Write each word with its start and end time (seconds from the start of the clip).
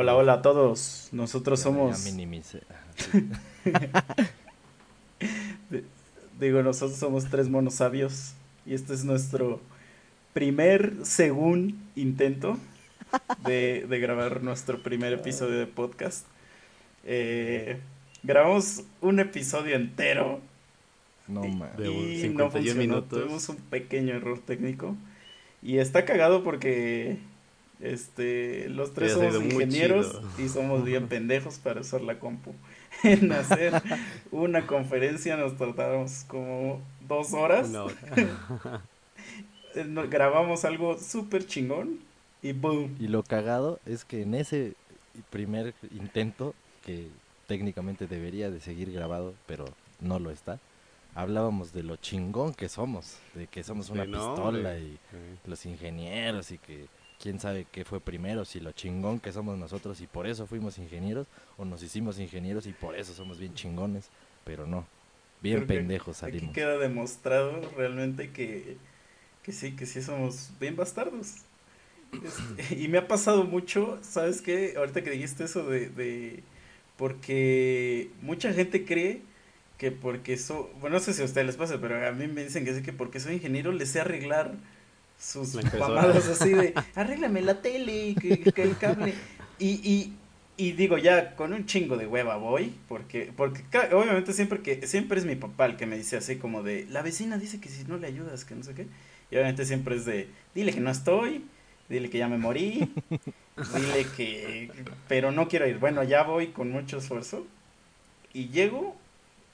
Hola, 0.00 0.16
hola 0.16 0.32
a 0.32 0.40
todos. 0.40 1.10
Nosotros 1.12 1.60
somos. 1.60 2.02
Ya 2.02 2.10
de- 5.68 5.84
digo, 6.40 6.62
nosotros 6.62 6.98
somos 6.98 7.26
tres 7.28 7.50
monos 7.50 7.74
sabios. 7.74 8.32
Y 8.64 8.72
este 8.72 8.94
es 8.94 9.04
nuestro 9.04 9.60
primer, 10.32 10.94
según 11.02 11.78
intento 11.96 12.56
de, 13.44 13.84
de 13.86 14.00
grabar 14.00 14.42
nuestro 14.42 14.82
primer 14.82 15.12
episodio 15.12 15.58
de 15.58 15.66
podcast. 15.66 16.24
Eh, 17.04 17.78
grabamos 18.22 18.84
un 19.02 19.20
episodio 19.20 19.76
entero 19.76 20.40
No 21.28 21.44
y, 21.44 21.48
un 21.50 22.08
y 22.10 22.20
51 22.22 22.32
no 22.38 22.50
funcionó. 22.50 22.80
minutos. 22.80 23.20
Tuvimos 23.20 23.46
un 23.50 23.56
pequeño 23.56 24.14
error 24.14 24.38
técnico. 24.38 24.96
Y 25.62 25.76
está 25.76 26.06
cagado 26.06 26.42
porque 26.42 27.18
este, 27.80 28.68
los 28.68 28.92
tres 28.94 29.12
somos 29.12 29.36
ingenieros 29.36 30.20
y 30.38 30.48
somos 30.48 30.84
bien 30.84 31.08
pendejos 31.08 31.58
para 31.58 31.80
usar 31.80 32.00
la 32.02 32.18
compu. 32.18 32.54
En 33.04 33.30
hacer 33.32 33.72
una 34.30 34.66
conferencia 34.66 35.36
nos 35.36 35.56
tardamos 35.56 36.24
como 36.28 36.82
dos 37.08 37.32
horas. 37.32 37.68
Una 37.68 37.84
hora. 37.84 38.82
No- 39.86 40.08
grabamos 40.08 40.64
algo 40.64 40.98
súper 40.98 41.46
chingón 41.46 42.00
y 42.42 42.52
boom. 42.52 42.96
Y 42.98 43.06
lo 43.08 43.22
cagado 43.22 43.78
es 43.86 44.04
que 44.04 44.22
en 44.22 44.34
ese 44.34 44.74
primer 45.30 45.74
intento, 45.92 46.54
que 46.84 47.06
técnicamente 47.46 48.06
debería 48.08 48.50
de 48.50 48.60
seguir 48.60 48.90
grabado, 48.92 49.34
pero 49.46 49.66
no 50.00 50.18
lo 50.18 50.30
está, 50.32 50.58
hablábamos 51.14 51.72
de 51.72 51.84
lo 51.84 51.96
chingón 51.96 52.52
que 52.54 52.68
somos, 52.68 53.18
de 53.34 53.46
que 53.46 53.62
somos 53.62 53.90
una 53.90 54.04
Sí, 54.06 54.10
no, 54.10 54.18
pistola 54.34 54.70
hombre. 54.70 54.80
y 54.80 54.90
Sí. 54.92 55.38
los 55.46 55.66
ingenieros 55.66 56.50
y 56.50 56.58
que 56.58 56.86
quién 57.20 57.40
sabe 57.40 57.66
qué 57.70 57.84
fue 57.84 58.00
primero, 58.00 58.44
si 58.44 58.60
lo 58.60 58.72
chingón 58.72 59.20
que 59.20 59.32
somos 59.32 59.58
nosotros 59.58 60.00
y 60.00 60.06
por 60.08 60.26
eso 60.26 60.46
fuimos 60.46 60.78
ingenieros 60.78 61.28
o 61.56 61.64
nos 61.64 61.82
hicimos 61.82 62.18
ingenieros 62.18 62.66
y 62.66 62.72
por 62.72 62.96
eso 62.96 63.14
somos 63.14 63.38
bien 63.38 63.54
chingones, 63.54 64.10
pero 64.44 64.66
no, 64.66 64.86
bien 65.42 65.62
Creo 65.62 65.66
pendejos 65.66 66.18
Aquí 66.22 66.40
salimos. 66.40 66.50
queda 66.50 66.78
demostrado 66.78 67.70
realmente 67.76 68.32
que, 68.32 68.78
que 69.42 69.52
sí, 69.52 69.76
que 69.76 69.86
sí 69.86 70.02
somos 70.02 70.52
bien 70.60 70.76
bastardos. 70.76 71.46
Este, 72.22 72.76
y 72.76 72.88
me 72.88 72.98
ha 72.98 73.08
pasado 73.08 73.44
mucho, 73.44 73.98
¿sabes 74.02 74.42
qué? 74.42 74.74
Ahorita 74.76 75.02
que 75.04 75.10
dijiste 75.10 75.44
eso 75.44 75.64
de, 75.68 75.90
de 75.90 76.44
porque 76.96 78.16
mucha 78.22 78.52
gente 78.52 78.84
cree 78.86 79.22
que 79.78 79.92
porque 79.92 80.36
so, 80.38 80.70
bueno, 80.80 80.96
no 80.98 81.00
sé 81.02 81.14
si 81.14 81.22
a 81.22 81.24
ustedes 81.26 81.46
les 81.46 81.56
pasa, 81.56 81.80
pero 81.80 82.06
a 82.06 82.12
mí 82.12 82.28
me 82.28 82.44
dicen 82.44 82.64
que 82.64 82.74
sí 82.74 82.82
que 82.82 82.92
porque 82.92 83.20
soy 83.20 83.34
ingeniero 83.36 83.72
les 83.72 83.90
sé 83.92 84.00
arreglar 84.00 84.58
sus 85.20 85.54
mamadas 85.54 86.28
así 86.28 86.50
de, 86.50 86.74
arréglame 86.94 87.42
la 87.42 87.60
tele, 87.60 88.14
que, 88.20 88.38
que 88.40 88.62
el 88.62 88.76
cable. 88.78 89.14
Y, 89.58 89.68
y, 89.68 90.12
y 90.56 90.72
digo, 90.72 90.98
ya 90.98 91.36
con 91.36 91.52
un 91.52 91.66
chingo 91.66 91.96
de 91.96 92.06
hueva 92.06 92.36
voy, 92.36 92.74
porque, 92.88 93.32
porque 93.36 93.62
obviamente 93.92 94.32
siempre 94.32 94.60
que, 94.60 94.86
siempre 94.86 95.18
es 95.18 95.26
mi 95.26 95.36
papá 95.36 95.66
el 95.66 95.76
que 95.76 95.86
me 95.86 95.96
dice 95.96 96.16
así 96.16 96.36
como 96.36 96.62
de, 96.62 96.86
la 96.90 97.02
vecina 97.02 97.38
dice 97.38 97.60
que 97.60 97.68
si 97.68 97.84
no 97.84 97.98
le 97.98 98.06
ayudas, 98.06 98.44
que 98.44 98.54
no 98.54 98.62
sé 98.62 98.74
qué. 98.74 98.86
Y 99.30 99.36
obviamente 99.36 99.64
siempre 99.64 99.96
es 99.96 100.04
de, 100.04 100.28
dile 100.54 100.72
que 100.72 100.80
no 100.80 100.90
estoy, 100.90 101.44
dile 101.88 102.10
que 102.10 102.18
ya 102.18 102.28
me 102.28 102.38
morí, 102.38 102.92
dile 103.74 104.06
que, 104.16 104.70
pero 105.08 105.32
no 105.32 105.48
quiero 105.48 105.66
ir. 105.66 105.78
Bueno, 105.78 106.02
ya 106.02 106.22
voy 106.22 106.48
con 106.48 106.70
mucho 106.70 106.98
esfuerzo. 106.98 107.46
Y 108.32 108.48
llego 108.48 108.96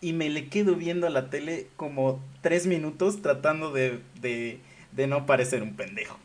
y 0.00 0.12
me 0.12 0.28
le 0.28 0.48
quedo 0.48 0.76
viendo 0.76 1.06
a 1.06 1.10
la 1.10 1.30
tele 1.30 1.68
como 1.76 2.20
tres 2.42 2.66
minutos 2.66 3.22
tratando 3.22 3.72
de, 3.72 4.00
de, 4.20 4.60
de 4.96 5.06
no 5.06 5.26
parecer 5.26 5.62
un 5.62 5.74
pendejo. 5.76 6.18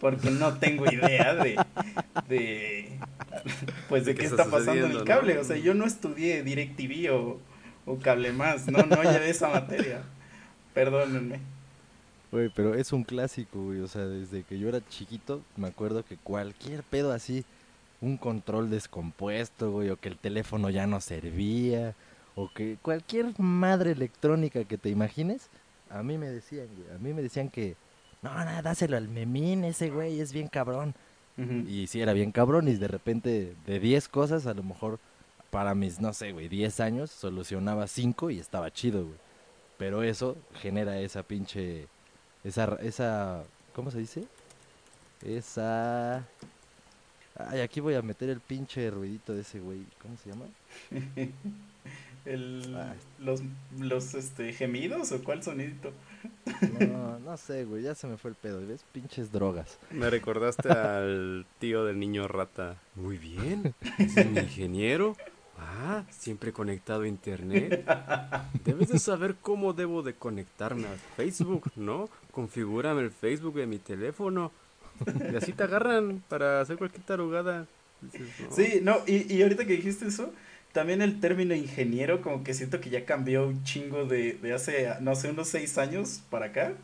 Porque 0.00 0.30
no 0.30 0.58
tengo 0.58 0.90
idea 0.90 1.34
de, 1.34 1.56
de 2.28 2.98
pues 3.88 4.04
de 4.04 4.14
¿De 4.14 4.14
qué 4.16 4.22
qué 4.22 4.26
está 4.26 4.44
está 4.44 4.56
pasando 4.56 4.86
en 4.86 4.92
el 4.92 5.04
cable. 5.04 5.34
no? 5.34 5.40
O 5.42 5.44
sea, 5.44 5.56
yo 5.56 5.74
no 5.74 5.84
estudié 5.84 6.42
DirecTV 6.42 7.12
o, 7.12 7.40
o 7.86 7.98
Cable 7.98 8.32
Más. 8.32 8.66
No, 8.68 8.84
no 8.84 9.02
llevé 9.02 9.30
esa 9.30 9.48
materia. 9.48 10.02
Perdónenme. 10.74 11.40
Güey, 12.32 12.48
pero 12.48 12.74
es 12.74 12.92
un 12.92 13.04
clásico, 13.04 13.62
güey. 13.62 13.80
O 13.80 13.86
sea, 13.86 14.06
desde 14.06 14.42
que 14.42 14.58
yo 14.58 14.68
era 14.68 14.80
chiquito, 14.88 15.42
me 15.56 15.68
acuerdo 15.68 16.04
que 16.04 16.16
cualquier 16.16 16.82
pedo 16.82 17.12
así, 17.12 17.44
un 18.00 18.16
control 18.16 18.70
descompuesto, 18.70 19.70
güey, 19.70 19.90
o 19.90 20.00
que 20.00 20.08
el 20.08 20.18
teléfono 20.18 20.68
ya 20.70 20.86
no 20.86 21.00
servía, 21.00 21.94
o 22.34 22.50
que 22.52 22.76
cualquier 22.82 23.38
madre 23.38 23.92
electrónica 23.92 24.64
que 24.64 24.78
te 24.78 24.88
imagines, 24.88 25.48
a 25.90 26.02
mí 26.02 26.18
me 26.18 26.28
decían, 26.28 26.66
güey. 26.74 26.96
A 26.96 26.98
mí 26.98 27.12
me 27.12 27.22
decían 27.22 27.50
que, 27.50 27.76
no, 28.22 28.32
nada, 28.32 28.62
dáselo 28.62 28.96
al 28.96 29.08
memín, 29.08 29.64
ese 29.64 29.90
güey 29.90 30.20
es 30.20 30.32
bien 30.32 30.48
cabrón. 30.48 30.94
Y 31.66 31.86
sí, 31.88 32.00
era 32.00 32.12
bien 32.12 32.30
cabrón, 32.30 32.68
y 32.68 32.74
de 32.74 32.86
repente, 32.86 33.54
de 33.66 33.80
10 33.80 34.08
cosas, 34.08 34.46
a 34.46 34.54
lo 34.54 34.62
mejor 34.62 35.00
para 35.50 35.74
mis, 35.74 35.98
no 35.98 36.12
sé, 36.12 36.30
güey, 36.30 36.48
10 36.48 36.80
años, 36.80 37.10
solucionaba 37.10 37.86
5 37.86 38.30
y 38.30 38.38
estaba 38.38 38.70
chido, 38.70 39.06
güey. 39.06 39.18
Pero 39.76 40.04
eso 40.04 40.36
genera 40.54 41.00
esa 41.00 41.24
pinche. 41.24 41.88
Esa. 42.44 42.76
esa 42.82 43.42
¿Cómo 43.74 43.90
se 43.90 43.98
dice? 43.98 44.24
Esa. 45.24 46.24
Ay, 47.34 47.60
aquí 47.60 47.80
voy 47.80 47.94
a 47.94 48.02
meter 48.02 48.28
el 48.28 48.38
pinche 48.38 48.90
ruidito 48.90 49.34
de 49.34 49.40
ese 49.40 49.58
güey. 49.58 49.80
¿Cómo 50.00 50.16
se 50.16 50.30
llama? 50.30 50.44
El, 52.24 52.78
los, 53.18 53.42
los 53.80 54.14
este, 54.14 54.52
gemidos 54.52 55.10
o 55.10 55.24
cuál 55.24 55.42
sonidito. 55.42 55.92
No, 56.88 57.18
no 57.18 57.36
sé, 57.36 57.64
güey, 57.64 57.82
ya 57.82 57.94
se 57.94 58.06
me 58.06 58.16
fue 58.16 58.30
el 58.30 58.36
pedo. 58.36 58.64
¿Ves? 58.66 58.84
Pinches 58.92 59.32
drogas. 59.32 59.78
Me 59.90 60.10
recordaste 60.10 60.68
al 60.70 61.46
tío 61.58 61.84
del 61.84 61.98
niño 61.98 62.28
rata. 62.28 62.76
Muy 62.94 63.18
bien, 63.18 63.74
es 63.98 64.16
un 64.26 64.36
ingeniero. 64.36 65.16
Ah, 65.58 66.04
siempre 66.10 66.52
conectado 66.52 67.02
a 67.02 67.08
internet. 67.08 67.84
Debes 68.64 68.88
de 68.88 68.98
saber 68.98 69.36
cómo 69.40 69.72
debo 69.72 70.02
de 70.02 70.14
conectarme 70.14 70.86
a 70.86 70.96
Facebook, 71.16 71.70
¿no? 71.76 72.08
Configúrame 72.32 73.02
el 73.02 73.10
Facebook 73.10 73.54
de 73.54 73.66
mi 73.66 73.78
teléfono. 73.78 74.50
Y 75.32 75.36
así 75.36 75.52
te 75.52 75.62
agarran 75.62 76.22
para 76.28 76.60
hacer 76.60 76.78
cualquier 76.78 77.04
tarugada. 77.04 77.66
Dices, 78.00 78.28
no. 78.40 78.50
Sí, 78.56 78.80
no, 78.82 78.96
y, 79.06 79.32
y 79.32 79.42
ahorita 79.42 79.64
que 79.64 79.74
dijiste 79.76 80.06
eso, 80.08 80.32
también 80.72 81.02
el 81.02 81.20
término 81.20 81.54
ingeniero 81.54 82.22
como 82.22 82.44
que 82.44 82.54
siento 82.54 82.80
que 82.80 82.90
ya 82.90 83.04
cambió 83.06 83.46
un 83.46 83.64
chingo 83.64 84.04
de, 84.06 84.34
de 84.34 84.52
hace, 84.54 84.88
no 85.00 85.14
sé, 85.14 85.30
unos 85.30 85.48
seis 85.48 85.78
años 85.78 86.22
para 86.30 86.46
acá. 86.46 86.74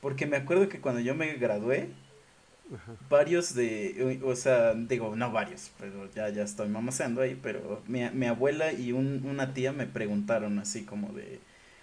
Porque 0.00 0.26
me 0.26 0.36
acuerdo 0.38 0.68
que 0.68 0.80
cuando 0.80 1.00
yo 1.02 1.14
me 1.14 1.34
gradué, 1.34 1.90
Ajá. 2.72 2.96
varios 3.08 3.54
de, 3.54 4.20
o 4.24 4.34
sea, 4.36 4.74
digo, 4.74 5.14
no 5.16 5.30
varios, 5.32 5.70
pero 5.78 6.10
ya, 6.14 6.28
ya 6.30 6.42
estoy 6.44 6.68
mamaseando 6.68 7.20
ahí, 7.20 7.38
pero 7.42 7.82
mi, 7.86 8.08
mi 8.10 8.26
abuela 8.26 8.72
y 8.72 8.92
un- 8.92 9.24
una 9.26 9.52
tía 9.54 9.72
me 9.72 9.86
preguntaron 9.86 10.58
así 10.58 10.84
como 10.84 11.12
de, 11.12 11.40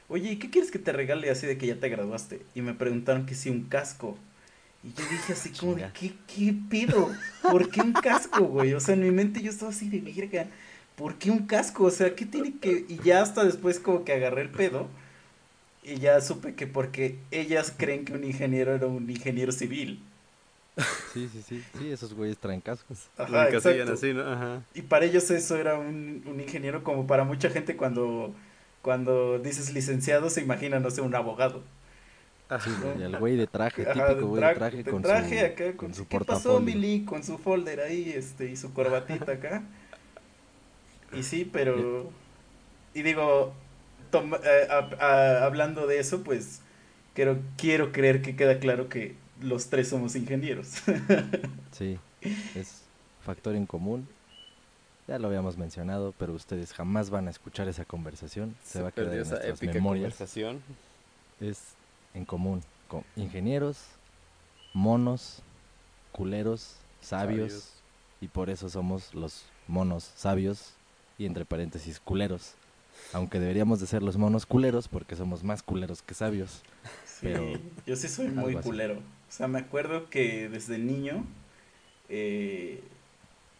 oye, 0.07 0.31
¿y 0.31 0.39
qué 0.39 0.49
quieres 0.49 0.71
que 0.71 0.79
te 0.79 0.91
regale 0.93 1.29
así 1.29 1.45
de 1.47 1.57
que 1.57 1.67
ya 1.67 1.79
te 1.79 1.89
graduaste? 1.89 2.41
Y 2.55 2.61
me 2.61 2.73
preguntaron 2.73 3.25
que 3.25 3.35
si 3.35 3.49
un 3.49 3.63
casco. 3.65 4.17
Y 4.83 4.93
yo 4.93 5.05
dije 5.07 5.33
así 5.33 5.51
como 5.51 5.75
de. 5.75 5.85
¿qué, 5.93 6.13
qué 6.27 6.53
pido? 6.69 7.17
¿Por 7.47 7.69
qué 7.71 7.81
un 7.81 7.95
casco, 7.99 8.45
güey? 8.45 8.73
O 8.73 8.79
sea, 8.79 8.95
en 8.95 9.01
mi 9.03 9.11
mente 9.11 9.41
yo 9.41 9.51
estaba 9.51 9.71
así 9.71 9.89
de, 9.89 9.99
verga, 10.01 10.47
¿por 10.99 11.15
qué 11.17 11.31
un 11.31 11.47
casco? 11.47 11.85
O 11.85 11.91
sea, 11.91 12.15
¿qué 12.15 12.25
tiene 12.27 12.59
que...? 12.59 12.85
Y 12.89 12.99
ya 13.03 13.21
hasta 13.23 13.43
después 13.45 13.79
como 13.79 14.05
que 14.05 14.13
agarré 14.13 14.43
el 14.43 14.51
pedo 14.51 14.87
y 15.83 15.97
ya 15.99 16.21
supe 16.21 16.55
que 16.55 16.67
porque 16.67 17.17
ellas 17.31 17.73
creen 17.77 18.05
que 18.05 18.13
un 18.13 18.23
ingeniero 18.23 18.73
era 18.75 18.87
un 18.87 19.09
ingeniero 19.09 19.51
civil. 19.51 20.01
Sí, 21.13 21.27
sí, 21.31 21.41
sí. 21.41 21.63
Sí, 21.77 21.91
esos 21.91 22.13
güeyes 22.13 22.37
traen 22.37 22.61
cascos. 22.61 23.09
Ajá, 23.17 23.47
encasillan 23.47 23.89
exacto. 23.89 23.93
así, 23.93 24.13
¿no? 24.13 24.21
Ajá. 24.31 24.63
Y 24.73 24.83
para 24.83 25.05
ellos 25.05 25.29
eso 25.31 25.57
era 25.57 25.77
un, 25.77 26.23
un 26.25 26.39
ingeniero 26.39 26.83
como 26.83 27.07
para 27.07 27.23
mucha 27.25 27.49
gente 27.49 27.75
cuando, 27.75 28.33
cuando 28.81 29.39
dices 29.39 29.73
licenciado 29.73 30.29
se 30.29 30.41
imagina, 30.41 30.79
no 30.79 30.89
sé, 30.91 31.01
un 31.01 31.15
abogado. 31.15 31.63
Sí, 32.57 32.77
güey, 32.81 33.03
el 33.03 33.15
güey 33.17 33.35
de 33.37 33.47
traje, 33.47 33.87
Ajá, 33.87 33.93
típico 33.93 34.27
güey 34.27 34.43
de 34.43 34.51
tra- 34.51 34.53
traje 34.53 34.83
de 34.83 34.83
con 34.83 35.03
traje 35.03 35.39
su, 35.39 35.45
acá, 35.45 35.77
con, 35.77 35.77
con 35.77 35.93
su 35.93 36.07
¿qué 36.07 36.21
pasó, 36.21 36.59
portafolio. 36.59 36.59
Mili? 36.59 37.05
Con 37.05 37.23
su 37.23 37.37
folder 37.37 37.79
ahí, 37.81 38.11
este, 38.15 38.49
y 38.51 38.55
su 38.57 38.73
corbatita 38.73 39.33
acá. 39.33 39.63
Y 41.13 41.23
sí, 41.23 41.49
pero... 41.51 42.11
Y 42.93 43.01
digo, 43.03 43.53
toma- 44.11 44.39
eh, 44.43 44.67
a- 44.69 44.95
a- 45.05 45.45
hablando 45.45 45.85
de 45.87 45.99
eso, 45.99 46.23
pues, 46.23 46.61
quiero, 47.13 47.39
quiero 47.57 47.91
creer 47.91 48.21
que 48.21 48.35
queda 48.35 48.59
claro 48.59 48.89
que 48.89 49.15
los 49.41 49.67
tres 49.69 49.89
somos 49.89 50.15
ingenieros. 50.15 50.81
Sí, 51.71 51.97
es, 52.55 52.81
factor 53.21 53.55
en 53.55 53.65
común. 53.67 54.07
Ya 55.07 55.17
lo 55.19 55.27
habíamos 55.27 55.57
mencionado, 55.57 56.13
pero 56.17 56.33
ustedes 56.33 56.73
jamás 56.73 57.09
van 57.09 57.27
a 57.27 57.31
escuchar 57.31 57.67
esa 57.67 57.85
conversación. 57.85 58.55
Se, 58.63 58.81
va 58.81 58.89
a 58.89 58.91
quedar 58.91 59.13
en 59.13 59.21
esa 59.21 59.31
nuestras 59.35 59.57
épica 59.57 59.73
memorias. 59.73 60.13
conversación. 60.13 60.61
Es 61.39 61.59
en 62.13 62.25
común 62.25 62.61
con 62.87 63.03
ingenieros, 63.15 63.77
monos, 64.73 65.41
culeros, 66.11 66.75
sabios, 67.01 67.51
Sabios. 67.51 67.73
y 68.21 68.27
por 68.27 68.49
eso 68.49 68.67
somos 68.67 69.13
los 69.13 69.45
monos 69.67 70.11
sabios 70.15 70.73
y 71.19 71.25
entre 71.27 71.45
paréntesis 71.45 71.99
culeros. 71.99 72.53
Aunque 73.13 73.39
deberíamos 73.39 73.79
de 73.79 73.85
ser 73.87 74.01
los 74.01 74.17
monos 74.17 74.45
culeros 74.47 74.87
porque 74.87 75.15
somos 75.15 75.43
más 75.43 75.61
culeros 75.61 76.01
que 76.01 76.13
sabios. 76.15 76.61
Sí, 77.05 77.19
Pero 77.21 77.51
yo 77.85 77.95
sí 77.95 78.07
soy 78.07 78.29
muy 78.29 78.55
así. 78.55 78.67
culero. 78.69 78.95
O 78.95 79.31
sea, 79.31 79.47
me 79.47 79.59
acuerdo 79.59 80.09
que 80.09 80.49
desde 80.49 80.77
niño, 80.79 81.23
eh, 82.09 82.81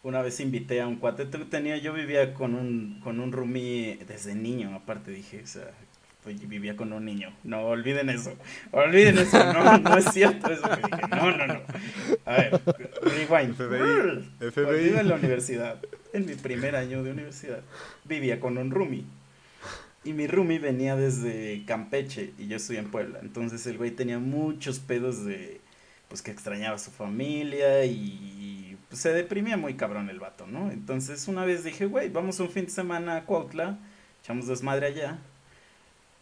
una 0.02 0.22
vez 0.22 0.40
invité 0.40 0.80
a 0.80 0.86
un 0.88 0.96
cuate, 0.96 1.26
te- 1.26 1.38
tenía, 1.44 1.76
yo 1.78 1.92
vivía 1.92 2.34
con 2.34 2.54
un, 2.54 3.00
con 3.04 3.20
un 3.20 3.32
roomie 3.32 3.98
desde 4.08 4.34
niño, 4.34 4.74
aparte 4.74 5.10
dije, 5.10 5.42
o 5.42 5.46
sea, 5.46 5.70
pues, 6.22 6.48
vivía 6.48 6.76
con 6.76 6.92
un 6.92 7.04
niño. 7.04 7.32
No, 7.44 7.62
olviden 7.62 8.10
eso, 8.10 8.32
olviden 8.72 9.18
eso, 9.18 9.52
no, 9.52 9.78
no 9.78 9.96
es 9.96 10.04
cierto 10.12 10.50
eso 10.52 10.62
que 10.68 10.76
dije, 10.76 11.08
no, 11.10 11.36
no, 11.36 11.46
no. 11.46 11.60
A 12.26 12.32
ver, 12.32 12.60
rewind. 13.02 13.54
FBI, 13.54 14.88
iba 14.88 15.00
en 15.00 15.08
la 15.08 15.14
universidad, 15.14 15.80
en 16.12 16.26
mi 16.26 16.34
primer 16.34 16.76
año 16.76 17.02
de 17.02 17.10
universidad, 17.10 17.60
vivía 18.04 18.40
con 18.40 18.58
un 18.58 18.70
roomie. 18.70 19.04
Y 20.02 20.14
mi 20.14 20.26
roomie 20.26 20.58
venía 20.58 20.96
desde 20.96 21.62
Campeche 21.66 22.32
y 22.38 22.48
yo 22.48 22.56
estoy 22.56 22.78
en 22.78 22.90
Puebla. 22.90 23.18
Entonces 23.22 23.66
el 23.66 23.76
güey 23.76 23.90
tenía 23.90 24.18
muchos 24.18 24.78
pedos 24.78 25.24
de, 25.26 25.60
pues 26.08 26.22
que 26.22 26.30
extrañaba 26.30 26.76
a 26.76 26.78
su 26.78 26.90
familia 26.90 27.84
y 27.84 28.76
pues, 28.88 29.00
se 29.00 29.12
deprimía 29.12 29.56
muy 29.56 29.74
cabrón 29.74 30.10
el 30.10 30.18
vato, 30.18 30.46
¿no? 30.46 30.70
Entonces 30.70 31.28
una 31.28 31.44
vez 31.44 31.64
dije, 31.64 31.86
güey, 31.86 32.08
vamos 32.08 32.40
un 32.40 32.50
fin 32.50 32.64
de 32.64 32.70
semana 32.70 33.16
a 33.16 33.24
Cuautla, 33.24 33.78
echamos 34.22 34.46
desmadre 34.46 34.86
allá. 34.86 35.18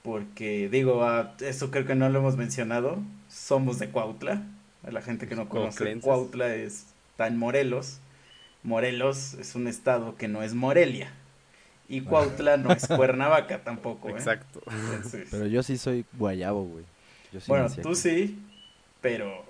Porque 0.08 0.70
digo, 0.70 1.04
ah, 1.04 1.34
eso 1.40 1.70
creo 1.70 1.84
que 1.84 1.94
no 1.94 2.08
lo 2.08 2.20
hemos 2.20 2.38
mencionado, 2.38 2.98
somos 3.28 3.78
de 3.78 3.90
Cuautla. 3.90 4.42
A 4.86 4.90
la 4.90 5.02
gente 5.02 5.28
que 5.28 5.34
no 5.36 5.50
conoce. 5.50 6.00
Cuautla 6.00 6.54
es, 6.54 6.86
está 7.10 7.26
en 7.26 7.36
Morelos. 7.36 7.98
Morelos 8.62 9.34
es 9.34 9.54
un 9.54 9.68
estado 9.68 10.16
que 10.16 10.26
no 10.26 10.42
es 10.42 10.54
Morelia. 10.54 11.10
Y 11.90 12.00
Cuautla 12.00 12.56
no 12.56 12.72
es 12.72 12.86
Cuernavaca 12.96 13.58
tampoco, 13.62 14.08
¿eh? 14.08 14.12
Exacto. 14.12 14.62
Entonces, 14.70 15.28
Pero 15.30 15.46
yo 15.46 15.62
sí 15.62 15.76
soy 15.76 16.06
guayabo, 16.14 16.64
güey. 16.64 16.84
Yo 17.30 17.40
sí 17.40 17.46
bueno, 17.48 17.68
tú 17.82 17.90
aquí. 17.90 17.94
sí, 17.98 18.38
pero 19.02 19.44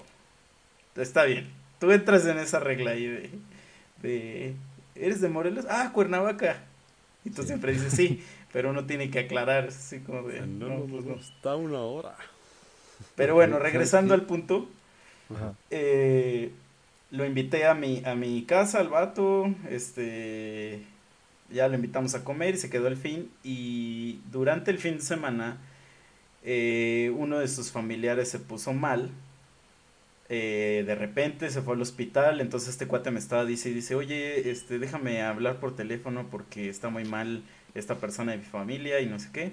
está 0.96 1.22
bien. 1.22 1.49
Tú 1.78 1.93
entras 1.93 2.26
en 2.26 2.38
esa 2.38 2.58
regla 2.58 2.90
ahí 2.90 3.06
de, 3.06 3.31
de 4.02 4.54
¿eres 4.96 5.20
de 5.20 5.28
Morelos? 5.28 5.66
Ah, 5.70 5.93
Cuernavaca. 5.94 6.56
Y 7.25 7.31
tú 7.31 7.43
Sí. 7.43 7.49
siempre 7.49 7.72
dices 7.72 7.93
sí, 7.93 8.25
pero 8.52 8.70
uno 8.70 8.86
tiene 8.86 9.10
que 9.10 9.20
aclarar, 9.20 9.68
así 9.68 10.00
como 10.00 10.22
de, 10.28 10.40
No, 10.46 10.68
no, 10.68 10.78
no, 10.78 10.86
pues 10.86 11.04
no, 11.04 11.14
está 11.14 11.56
una 11.56 11.80
hora. 11.80 12.16
Pero 13.16 13.34
bueno, 13.34 13.56
¿Sabes 13.56 13.72
regresando 13.72 14.14
al 14.14 14.22
punto, 14.26 14.68
Ajá. 15.30 15.54
eh, 15.70 16.52
lo 17.10 17.24
invité 17.24 17.66
a 17.66 17.74
mi, 17.74 18.02
a 18.04 18.14
mi 18.14 18.44
casa, 18.44 18.80
al 18.80 18.88
vato, 18.88 19.46
este, 19.70 20.82
ya 21.50 21.68
lo 21.68 21.74
invitamos 21.76 22.14
a 22.14 22.24
comer 22.24 22.54
y 22.54 22.58
se 22.58 22.70
quedó 22.70 22.88
el 22.88 22.96
fin, 22.96 23.30
y 23.44 24.20
durante 24.30 24.70
el 24.70 24.78
fin 24.78 24.96
de 24.96 25.02
semana, 25.02 25.58
eh, 26.44 27.12
uno 27.16 27.38
de 27.38 27.48
sus 27.48 27.72
familiares 27.72 28.30
se 28.30 28.38
puso 28.40 28.72
mal, 28.74 29.10
eh, 30.28 30.84
de 30.86 30.94
repente 30.94 31.50
se 31.50 31.62
fue 31.62 31.74
al 31.74 31.80
hospital, 31.82 32.40
entonces 32.40 32.70
este 32.70 32.86
cuate 32.86 33.10
me 33.10 33.18
estaba, 33.18 33.44
dice, 33.46 33.70
y 33.70 33.74
dice, 33.74 33.94
oye, 33.94 34.50
este, 34.50 34.78
déjame 34.78 35.22
hablar 35.22 35.58
por 35.58 35.74
teléfono 35.74 36.26
porque 36.30 36.68
está 36.68 36.90
muy 36.90 37.04
mal 37.04 37.42
esta 37.74 37.96
persona 37.96 38.32
de 38.32 38.38
mi 38.38 38.44
familia 38.44 39.00
y 39.00 39.06
no 39.06 39.18
sé 39.18 39.28
qué. 39.32 39.52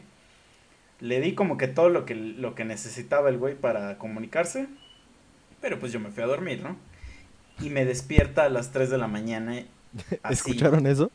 Le 1.00 1.20
di 1.20 1.34
como 1.34 1.58
que 1.58 1.68
todo 1.68 1.90
lo 1.90 2.06
que, 2.06 2.16
lo 2.16 2.56
que 2.56 2.66
necesitaba 2.66 3.30
el 3.30 3.38
güey 3.38 3.56
para 3.56 3.98
comunicarse. 3.98 4.68
Pero 5.62 5.80
pues 5.80 5.92
yo 5.92 6.00
me 6.00 6.10
fui 6.10 6.24
a 6.24 6.28
dormir, 6.28 6.62
¿no? 6.62 6.78
Y 7.60 7.70
me 7.70 7.86
despierta 7.86 8.44
a 8.46 8.50
las 8.50 8.72
3 8.72 8.90
de 8.90 8.98
la 8.98 9.08
mañana. 9.08 9.64
Así. 10.24 10.34
¿Escucharon 10.34 10.86
eso? 10.88 11.12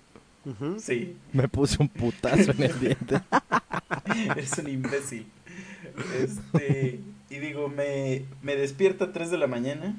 Sí, 0.79 1.19
Me 1.35 1.49
puse 1.49 1.77
un 1.81 1.89
putazo 1.89 2.53
en 2.53 2.63
el 2.63 2.81
diente. 2.81 3.21
eres 4.31 4.59
un 4.59 4.69
imbécil. 4.69 5.27
Este, 6.19 7.01
y 7.29 7.39
digo, 7.39 7.69
me, 7.69 8.25
me 8.43 8.57
despierta 8.57 9.07
a 9.07 9.13
3 9.13 9.31
de 9.31 9.39
la 9.39 9.47
mañana. 9.47 9.95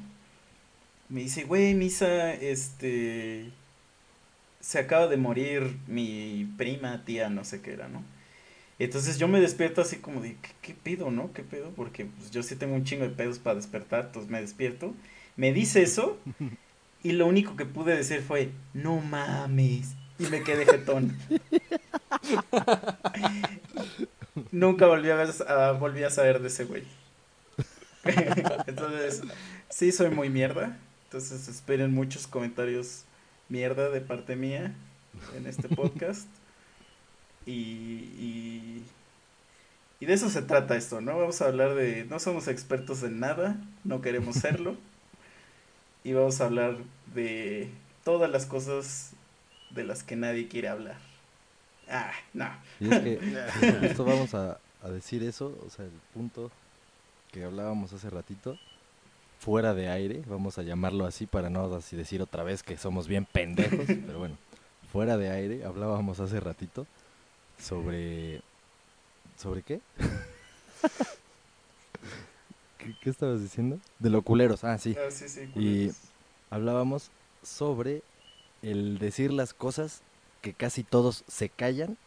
Me 1.09 1.21
dice, 1.21 1.43
güey, 1.43 1.75
Misa, 1.75 2.33
este. 2.33 3.51
Se 4.61 4.79
acaba 4.79 5.07
de 5.07 5.17
morir 5.17 5.77
mi 5.87 6.45
prima, 6.57 7.03
tía, 7.05 7.29
no 7.29 7.43
sé 7.45 7.61
qué 7.61 7.73
era, 7.73 7.87
¿no? 7.89 8.03
Entonces 8.79 9.17
yo 9.19 9.27
me 9.27 9.41
despierto 9.41 9.81
así 9.81 9.97
como 9.97 10.21
de, 10.21 10.37
¿qué, 10.41 10.49
qué 10.61 10.73
pedo, 10.75 11.11
no? 11.11 11.33
¿Qué 11.33 11.43
pedo? 11.43 11.71
Porque 11.75 12.05
pues, 12.05 12.31
yo 12.31 12.43
sí 12.43 12.55
tengo 12.55 12.75
un 12.75 12.85
chingo 12.85 13.03
de 13.05 13.11
pedos 13.11 13.39
para 13.39 13.55
despertar, 13.57 14.05
entonces 14.07 14.31
me 14.31 14.41
despierto. 14.41 14.93
Me 15.37 15.53
dice 15.53 15.81
eso 15.83 16.17
y 17.03 17.11
lo 17.13 17.25
único 17.27 17.55
que 17.57 17.65
pude 17.65 17.95
decir 17.95 18.21
fue, 18.21 18.51
no 18.73 18.99
mames. 19.01 19.95
Y 20.19 20.27
me 20.27 20.43
quedé 20.43 20.65
jetón. 20.67 21.17
Nunca 24.51 24.87
volví 24.87 25.09
a, 25.09 25.15
ver, 25.15 25.29
a- 25.47 25.71
volví 25.73 26.03
a 26.03 26.09
saber 26.09 26.41
de 26.41 26.47
ese 26.47 26.65
güey. 26.65 26.83
Entonces, 28.67 29.21
sí 29.69 29.91
soy 29.91 30.09
muy 30.09 30.29
mierda. 30.29 30.77
Entonces 31.05 31.47
esperen 31.47 31.93
muchos 31.93 32.27
comentarios 32.27 33.03
mierda 33.51 33.89
de 33.89 34.01
parte 34.01 34.35
mía 34.35 34.73
en 35.35 35.45
este 35.45 35.67
podcast. 35.75 36.27
Y, 37.45 37.51
y, 37.51 38.83
y 39.99 40.05
de 40.05 40.13
eso 40.13 40.29
se 40.29 40.41
trata 40.41 40.75
esto, 40.75 41.01
¿no? 41.01 41.17
Vamos 41.19 41.41
a 41.41 41.45
hablar 41.45 41.75
de... 41.75 42.05
No 42.05 42.19
somos 42.19 42.47
expertos 42.47 43.03
en 43.03 43.19
nada, 43.19 43.57
no 43.83 44.01
queremos 44.01 44.37
serlo. 44.37 44.75
Y 46.03 46.13
vamos 46.13 46.41
a 46.41 46.45
hablar 46.45 46.77
de 47.13 47.69
todas 48.03 48.27
las 48.31 48.47
cosas 48.47 49.11
de 49.69 49.83
las 49.83 50.01
que 50.01 50.15
nadie 50.15 50.47
quiere 50.47 50.67
hablar. 50.67 50.97
Ah, 51.87 52.11
no. 52.33 52.49
Y 52.79 52.91
es 52.91 52.99
que 53.01 53.19
justo 53.87 54.05
vamos 54.05 54.33
a, 54.33 54.57
a 54.81 54.89
decir 54.89 55.21
eso, 55.21 55.55
o 55.63 55.69
sea, 55.69 55.85
el 55.85 55.91
punto 56.15 56.49
que 57.31 57.43
hablábamos 57.43 57.93
hace 57.93 58.09
ratito, 58.09 58.57
fuera 59.41 59.73
de 59.73 59.89
aire, 59.89 60.21
vamos 60.27 60.59
a 60.59 60.61
llamarlo 60.61 61.07
así 61.07 61.25
para 61.25 61.49
no 61.49 61.73
así 61.73 61.97
decir 61.97 62.21
otra 62.21 62.43
vez 62.43 62.61
que 62.61 62.77
somos 62.77 63.07
bien 63.07 63.25
pendejos, 63.25 63.87
pero 64.05 64.19
bueno, 64.19 64.37
fuera 64.91 65.17
de 65.17 65.31
aire, 65.31 65.65
hablábamos 65.65 66.19
hace 66.19 66.39
ratito 66.39 66.85
sobre... 67.59 68.41
¿Sobre 69.37 69.63
qué? 69.63 69.81
¿Qué, 72.77 72.93
qué 73.01 73.09
estabas 73.09 73.41
diciendo? 73.41 73.79
De 73.97 74.11
lo 74.11 74.21
culeros, 74.21 74.63
ah, 74.63 74.77
sí. 74.77 74.95
Ah, 74.95 75.09
sí, 75.09 75.27
sí, 75.27 75.49
Y 75.55 75.91
hablábamos 76.51 77.09
sobre 77.41 78.03
el 78.61 78.99
decir 78.99 79.33
las 79.33 79.55
cosas 79.55 80.01
que 80.43 80.53
casi 80.53 80.83
todos 80.83 81.23
se 81.27 81.49
callan, 81.49 81.97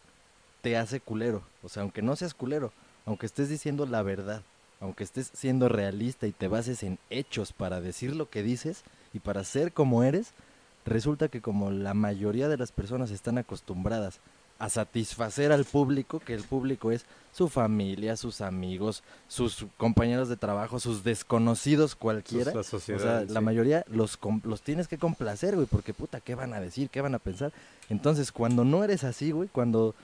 te 0.62 0.76
hace 0.76 1.00
culero. 1.00 1.42
O 1.64 1.68
sea, 1.68 1.82
aunque 1.82 2.02
no 2.02 2.14
seas 2.14 2.34
culero, 2.34 2.72
aunque 3.06 3.26
estés 3.26 3.48
diciendo 3.48 3.86
la 3.86 4.02
verdad, 4.02 4.42
aunque 4.81 5.04
estés 5.04 5.31
siendo 5.35 5.69
realista 5.69 6.26
y 6.26 6.33
te 6.33 6.49
bases 6.49 6.83
en 6.83 6.99
hechos 7.11 7.52
para 7.52 7.81
decir 7.81 8.14
lo 8.14 8.28
que 8.31 8.43
dices 8.43 8.83
y 9.12 9.21
para 9.21 9.45
ser 9.45 9.73
como 9.73 10.02
eres, 10.02 10.33
resulta 10.85 11.28
que 11.28 11.40
como 11.40 11.71
la 11.71 11.95
mayoría 11.95 12.49
de 12.49 12.57
las 12.59 12.73
personas 12.73 13.11
están 13.11 13.38
acostumbradas 13.38 14.21
a 14.61 14.69
satisfacer 14.71 15.50
al 15.50 15.64
público, 15.64 16.21
que 16.21 16.33
el 16.33 16.45
público 16.45 16.93
es 16.93 17.07
su 17.33 17.49
familia, 17.49 18.16
sus 18.16 18.40
amigos, 18.40 19.02
sus 19.26 19.66
compañeros 19.76 20.28
de 20.28 20.37
trabajo, 20.37 20.78
sus 20.78 21.02
desconocidos 21.02 21.97
cualquiera. 21.97 22.52
La 22.54 22.61
O 22.61 22.62
sociedad. 22.62 23.00
sea, 23.00 23.21
en 23.23 23.35
la 23.35 23.40
mayoría 23.40 23.85
los, 23.88 24.19
los 24.45 24.62
tienes 24.62 24.87
que 24.87 24.97
complacer, 24.97 25.57
güey, 25.57 25.66
porque 25.66 25.93
puta, 25.93 26.21
¿qué 26.21 26.37
van 26.37 26.54
a 26.54 26.61
decir? 26.61 26.88
¿Qué 26.88 27.00
van 27.00 27.14
a 27.16 27.19
pensar? 27.19 27.52
Entonces, 27.88 28.31
cuando 28.31 28.64
no 28.64 28.85
eres 28.85 29.02
así, 29.02 29.33
güey, 29.33 29.49
cuando 29.49 29.95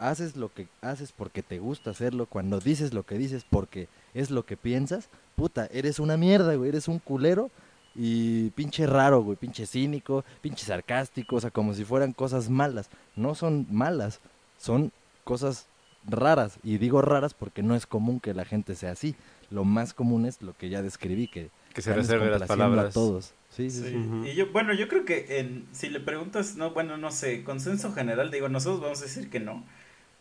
haces 0.00 0.34
lo 0.34 0.52
que 0.52 0.66
haces 0.80 1.12
porque 1.12 1.42
te 1.42 1.58
gusta 1.58 1.90
hacerlo, 1.90 2.26
cuando 2.26 2.58
dices 2.58 2.92
lo 2.94 3.04
que 3.04 3.18
dices 3.18 3.44
porque 3.48 3.86
es 4.14 4.30
lo 4.30 4.44
que 4.44 4.56
piensas, 4.56 5.08
puta, 5.36 5.68
eres 5.72 6.00
una 6.00 6.16
mierda, 6.16 6.54
güey, 6.54 6.70
eres 6.70 6.88
un 6.88 6.98
culero 6.98 7.50
y 7.94 8.50
pinche 8.50 8.86
raro, 8.86 9.22
güey, 9.22 9.36
pinche 9.36 9.66
cínico, 9.66 10.24
pinche 10.40 10.64
sarcástico, 10.64 11.36
o 11.36 11.40
sea, 11.40 11.50
como 11.50 11.74
si 11.74 11.84
fueran 11.84 12.12
cosas 12.12 12.48
malas. 12.48 12.88
No 13.14 13.34
son 13.34 13.66
malas, 13.70 14.20
son 14.58 14.90
cosas 15.24 15.66
raras. 16.08 16.58
Y 16.62 16.78
digo 16.78 17.02
raras 17.02 17.34
porque 17.34 17.62
no 17.62 17.74
es 17.74 17.86
común 17.86 18.20
que 18.20 18.32
la 18.32 18.44
gente 18.44 18.74
sea 18.74 18.92
así. 18.92 19.14
Lo 19.50 19.64
más 19.64 19.92
común 19.92 20.24
es 20.24 20.40
lo 20.40 20.56
que 20.56 20.68
ya 20.70 20.82
describí, 20.82 21.26
que 21.28 21.50
Que 21.74 21.82
se 21.82 21.92
reserve 21.92 22.30
las 22.30 22.48
palabras. 22.48 22.86
a 22.86 22.90
todos. 22.90 23.34
Sí, 23.50 23.68
sí, 23.70 23.82
Sí, 23.82 24.30
y 24.30 24.34
yo, 24.36 24.52
bueno, 24.52 24.72
yo 24.72 24.86
creo 24.86 25.04
que 25.04 25.40
en, 25.40 25.66
si 25.72 25.88
le 25.88 25.98
preguntas, 25.98 26.54
no, 26.54 26.70
bueno, 26.70 26.96
no 26.96 27.10
sé, 27.10 27.42
consenso 27.42 27.92
general, 27.92 28.30
digo, 28.30 28.48
nosotros 28.48 28.80
vamos 28.80 29.00
a 29.00 29.06
decir 29.06 29.28
que 29.28 29.40
no, 29.40 29.64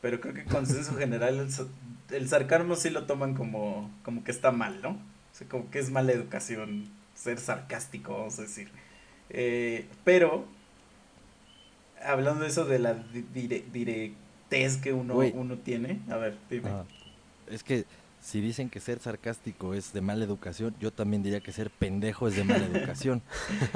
pero 0.02 0.20
creo 0.22 0.34
que 0.34 0.46
consenso 0.46 0.96
general, 0.96 1.40
el, 1.40 2.16
el 2.16 2.30
sarcasmo 2.30 2.76
sí 2.76 2.90
lo 2.90 3.06
toman 3.06 3.36
como, 3.36 3.92
como 4.04 4.24
que 4.24 4.32
está 4.32 4.52
mal, 4.52 4.82
¿no? 4.82 4.92
O 4.92 5.36
sea, 5.36 5.48
como 5.48 5.70
que 5.70 5.80
es 5.80 5.92
mala 5.92 6.12
educación 6.12 6.90
ser 7.16 7.40
sarcástico, 7.40 8.14
vamos 8.14 8.40
a 8.40 8.44
decir. 8.44 8.70
Eh, 9.30 9.86
pero, 10.04 10.46
hablando 12.04 12.42
de 12.42 12.50
eso 12.50 12.66
de 12.66 12.80
la 12.80 12.94
dire 13.34 13.64
directez 13.72 14.78
que 14.78 14.94
uno, 14.94 15.16
uno 15.18 15.58
tiene, 15.58 16.00
a 16.10 16.18
ver, 16.18 16.38
dime. 16.50 16.70
es 17.50 17.64
que 17.64 17.86
si 18.22 18.42
dicen 18.42 18.70
que 18.70 18.80
ser 18.80 19.00
sarcástico 19.00 19.74
es 19.74 19.94
de 19.94 20.02
mala 20.02 20.26
educación, 20.26 20.76
yo 20.80 20.92
también 20.92 21.24
diría 21.24 21.40
que 21.40 21.52
ser 21.52 21.70
pendejo 21.70 22.28
es 22.28 22.36
de 22.36 22.44
mala 22.44 22.66
educación. 22.74 23.22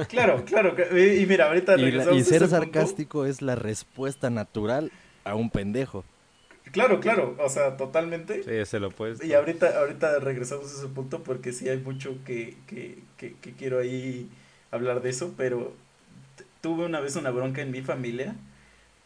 claro, 0.10 0.44
claro. 0.46 0.76
Y 0.98 1.26
mira, 1.26 1.48
ahorita 1.48 1.78
Y, 1.78 2.18
y 2.18 2.24
ser 2.24 2.48
sarcástico 2.48 3.26
es 3.26 3.42
la 3.42 3.56
respuesta 3.56 4.30
natural 4.30 4.92
a 5.24 5.36
un 5.36 5.50
pendejo. 5.50 6.04
Claro, 6.74 7.00
claro, 7.00 7.38
o 7.40 7.50
sea, 7.50 7.78
totalmente. 7.78 8.44
Sí, 8.44 8.66
se 8.70 8.80
lo 8.80 8.92
puedes. 8.92 9.24
Y 9.24 9.34
ahorita, 9.34 9.80
ahorita 9.80 10.20
regresamos 10.20 10.74
a 10.74 10.78
ese 10.80 10.88
punto 10.88 11.24
porque 11.24 11.54
sí 11.54 11.70
hay 11.70 11.78
mucho 11.78 12.18
que, 12.26 12.58
que, 12.68 12.98
que, 13.18 13.36
que 13.36 13.54
quiero 13.54 13.80
ahí 13.80 14.30
hablar 14.72 15.02
de 15.02 15.12
eso, 15.12 15.34
pero 15.38 15.74
tuve 16.62 16.86
una 16.86 17.00
vez 17.00 17.16
una 17.16 17.32
bronca 17.32 17.62
en 17.62 17.72
mi 17.72 17.82
familia 17.82 18.36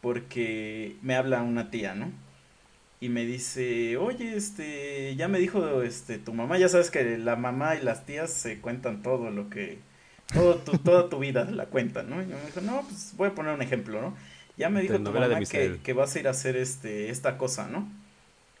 porque 0.00 0.96
me 1.02 1.14
habla 1.14 1.42
una 1.42 1.70
tía, 1.70 1.94
¿no? 1.94 2.10
y 3.00 3.08
me 3.10 3.24
dice, 3.24 3.96
oye, 3.96 4.36
este, 4.36 5.14
ya 5.16 5.28
me 5.28 5.38
dijo, 5.38 5.82
este, 5.82 6.18
tu 6.18 6.34
mamá, 6.34 6.58
ya 6.58 6.68
sabes 6.68 6.90
que 6.90 7.16
la 7.18 7.36
mamá 7.36 7.76
y 7.76 7.82
las 7.82 8.04
tías 8.06 8.32
se 8.32 8.60
cuentan 8.60 9.02
todo 9.02 9.30
lo 9.30 9.48
que, 9.50 9.78
todo 10.34 10.56
tu, 10.56 10.78
toda 10.78 11.08
tu 11.08 11.18
vida 11.20 11.44
la 11.44 11.66
cuentan, 11.66 12.10
¿no? 12.10 12.22
Y 12.22 12.26
me 12.26 12.34
dijo, 12.46 12.60
no, 12.62 12.82
pues 12.82 13.14
voy 13.16 13.28
a 13.28 13.34
poner 13.34 13.54
un 13.54 13.62
ejemplo, 13.62 14.02
¿no? 14.02 14.16
Ya 14.58 14.68
me 14.68 14.82
dijo 14.82 14.94
tu 14.98 15.12
mamá 15.12 15.40
que, 15.40 15.78
que, 15.82 15.92
vas 15.92 16.14
a 16.14 16.18
ir 16.18 16.26
a 16.26 16.32
hacer 16.32 16.56
este, 16.56 17.10
esta 17.10 17.38
cosa, 17.38 17.68
¿no? 17.68 17.88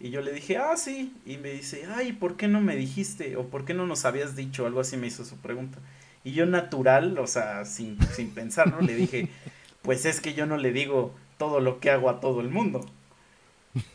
Y 0.00 0.10
yo 0.10 0.22
le 0.22 0.32
dije, 0.32 0.56
ah, 0.56 0.76
sí, 0.76 1.12
y 1.26 1.38
me 1.38 1.50
dice, 1.50 1.86
ay, 1.92 2.12
¿por 2.12 2.36
qué 2.36 2.46
no 2.46 2.60
me 2.60 2.76
dijiste? 2.76 3.36
O 3.36 3.48
¿por 3.48 3.64
qué 3.64 3.74
no 3.74 3.84
nos 3.84 4.04
habías 4.04 4.36
dicho? 4.36 4.64
Algo 4.64 4.80
así 4.80 4.96
me 4.96 5.08
hizo 5.08 5.24
su 5.24 5.36
pregunta. 5.38 5.78
Y 6.22 6.32
yo 6.32 6.46
natural, 6.46 7.18
o 7.18 7.26
sea, 7.26 7.64
sin, 7.64 7.98
sin 8.14 8.30
pensar, 8.30 8.70
¿no? 8.70 8.80
Le 8.80 8.94
dije, 8.94 9.28
pues 9.82 10.04
es 10.04 10.20
que 10.20 10.34
yo 10.34 10.46
no 10.46 10.56
le 10.56 10.72
digo 10.72 11.14
todo 11.36 11.58
lo 11.58 11.80
que 11.80 11.90
hago 11.90 12.10
a 12.10 12.20
todo 12.20 12.40
el 12.40 12.48
mundo. 12.48 12.86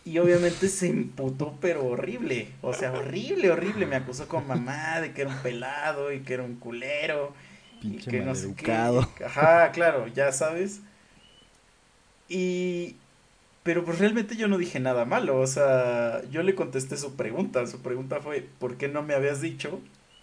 Y 0.04 0.18
obviamente 0.20 0.68
se 0.68 0.88
imputó, 0.88 1.58
pero 1.62 1.86
horrible. 1.86 2.50
O 2.62 2.74
sea, 2.74 2.92
horrible, 2.92 3.50
horrible. 3.50 3.86
Me 3.86 3.96
acusó 3.96 4.28
con 4.28 4.46
mamá 4.46 5.00
de 5.00 5.14
que 5.14 5.22
era 5.22 5.32
un 5.32 5.38
pelado 5.38 6.12
y 6.12 6.20
que 6.20 6.34
era 6.34 6.44
un 6.44 6.56
culero. 6.56 7.34
y 7.82 7.98
que 7.98 8.20
no 8.20 8.36
sé 8.36 8.54
qué. 8.56 8.72
Ajá, 8.72 9.72
claro, 9.72 10.08
ya 10.08 10.34
sabes. 10.34 10.82
Y. 12.34 12.96
Pero 13.64 13.86
pues 13.86 14.00
realmente 14.00 14.36
yo 14.36 14.48
no 14.48 14.58
dije 14.58 14.80
nada 14.80 15.06
malo. 15.06 15.40
O 15.40 15.48
sea, 15.48 16.22
yo 16.32 16.44
le 16.44 16.56
contesté 16.56 16.98
su 16.98 17.16
pregunta. 17.16 17.66
Su 17.68 17.82
pregunta 17.82 18.20
fue: 18.22 18.46
¿por 18.60 18.78
qué 18.78 18.88
no 18.90 19.04
me 19.04 19.14
habías 19.14 19.42
dicho? 19.42 19.80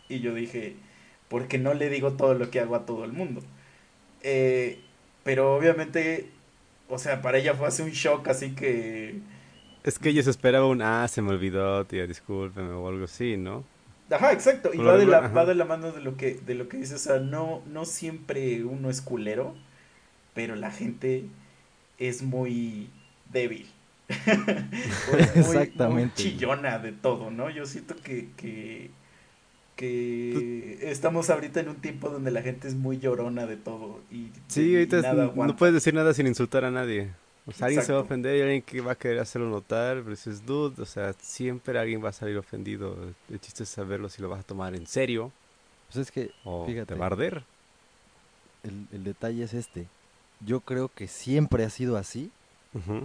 Y 0.09 0.21
yo 0.21 0.35
dije: 0.35 0.77
porque 1.29 1.59
no 1.59 1.75
le 1.75 1.89
digo 1.91 2.13
todo 2.15 2.35
lo 2.35 2.51
que 2.51 2.61
hago 2.61 2.77
a 2.77 2.87
todo 2.87 3.05
el 3.05 3.13
mundo. 3.13 3.43
Eh, 4.23 4.81
pero 5.25 5.57
obviamente, 5.57 6.31
o 6.89 6.99
sea, 6.99 7.23
para 7.23 7.39
ella 7.39 7.55
fue 7.55 7.69
así 7.69 7.83
un 7.83 7.91
shock, 7.91 8.29
así 8.29 8.55
que 8.55 9.21
es 9.83 9.99
que 9.99 10.11
ellos 10.11 10.27
esperaban 10.27 10.69
un, 10.69 10.83
ah, 10.83 11.09
se 11.09 11.23
me 11.23 11.31
olvidó, 11.31 11.87
tía, 11.87 12.07
discúlpeme 12.07 12.73
o 12.73 12.89
algo 12.89 13.05
así, 13.05 13.37
¿no? 13.37 13.65
Ajá, 14.11 14.33
exacto. 14.33 14.71
Y 14.75 14.79
va 14.79 14.97
de, 14.99 15.07
la, 15.07 15.21
va 15.29 15.47
de 15.47 15.55
la 15.55 15.65
mano 15.65 15.93
de 15.93 16.01
lo 16.01 16.17
que, 16.17 16.35
de 16.35 16.55
lo 16.55 16.69
que 16.69 16.79
dice, 16.79 16.97
o 16.97 16.99
sea, 16.99 17.19
no, 17.19 17.63
no 17.67 17.85
siempre 17.85 18.65
uno 18.65 18.91
es 18.91 19.01
culero, 19.01 19.55
pero 20.35 20.57
la 20.57 20.71
gente 20.71 21.25
es 22.01 22.23
muy 22.23 22.89
débil. 23.33 23.67
Exactamente. 25.37 26.15
chillona 26.17 26.81
de 26.81 26.91
todo, 26.91 27.31
¿no? 27.31 27.49
Yo 27.49 27.65
siento 27.67 27.95
que, 28.03 28.31
que, 28.37 28.91
que 29.77 30.79
estamos 30.91 31.31
ahorita 31.31 31.61
en 31.61 31.69
un 31.69 31.77
tiempo 31.77 32.09
donde 32.09 32.33
la 32.33 32.43
gente 32.43 32.67
es 32.67 32.75
muy 32.75 32.99
llorona 32.99 33.47
de 33.47 33.57
todo. 33.57 34.01
Y, 34.11 34.31
sí, 34.49 34.75
ahorita 34.75 35.13
no 35.13 35.55
puedes 35.55 35.75
decir 35.75 35.95
nada 35.95 36.13
sin 36.13 36.27
insultar 36.27 36.65
a 36.65 36.73
nadie. 36.73 37.11
O 37.47 37.53
sea, 37.53 37.67
alguien 37.67 37.85
se 37.85 37.93
va 37.93 37.99
a 37.99 38.03
ofender 38.03 38.37
y 38.37 38.43
alguien 38.43 38.63
que 38.63 38.81
va 38.81 38.93
a 38.93 38.95
querer 38.95 39.19
hacerlo 39.19 39.49
notar, 39.49 39.99
pero 39.99 40.11
dices, 40.11 40.45
dude, 40.45 40.81
o 40.83 40.87
sea, 40.87 41.13
siempre 41.15 41.79
alguien 41.79 42.05
va 42.05 42.11
a 42.11 42.13
salir 42.13 42.37
ofendido. 42.37 42.97
El 43.31 43.41
chiste 43.41 43.63
es 43.63 43.69
saberlo 43.69 44.09
si 44.09 44.21
lo 44.23 44.29
vas 44.29 44.41
a 44.41 44.43
tomar 44.45 44.75
en 44.75 44.87
serio. 44.87 45.33
Pues 45.87 46.07
es 46.07 46.13
que, 46.13 46.31
o 46.45 46.67
fíjate, 46.67 46.95
te 46.95 46.95
va 46.95 47.07
a 47.07 47.09
arder. 47.09 47.43
El, 48.63 48.87
el, 48.93 49.05
detalle 49.05 49.43
es 49.43 49.55
este. 49.55 49.87
Yo 50.45 50.61
creo 50.61 50.89
que 50.89 51.09
siempre 51.09 51.65
ha 51.65 51.71
sido 51.71 51.97
así. 51.97 52.31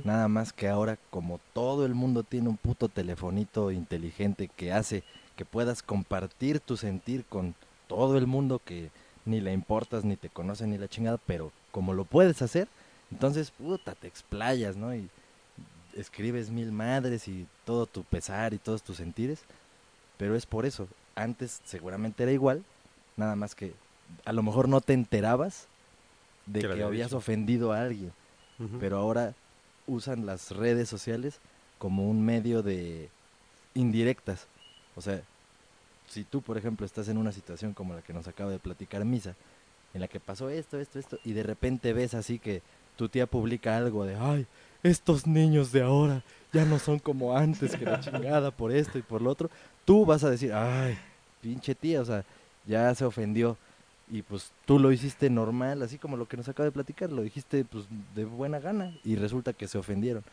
Nada 0.03 0.27
más 0.27 0.53
que 0.53 0.67
ahora, 0.67 0.99
como 1.09 1.39
todo 1.53 1.87
el 1.87 1.95
mundo 1.95 2.21
tiene 2.21 2.49
un 2.49 2.57
puto 2.57 2.87
telefonito 2.87 3.71
inteligente 3.71 4.47
que 4.55 4.71
hace 4.71 5.03
que 5.35 5.43
puedas 5.43 5.81
compartir 5.81 6.59
tu 6.59 6.77
sentir 6.77 7.25
con 7.25 7.55
todo 7.87 8.17
el 8.17 8.27
mundo 8.27 8.61
que 8.63 8.91
ni 9.25 9.41
le 9.41 9.53
importas, 9.53 10.05
ni 10.05 10.15
te 10.15 10.29
conoce, 10.29 10.67
ni 10.67 10.77
la 10.77 10.87
chingada, 10.87 11.17
pero 11.17 11.51
como 11.71 11.93
lo 11.93 12.05
puedes 12.05 12.43
hacer, 12.43 12.67
entonces, 13.11 13.51
puta, 13.51 13.95
te 13.95 14.07
explayas, 14.07 14.75
¿no? 14.75 14.95
Y 14.95 15.09
escribes 15.95 16.49
mil 16.49 16.71
madres 16.71 17.27
y 17.27 17.47
todo 17.63 17.85
tu 17.85 18.03
pesar 18.03 18.53
y 18.53 18.57
todos 18.57 18.83
tus 18.83 18.97
sentires. 18.97 19.39
Pero 20.17 20.35
es 20.35 20.45
por 20.45 20.65
eso. 20.65 20.87
Antes 21.15 21.61
seguramente 21.65 22.23
era 22.23 22.31
igual, 22.31 22.63
nada 23.17 23.35
más 23.35 23.55
que 23.55 23.73
a 24.25 24.33
lo 24.33 24.43
mejor 24.43 24.67
no 24.67 24.81
te 24.81 24.93
enterabas 24.93 25.67
de 26.45 26.61
que 26.61 26.83
habías 26.83 27.13
ofendido 27.13 27.71
a 27.71 27.81
alguien. 27.81 28.11
Pero 28.79 28.97
ahora 28.97 29.33
usan 29.87 30.25
las 30.25 30.51
redes 30.51 30.87
sociales 30.87 31.39
como 31.77 32.09
un 32.09 32.23
medio 32.25 32.63
de 32.63 33.09
indirectas. 33.73 34.47
O 34.95 35.01
sea, 35.01 35.21
si 36.07 36.23
tú, 36.23 36.41
por 36.41 36.57
ejemplo, 36.57 36.85
estás 36.85 37.07
en 37.09 37.17
una 37.17 37.31
situación 37.31 37.73
como 37.73 37.93
la 37.93 38.01
que 38.01 38.13
nos 38.13 38.27
acaba 38.27 38.51
de 38.51 38.59
platicar 38.59 39.03
Misa, 39.03 39.35
en 39.93 40.01
la 40.01 40.07
que 40.07 40.19
pasó 40.19 40.49
esto, 40.49 40.79
esto, 40.79 40.99
esto, 40.99 41.19
y 41.23 41.33
de 41.33 41.43
repente 41.43 41.93
ves 41.93 42.13
así 42.13 42.39
que 42.39 42.61
tu 42.95 43.09
tía 43.09 43.27
publica 43.27 43.75
algo 43.75 44.05
de, 44.05 44.15
ay, 44.15 44.47
estos 44.83 45.27
niños 45.27 45.71
de 45.71 45.81
ahora 45.81 46.23
ya 46.53 46.63
no 46.63 46.79
son 46.79 46.99
como 46.99 47.35
antes, 47.35 47.75
que 47.75 47.85
la 47.85 47.99
chingada 47.99 48.51
por 48.51 48.71
esto 48.71 48.97
y 48.97 49.01
por 49.01 49.21
lo 49.21 49.29
otro, 49.29 49.49
tú 49.83 50.05
vas 50.05 50.23
a 50.23 50.29
decir, 50.29 50.53
ay, 50.53 50.97
pinche 51.41 51.75
tía, 51.75 52.01
o 52.01 52.05
sea, 52.05 52.23
ya 52.65 52.93
se 52.95 53.03
ofendió. 53.03 53.57
Y 54.09 54.21
pues 54.21 54.51
tú 54.65 54.77
lo 54.77 54.91
hiciste 54.91 55.29
normal, 55.29 55.81
así 55.81 55.97
como 55.97 56.15
lo 56.15 56.27
que 56.27 56.37
nos 56.37 56.47
acaba 56.47 56.65
de 56.65 56.71
platicar, 56.71 57.11
lo 57.11 57.23
dijiste 57.23 57.65
pues 57.65 57.85
de 58.13 58.25
buena 58.25 58.59
gana 58.59 58.95
y 59.03 59.15
resulta 59.15 59.53
que 59.53 59.67
se 59.67 59.77
ofendieron. 59.77 60.23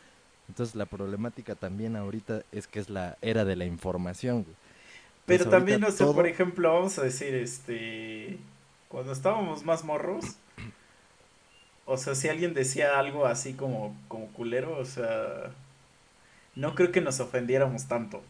Entonces 0.49 0.75
la 0.75 0.87
problemática 0.87 1.55
también 1.55 1.97
ahorita 1.97 2.43
es 2.53 2.67
que 2.67 2.81
es 2.81 2.91
la 2.91 3.17
era 3.23 3.45
de 3.45 3.57
la 3.57 3.65
información. 3.65 4.45
Pero 5.25 5.49
también, 5.49 5.81
no 5.81 5.91
sé, 5.91 6.05
por 6.05 6.27
ejemplo, 6.27 6.75
vamos 6.75 6.99
a 6.99 7.05
decir, 7.05 7.35
este, 7.35 8.39
cuando 8.89 9.13
estábamos 9.13 9.65
más 9.65 9.85
morros, 9.85 10.37
o 11.87 11.97
sea, 11.97 12.15
si 12.15 12.29
alguien 12.29 12.55
decía 12.55 12.99
algo 12.99 13.27
así 13.27 13.55
como, 13.55 13.97
como 14.09 14.27
culero, 14.29 14.77
o 14.79 14.85
sea, 14.85 15.53
no 16.55 16.75
creo 16.75 16.93
que 16.93 17.01
nos 17.01 17.21
ofendiéramos 17.21 17.87
tanto. 17.87 18.23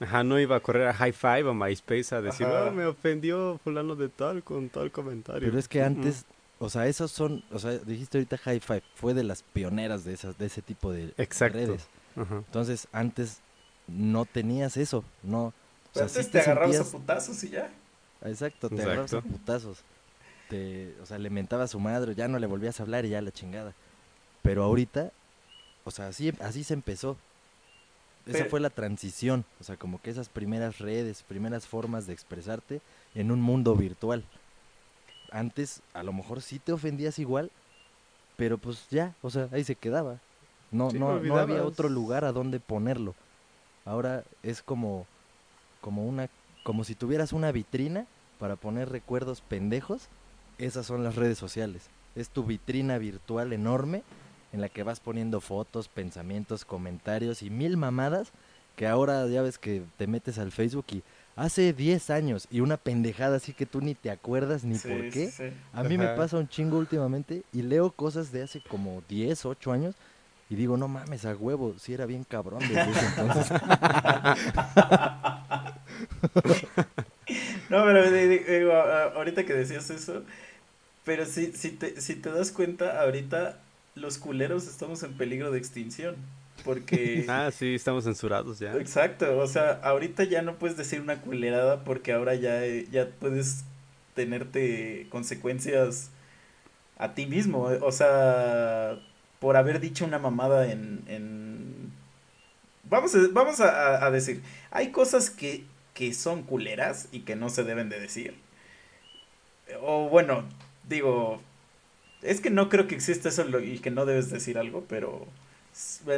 Ajá, 0.00 0.24
no 0.24 0.38
iba 0.40 0.56
a 0.56 0.60
correr 0.60 0.88
a 0.88 0.94
High 0.94 1.12
Five 1.12 1.44
o 1.44 1.54
MySpace 1.54 2.14
a 2.14 2.20
decir, 2.20 2.46
oh, 2.46 2.70
me 2.72 2.84
ofendió 2.86 3.58
fulano 3.62 3.94
de 3.94 4.08
tal 4.08 4.42
con 4.42 4.68
tal 4.68 4.90
comentario. 4.90 5.48
Pero 5.48 5.58
es 5.58 5.68
que 5.68 5.82
antes, 5.82 6.24
o 6.58 6.68
sea, 6.68 6.86
esos 6.86 7.10
son, 7.12 7.44
o 7.52 7.58
sea, 7.58 7.72
dijiste 7.72 8.18
ahorita 8.18 8.38
High 8.38 8.60
Five, 8.60 8.82
fue 8.94 9.14
de 9.14 9.24
las 9.24 9.42
pioneras 9.42 10.04
de 10.04 10.14
esas, 10.14 10.36
de 10.36 10.46
ese 10.46 10.62
tipo 10.62 10.92
de 10.92 11.12
redes. 11.16 11.86
Entonces, 12.16 12.88
antes 12.92 13.40
no 13.86 14.24
tenías 14.24 14.76
eso, 14.76 15.04
no. 15.22 15.46
O 15.46 15.52
sea, 15.92 16.04
antes 16.04 16.30
te, 16.30 16.40
agarrabas 16.40 16.80
a 16.80 16.84
putazos 16.84 17.44
y 17.44 17.50
ya. 17.50 17.70
Exacto, 18.22 18.68
te 18.68 18.82
agarrabas 18.82 19.14
a 19.14 19.20
putazos 19.20 19.84
o 21.02 21.06
sea, 21.06 21.18
le 21.18 21.30
mentaba 21.30 21.64
a 21.64 21.68
su 21.68 21.80
madre, 21.80 22.14
ya 22.14 22.28
no 22.28 22.38
le 22.38 22.46
volvías 22.46 22.78
a 22.78 22.82
hablar 22.82 23.04
y 23.04 23.10
ya 23.10 23.22
la 23.22 23.32
chingada. 23.32 23.74
Pero 24.42 24.62
ahorita, 24.64 25.10
o 25.84 25.90
sea, 25.90 26.08
así, 26.08 26.32
así 26.40 26.64
se 26.64 26.74
empezó. 26.74 27.16
Esa 28.26 28.46
fue 28.46 28.60
la 28.60 28.70
transición, 28.70 29.44
o 29.60 29.64
sea, 29.64 29.76
como 29.76 30.00
que 30.00 30.10
esas 30.10 30.28
primeras 30.28 30.78
redes, 30.78 31.22
primeras 31.22 31.66
formas 31.66 32.06
de 32.06 32.14
expresarte 32.14 32.80
en 33.14 33.30
un 33.30 33.40
mundo 33.40 33.76
virtual. 33.76 34.24
Antes, 35.30 35.82
a 35.92 36.02
lo 36.02 36.12
mejor 36.12 36.40
sí 36.40 36.58
te 36.58 36.72
ofendías 36.72 37.18
igual, 37.18 37.50
pero 38.36 38.56
pues 38.56 38.86
ya, 38.90 39.14
o 39.20 39.30
sea, 39.30 39.48
ahí 39.52 39.64
se 39.64 39.74
quedaba. 39.74 40.20
No, 40.70 40.90
no, 40.90 41.20
no 41.20 41.36
había 41.36 41.64
otro 41.64 41.88
lugar 41.88 42.24
a 42.24 42.32
donde 42.32 42.60
ponerlo. 42.60 43.14
Ahora 43.84 44.24
es 44.42 44.62
como, 44.62 45.06
como 45.80 46.06
una, 46.06 46.30
como 46.64 46.84
si 46.84 46.94
tuvieras 46.94 47.32
una 47.32 47.52
vitrina 47.52 48.06
para 48.38 48.56
poner 48.56 48.88
recuerdos 48.88 49.42
pendejos 49.42 50.08
esas 50.58 50.86
son 50.86 51.04
las 51.04 51.16
redes 51.16 51.38
sociales. 51.38 51.82
Es 52.14 52.28
tu 52.28 52.44
vitrina 52.44 52.98
virtual 52.98 53.52
enorme 53.52 54.02
en 54.54 54.60
la 54.60 54.68
que 54.68 54.84
vas 54.84 55.00
poniendo 55.00 55.40
fotos, 55.40 55.88
pensamientos, 55.88 56.64
comentarios 56.64 57.42
y 57.42 57.50
mil 57.50 57.76
mamadas 57.76 58.30
que 58.76 58.86
ahora 58.86 59.26
ya 59.26 59.42
ves 59.42 59.58
que 59.58 59.82
te 59.96 60.06
metes 60.06 60.38
al 60.38 60.52
Facebook 60.52 60.84
y 60.92 61.02
hace 61.36 61.72
10 61.72 62.10
años 62.10 62.46
y 62.50 62.60
una 62.60 62.76
pendejada 62.76 63.38
así 63.38 63.52
que 63.52 63.66
tú 63.66 63.80
ni 63.80 63.96
te 63.96 64.10
acuerdas 64.10 64.62
ni 64.64 64.78
por 64.78 65.10
qué. 65.10 65.32
A 65.72 65.82
mí 65.82 65.98
me 65.98 66.06
pasa 66.08 66.36
un 66.38 66.48
chingo 66.48 66.78
últimamente 66.78 67.42
y 67.52 67.62
leo 67.62 67.90
cosas 67.90 68.30
de 68.30 68.42
hace 68.44 68.60
como 68.60 69.02
10, 69.08 69.44
8 69.44 69.72
años 69.72 69.96
y 70.48 70.54
digo, 70.54 70.76
no 70.76 70.86
mames, 70.88 71.24
a 71.24 71.34
huevo, 71.34 71.74
si 71.78 71.94
era 71.94 72.06
bien 72.06 72.22
cabrón 72.22 72.60
desde 72.60 72.90
ese 72.90 73.06
entonces. 73.06 73.50
no, 77.70 77.84
pero 77.84 79.14
ahorita 79.16 79.44
que 79.44 79.54
decías 79.54 79.90
eso, 79.90 80.22
Pero 81.04 81.26
si, 81.26 81.52
si, 81.52 81.70
te, 81.70 82.00
si 82.00 82.14
te 82.14 82.30
das 82.30 82.52
cuenta, 82.52 83.00
ahorita 83.02 83.58
los 83.94 84.18
culeros 84.18 84.66
estamos 84.66 85.02
en 85.02 85.14
peligro 85.14 85.50
de 85.50 85.58
extinción. 85.58 86.16
Porque... 86.64 87.24
ah, 87.28 87.50
sí, 87.52 87.74
estamos 87.74 88.04
censurados 88.04 88.58
ya. 88.58 88.74
Exacto, 88.74 89.38
o 89.38 89.46
sea, 89.46 89.80
ahorita 89.82 90.24
ya 90.24 90.42
no 90.42 90.56
puedes 90.56 90.76
decir 90.76 91.00
una 91.00 91.20
culerada 91.20 91.84
porque 91.84 92.12
ahora 92.12 92.34
ya, 92.34 92.64
ya 92.90 93.08
puedes 93.08 93.64
tenerte 94.14 95.06
consecuencias 95.10 96.10
a 96.98 97.14
ti 97.14 97.26
mismo. 97.26 97.62
O 97.62 97.92
sea, 97.92 98.98
por 99.40 99.56
haber 99.56 99.80
dicho 99.80 100.04
una 100.04 100.18
mamada 100.18 100.70
en... 100.70 101.02
en... 101.06 101.92
Vamos, 102.84 103.14
a, 103.14 103.18
vamos 103.32 103.60
a, 103.60 104.04
a 104.04 104.10
decir, 104.10 104.42
hay 104.70 104.90
cosas 104.90 105.30
que, 105.30 105.64
que 105.94 106.12
son 106.12 106.42
culeras 106.42 107.08
y 107.12 107.20
que 107.20 107.34
no 107.34 107.48
se 107.48 107.64
deben 107.64 107.88
de 107.88 107.98
decir. 107.98 108.34
O 109.80 110.08
bueno, 110.10 110.44
digo, 110.86 111.40
es 112.24 112.40
que 112.40 112.50
no 112.50 112.68
creo 112.68 112.86
que 112.88 112.94
exista 112.94 113.28
eso 113.28 113.44
y 113.60 113.78
que 113.78 113.90
no 113.90 114.06
debes 114.06 114.30
decir 114.30 114.58
algo, 114.58 114.84
pero 114.88 115.26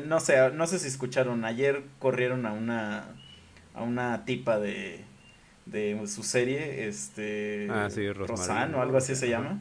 no 0.07 0.21
sé, 0.21 0.51
no 0.53 0.67
sé 0.67 0.79
si 0.79 0.89
escucharon, 0.89 1.45
ayer 1.45 1.83
corrieron 1.99 2.47
a 2.47 2.53
una 2.53 3.07
a 3.75 3.83
una 3.83 4.25
tipa 4.25 4.59
de 4.59 5.05
de 5.67 6.01
su 6.07 6.23
serie, 6.23 6.87
este 6.87 7.69
ah, 7.71 7.91
sí, 7.91 8.07
o 8.07 8.81
algo 8.81 8.97
así 8.97 9.17
se 9.17 9.29
llama, 9.29 9.61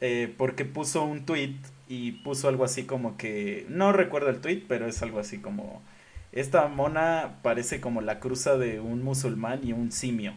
eh, 0.00 0.32
porque 0.38 0.64
puso 0.64 1.04
un 1.04 1.26
tweet 1.26 1.56
y 1.88 2.12
puso 2.12 2.48
algo 2.48 2.64
así 2.64 2.84
como 2.84 3.16
que 3.16 3.66
no 3.68 3.92
recuerdo 3.92 4.30
el 4.30 4.40
tweet, 4.40 4.62
pero 4.68 4.86
es 4.86 5.02
algo 5.02 5.18
así 5.18 5.38
como 5.38 5.82
esta 6.32 6.68
mona 6.68 7.38
parece 7.42 7.80
como 7.80 8.00
la 8.00 8.20
cruza 8.20 8.56
de 8.56 8.80
un 8.80 9.02
musulmán 9.02 9.60
y 9.64 9.72
un 9.72 9.92
simio. 9.92 10.34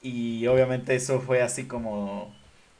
Y 0.00 0.46
obviamente 0.48 0.96
eso 0.96 1.20
fue 1.20 1.42
así 1.42 1.64
como 1.64 2.34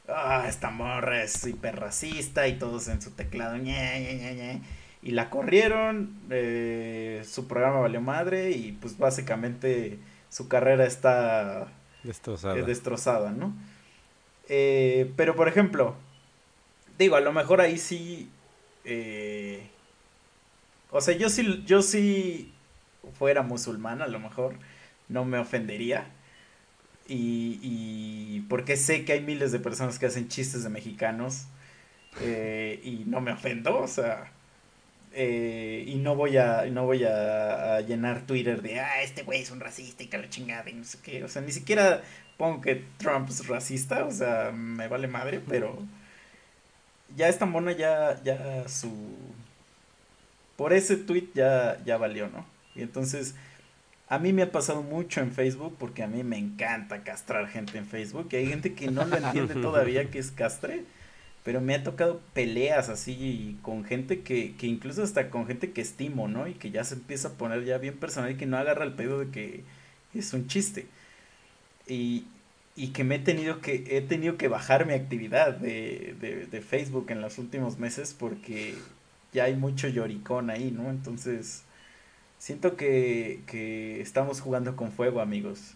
ah, 0.09 0.47
esta 0.49 0.71
morra 0.71 1.23
es 1.23 1.47
hiper 1.47 1.77
racista 1.77 2.49
y 2.49 2.59
todos 2.59 2.89
en 2.89 3.01
su 3.03 3.13
teclado, 3.13 3.57
y 3.57 5.11
la 5.11 5.31
corrieron, 5.31 6.17
eh, 6.31 7.23
su 7.27 7.49
programa 7.49 7.81
valió 7.81 8.01
madre 8.01 8.53
y 8.53 8.73
pues 8.73 8.99
básicamente 8.99 9.99
su 10.29 10.47
carrera 10.47 10.85
está 10.87 11.73
destrozada, 12.05 12.57
eh, 12.57 12.63
destrozada 12.63 13.33
¿no? 13.33 13.53
Eh, 14.49 15.13
pero 15.17 15.35
por 15.35 15.49
ejemplo, 15.49 15.97
digo, 16.99 17.17
a 17.17 17.21
lo 17.21 17.33
mejor 17.33 17.61
ahí 17.61 17.79
sí, 17.79 18.31
o 20.91 21.01
sea, 21.01 21.17
yo 21.17 21.29
sí, 21.29 21.65
yo 21.67 21.83
sí 21.83 22.53
fuera 23.19 23.43
musulmana, 23.43 24.05
a 24.05 24.09
lo 24.09 24.21
mejor 24.21 24.55
no 25.09 25.25
me 25.25 25.39
ofendería 25.39 26.07
y, 27.09 27.59
y 27.63 28.41
porque 28.49 28.77
sé 28.77 29.05
que 29.05 29.13
hay 29.13 29.21
miles 29.23 29.53
de 29.53 29.59
personas 29.59 29.99
que 29.99 30.07
hacen 30.07 30.29
chistes 30.29 30.65
de 30.65 30.71
mexicanos 30.71 31.47
eh, 32.21 32.81
y 32.85 33.05
no 33.07 33.21
me 33.21 33.33
ofendo, 33.33 33.79
o 33.79 33.89
sea, 33.89 34.31
eh, 35.15 35.85
y 35.87 35.97
no 35.97 36.15
voy 36.17 36.39
a 36.39 36.65
no 36.71 36.87
voy 36.87 37.05
a, 37.05 37.81
llenar 37.83 38.23
Twitter 38.23 38.63
de 38.63 38.81
ah 38.81 39.03
este 39.03 39.25
güey 39.25 39.43
es 39.43 39.51
un 39.51 39.61
racista 39.61 40.03
y 40.03 40.07
que 40.07 40.17
la 40.17 40.31
chingada 40.31 40.71
y 40.71 40.73
no 40.73 40.85
sé 40.85 40.99
qué 41.03 41.23
o 41.23 41.29
sea 41.29 41.43
ni 41.43 41.53
siquiera 41.53 42.03
pongo 42.39 42.63
que 42.63 42.83
Trump 42.97 43.29
es 43.29 43.47
racista 43.47 44.07
o 44.07 44.11
sea 44.11 44.53
me 44.53 44.89
vale 44.89 45.09
madre 45.09 45.43
pero 45.47 45.79
ya 47.15 47.29
esta 47.29 47.45
mona 47.45 47.73
ya 47.73 48.23
ya 48.25 48.67
su 48.69 48.91
por 50.57 50.73
ese 50.73 50.97
tweet 50.97 51.29
ya 51.35 51.79
ya 51.85 51.99
valió 51.99 52.29
no 52.29 52.47
y 52.75 52.81
entonces 52.81 53.35
a 54.13 54.19
mí 54.19 54.35
me 54.35 54.43
ha 54.43 54.53
pasado 54.53 54.83
mucho 54.83 55.23
en 55.23 55.33
Facebook 55.33 55.75
porque 55.79 56.03
a 56.03 56.07
mí 56.07 56.23
me 56.23 56.37
encanta 56.37 57.03
castrar 57.03 57.49
gente 57.49 57.79
en 57.79 57.87
Facebook. 57.87 58.29
Y 58.31 58.37
hay 58.37 58.47
gente 58.47 58.75
que 58.75 58.91
no 58.91 59.07
lo 59.07 59.17
entiende 59.17 59.55
todavía 59.63 60.11
que 60.11 60.19
es 60.19 60.31
castre. 60.31 60.85
Pero 61.45 61.63
me 61.63 61.75
ha 61.75 61.83
tocado 61.83 62.21
peleas 62.35 62.91
así 62.91 63.57
con 63.63 63.85
gente 63.85 64.21
que, 64.21 64.55
que 64.57 64.67
incluso 64.67 65.03
hasta 65.03 65.31
con 65.31 65.47
gente 65.47 65.73
que 65.73 65.81
estimo, 65.81 66.29
¿no? 66.29 66.47
Y 66.47 66.53
que 66.53 66.71
ya 66.71 66.85
se 66.85 66.97
empieza 66.97 67.29
a 67.29 67.33
poner 67.33 67.65
ya 67.65 67.79
bien 67.79 67.97
personal 67.97 68.31
y 68.31 68.35
que 68.37 68.45
no 68.45 68.59
agarra 68.59 68.85
el 68.85 68.93
pedo 68.93 69.19
de 69.21 69.31
que 69.31 69.65
es 70.13 70.35
un 70.35 70.47
chiste. 70.47 70.85
Y, 71.89 72.27
y 72.77 72.89
que 72.89 73.05
me 73.05 73.15
he 73.15 73.19
tenido 73.19 73.63
que, 73.63 73.97
he 73.97 74.03
tenido 74.03 74.37
que 74.37 74.49
bajar 74.49 74.85
mi 74.85 74.93
actividad 74.93 75.55
de, 75.55 76.17
de, 76.21 76.47
de 76.49 76.61
Facebook 76.61 77.07
en 77.09 77.23
los 77.23 77.39
últimos 77.39 77.79
meses 77.79 78.13
porque 78.13 78.75
ya 79.33 79.45
hay 79.45 79.57
mucho 79.57 79.89
lloricón 79.89 80.51
ahí, 80.51 80.71
¿no? 80.71 80.91
Entonces 80.91 81.65
Siento 82.43 82.75
que, 82.75 84.01
estamos 84.01 84.41
jugando 84.41 84.75
con 84.75 84.91
fuego, 84.91 85.21
amigos. 85.21 85.75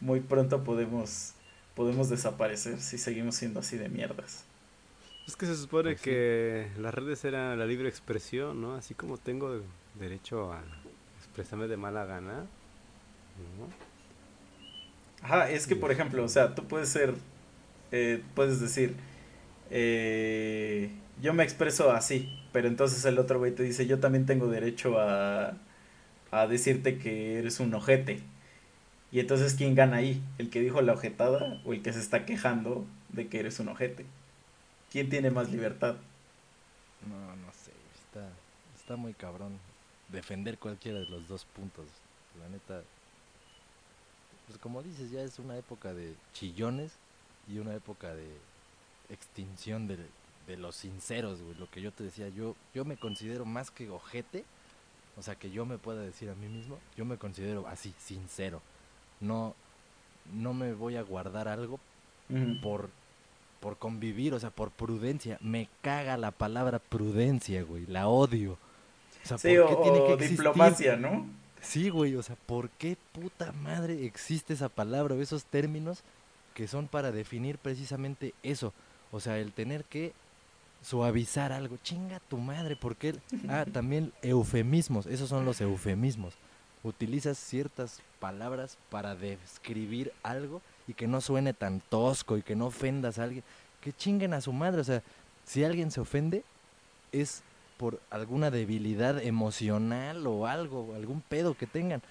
Muy 0.00 0.20
pronto 0.20 0.64
podemos, 0.64 1.34
podemos 1.74 2.08
desaparecer 2.08 2.80
si 2.80 2.96
seguimos 2.96 3.34
siendo 3.34 3.60
así 3.60 3.76
de 3.76 3.90
mierdas. 3.90 4.46
Es 5.26 5.36
que 5.36 5.44
se 5.44 5.54
supone 5.54 5.90
pues 5.90 6.00
que 6.00 6.68
las 6.78 6.94
redes 6.94 7.22
eran 7.26 7.58
la 7.58 7.66
libre 7.66 7.90
expresión, 7.90 8.58
¿no? 8.58 8.74
Así 8.74 8.94
como 8.94 9.18
tengo 9.18 9.60
derecho 10.00 10.50
a 10.50 10.62
expresarme 11.18 11.68
de 11.68 11.76
mala 11.76 12.06
gana. 12.06 12.46
Ajá, 15.20 15.50
es 15.50 15.66
que 15.66 15.76
por 15.76 15.92
ejemplo, 15.92 16.24
o 16.24 16.28
sea, 16.28 16.54
tú 16.54 16.64
puedes 16.64 16.88
ser, 16.88 17.12
eh, 17.92 18.22
puedes 18.34 18.60
decir, 18.60 18.94
eh, 19.70 20.90
yo 21.20 21.34
me 21.34 21.44
expreso 21.44 21.92
así, 21.92 22.34
pero 22.50 22.66
entonces 22.66 23.04
el 23.04 23.18
otro 23.18 23.38
güey 23.38 23.52
te 23.52 23.62
dice, 23.62 23.86
yo 23.86 24.00
también 24.00 24.24
tengo 24.24 24.46
derecho 24.46 24.98
a, 24.98 25.54
a 26.30 26.46
decirte 26.46 26.98
que 26.98 27.38
eres 27.38 27.60
un 27.60 27.74
ojete. 27.74 28.20
Y 29.10 29.20
entonces, 29.20 29.54
¿quién 29.54 29.74
gana 29.74 29.96
ahí? 29.96 30.22
¿El 30.36 30.50
que 30.50 30.60
dijo 30.60 30.82
la 30.82 30.92
ojetada 30.92 31.60
o 31.64 31.72
el 31.72 31.82
que 31.82 31.92
se 31.92 32.00
está 32.00 32.26
quejando 32.26 32.86
de 33.08 33.28
que 33.28 33.40
eres 33.40 33.58
un 33.58 33.68
ojete? 33.68 34.04
¿Quién 34.90 35.08
tiene 35.08 35.30
más 35.30 35.50
libertad? 35.50 35.96
No, 37.08 37.36
no 37.36 37.52
sé, 37.52 37.72
está, 38.02 38.28
está 38.76 38.96
muy 38.96 39.14
cabrón 39.14 39.58
defender 40.08 40.58
cualquiera 40.58 40.98
de 40.98 41.06
los 41.06 41.26
dos 41.28 41.44
puntos. 41.44 41.86
La 42.38 42.48
neta, 42.48 42.82
pues 44.46 44.58
como 44.58 44.82
dices, 44.82 45.10
ya 45.10 45.22
es 45.22 45.38
una 45.38 45.56
época 45.56 45.94
de 45.94 46.14
chillones 46.34 46.92
y 47.48 47.58
una 47.58 47.74
época 47.74 48.14
de 48.14 48.28
extinción 49.10 49.86
de, 49.86 49.98
de 50.46 50.56
los 50.56 50.76
sinceros, 50.76 51.40
güey. 51.40 51.54
Lo 51.56 51.70
que 51.70 51.80
yo 51.80 51.92
te 51.92 52.04
decía, 52.04 52.28
yo, 52.28 52.56
yo 52.74 52.84
me 52.84 52.96
considero 52.96 53.44
más 53.46 53.70
que 53.70 53.88
ojete 53.88 54.44
o 55.18 55.22
sea, 55.22 55.34
que 55.34 55.50
yo 55.50 55.66
me 55.66 55.78
pueda 55.78 56.00
decir 56.02 56.30
a 56.30 56.34
mí 56.34 56.48
mismo, 56.48 56.78
yo 56.96 57.04
me 57.04 57.16
considero 57.16 57.66
así, 57.66 57.92
sincero. 57.98 58.62
No, 59.20 59.54
no 60.32 60.54
me 60.54 60.74
voy 60.74 60.96
a 60.96 61.02
guardar 61.02 61.48
algo 61.48 61.80
por, 62.62 62.88
por 63.60 63.78
convivir, 63.78 64.34
o 64.34 64.40
sea, 64.40 64.50
por 64.50 64.70
prudencia. 64.70 65.38
Me 65.40 65.68
caga 65.82 66.16
la 66.16 66.30
palabra 66.30 66.78
prudencia, 66.78 67.62
güey, 67.64 67.86
la 67.86 68.08
odio. 68.08 68.52
O 69.24 69.26
sea, 69.26 69.38
sí, 69.38 69.56
¿por 69.56 69.68
qué 69.68 69.76
tiene 69.82 69.98
que 69.98 70.12
existir? 70.12 70.38
diplomacia, 70.38 70.96
¿no? 70.96 71.26
Sí, 71.60 71.90
güey, 71.90 72.14
o 72.14 72.22
sea, 72.22 72.36
¿por 72.46 72.70
qué 72.70 72.96
puta 73.12 73.50
madre 73.52 74.06
existe 74.06 74.54
esa 74.54 74.68
palabra 74.68 75.16
o 75.16 75.20
esos 75.20 75.44
términos 75.44 76.04
que 76.54 76.68
son 76.68 76.86
para 76.86 77.10
definir 77.10 77.58
precisamente 77.58 78.34
eso? 78.44 78.72
O 79.10 79.18
sea, 79.18 79.38
el 79.38 79.52
tener 79.52 79.84
que 79.84 80.12
suavizar 80.82 81.52
algo. 81.52 81.76
Chinga 81.82 82.20
tu 82.20 82.38
madre, 82.38 82.76
porque 82.76 83.14
ah, 83.48 83.64
también 83.72 84.12
eufemismos, 84.22 85.06
esos 85.06 85.28
son 85.28 85.44
los 85.44 85.60
eufemismos. 85.60 86.34
Utilizas 86.82 87.38
ciertas 87.38 88.00
palabras 88.20 88.78
para 88.90 89.14
describir 89.14 90.12
algo 90.22 90.62
y 90.86 90.94
que 90.94 91.08
no 91.08 91.20
suene 91.20 91.52
tan 91.52 91.80
tosco 91.80 92.36
y 92.36 92.42
que 92.42 92.56
no 92.56 92.66
ofendas 92.66 93.18
a 93.18 93.24
alguien. 93.24 93.44
Que 93.80 93.92
chinguen 93.92 94.34
a 94.34 94.40
su 94.40 94.52
madre, 94.52 94.80
o 94.80 94.84
sea, 94.84 95.02
si 95.44 95.64
alguien 95.64 95.90
se 95.90 96.00
ofende 96.00 96.44
es 97.12 97.42
por 97.76 98.00
alguna 98.10 98.50
debilidad 98.50 99.22
emocional 99.22 100.26
o 100.26 100.46
algo, 100.46 100.94
algún 100.94 101.20
pedo 101.20 101.54
que 101.54 101.66
tengan, 101.66 102.02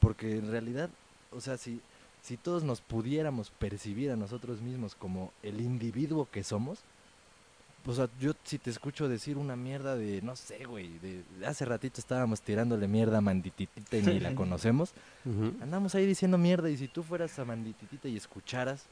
porque 0.00 0.38
en 0.38 0.50
realidad, 0.50 0.88
o 1.32 1.40
sea, 1.40 1.56
si 1.56 1.80
si 2.26 2.36
todos 2.36 2.64
nos 2.64 2.80
pudiéramos 2.80 3.50
percibir 3.50 4.10
a 4.10 4.16
nosotros 4.16 4.60
mismos 4.60 4.96
como 4.96 5.32
el 5.44 5.60
individuo 5.60 6.26
que 6.28 6.42
somos, 6.42 6.80
o 7.86 7.94
sea, 7.94 8.08
yo 8.20 8.32
si 8.44 8.58
te 8.58 8.70
escucho 8.70 9.08
decir 9.08 9.38
una 9.38 9.54
mierda 9.54 9.94
de, 9.94 10.20
no 10.22 10.34
sé, 10.34 10.64
güey, 10.64 10.98
de, 10.98 11.22
hace 11.46 11.64
ratito 11.64 12.00
estábamos 12.00 12.40
tirándole 12.40 12.88
mierda 12.88 13.18
a 13.18 13.20
Mandititita 13.20 13.96
y 13.96 14.02
ni 14.02 14.20
la 14.20 14.34
conocemos, 14.34 14.92
andamos 15.60 15.94
ahí 15.94 16.06
diciendo 16.06 16.36
mierda 16.36 16.68
y 16.68 16.76
si 16.76 16.88
tú 16.88 17.02
fueras 17.02 17.38
a 17.38 17.44
Mandititita 17.44 18.08
y 18.08 18.16
escucharas, 18.16 18.84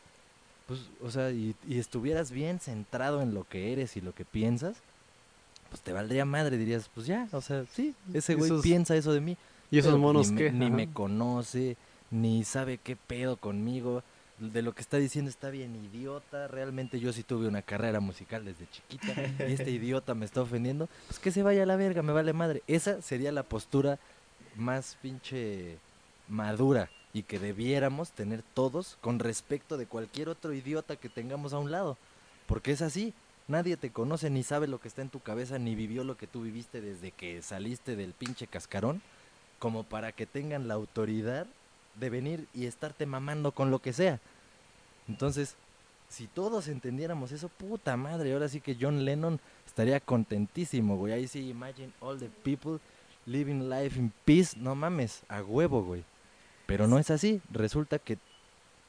pues, 0.67 0.81
o 1.03 1.11
sea, 1.11 1.31
y, 1.31 1.57
estuvieras 1.69 2.31
bien 2.31 2.61
centrado 2.61 3.21
en 3.21 3.35
lo 3.35 3.45
que 3.45 3.73
eres 3.73 3.97
y 3.97 4.01
lo 4.01 4.15
que 4.15 4.25
piensas, 4.25 4.77
pues 5.71 5.83
te 5.83 5.93
valdría 5.93 6.25
madre, 6.25 6.57
dirías, 6.57 6.89
pues 6.95 7.07
ya, 7.07 7.29
o 7.33 7.41
sea, 7.41 7.65
sí, 7.73 7.95
ese 8.13 8.35
güey 8.35 8.51
piensa 8.63 8.95
eso 8.95 9.13
de 9.13 9.21
mí. 9.21 9.37
¿Y 9.71 9.79
esos 9.79 9.99
monos 9.99 10.31
ni 10.31 10.39
qué? 10.39 10.53
ni 10.53 10.71
me 10.71 10.93
conoce, 10.93 11.77
ni 12.13 12.45
sabe 12.45 12.79
qué 12.79 12.95
pedo 12.95 13.37
conmigo 13.37 14.05
de 14.39 14.63
lo 14.63 14.75
que 14.75 14.83
está 14.83 14.97
diciendo 14.97 15.31
está 15.31 15.51
bien 15.51 15.75
idiota. 15.77 16.49
Realmente 16.49 17.01
yo 17.01 17.13
sí 17.13 17.23
tuve 17.23 17.47
una 17.47 17.63
carrera 17.63 18.01
musical 18.01 18.45
desde 18.45 18.69
chiquita 18.71 19.15
y 19.47 19.53
este 19.53 19.71
idiota 19.71 20.15
me 20.15 20.25
está 20.25 20.43
ofendiendo. 20.43 20.89
Pues 21.07 21.19
que 21.19 21.31
se 21.31 21.43
vaya 21.43 21.63
a 21.63 21.67
la 21.67 21.77
verga, 21.77 22.03
me 22.03 22.13
vale 22.13 22.33
madre. 22.33 22.63
Esa 22.67 23.01
sería 23.03 23.33
la 23.33 23.43
postura 23.43 23.99
más 24.57 24.97
pinche 25.01 25.79
madura 26.29 26.91
y 27.13 27.23
que 27.23 27.39
debiéramos 27.39 28.11
tener 28.11 28.43
todos 28.55 28.99
con 29.01 29.19
respecto 29.19 29.77
de 29.77 29.87
cualquier 29.87 30.29
otro 30.29 30.53
idiota 30.53 30.97
que 30.97 31.09
tengamos 31.09 31.53
a 31.53 31.59
un 31.59 31.71
lado. 31.71 31.97
Porque 32.47 32.73
es 32.73 32.83
así. 32.83 33.15
Nadie 33.47 33.77
te 33.77 33.91
conoce 33.91 34.31
ni 34.31 34.43
sabe 34.43 34.67
lo 34.67 34.81
que 34.81 34.89
está 34.89 35.03
en 35.03 35.11
tu 35.11 35.21
cabeza 35.21 35.59
ni 35.59 35.75
vivió 35.75 36.03
lo 36.03 36.17
que 36.17 36.27
tú 36.27 36.43
viviste 36.43 36.81
desde 36.81 37.11
que 37.11 37.43
saliste 37.43 37.95
del 37.95 38.15
pinche 38.15 38.47
cascarón, 38.47 39.03
como 39.59 39.85
para 39.85 40.13
que 40.13 40.25
tengan 40.25 40.67
la 40.67 40.75
autoridad 40.75 41.47
de 41.99 42.11
venir 42.11 42.47
y 42.55 42.67
estarte 42.67 43.07
mamando 43.07 43.53
con 43.53 43.71
lo 43.71 43.81
que 43.81 43.93
sea. 43.93 44.21
Entonces, 45.09 45.57
si 46.09 46.27
todos 46.27 46.69
entendiéramos 46.69 47.33
eso, 47.33 47.49
puta 47.49 47.97
madre, 47.97 48.33
ahora 48.33 48.49
sí 48.49 48.61
que 48.61 48.77
John 48.81 49.05
Lennon 49.05 49.41
estaría 49.67 50.01
contentísimo, 50.01 50.97
güey. 50.97 51.13
Ahí 51.13 51.27
sí, 51.27 51.49
imagine 51.49 51.93
all 52.01 52.19
the 52.19 52.31
people 52.43 52.79
living 53.27 53.69
life 53.69 53.99
in 53.99 54.13
peace, 54.25 54.57
no 54.57 54.75
mames, 54.75 55.23
a 55.29 55.43
huevo, 55.43 55.83
güey. 55.83 56.05
Pero 56.67 56.87
no 56.87 56.99
es 56.99 57.11
así, 57.11 57.41
resulta 57.51 57.99
que 57.99 58.19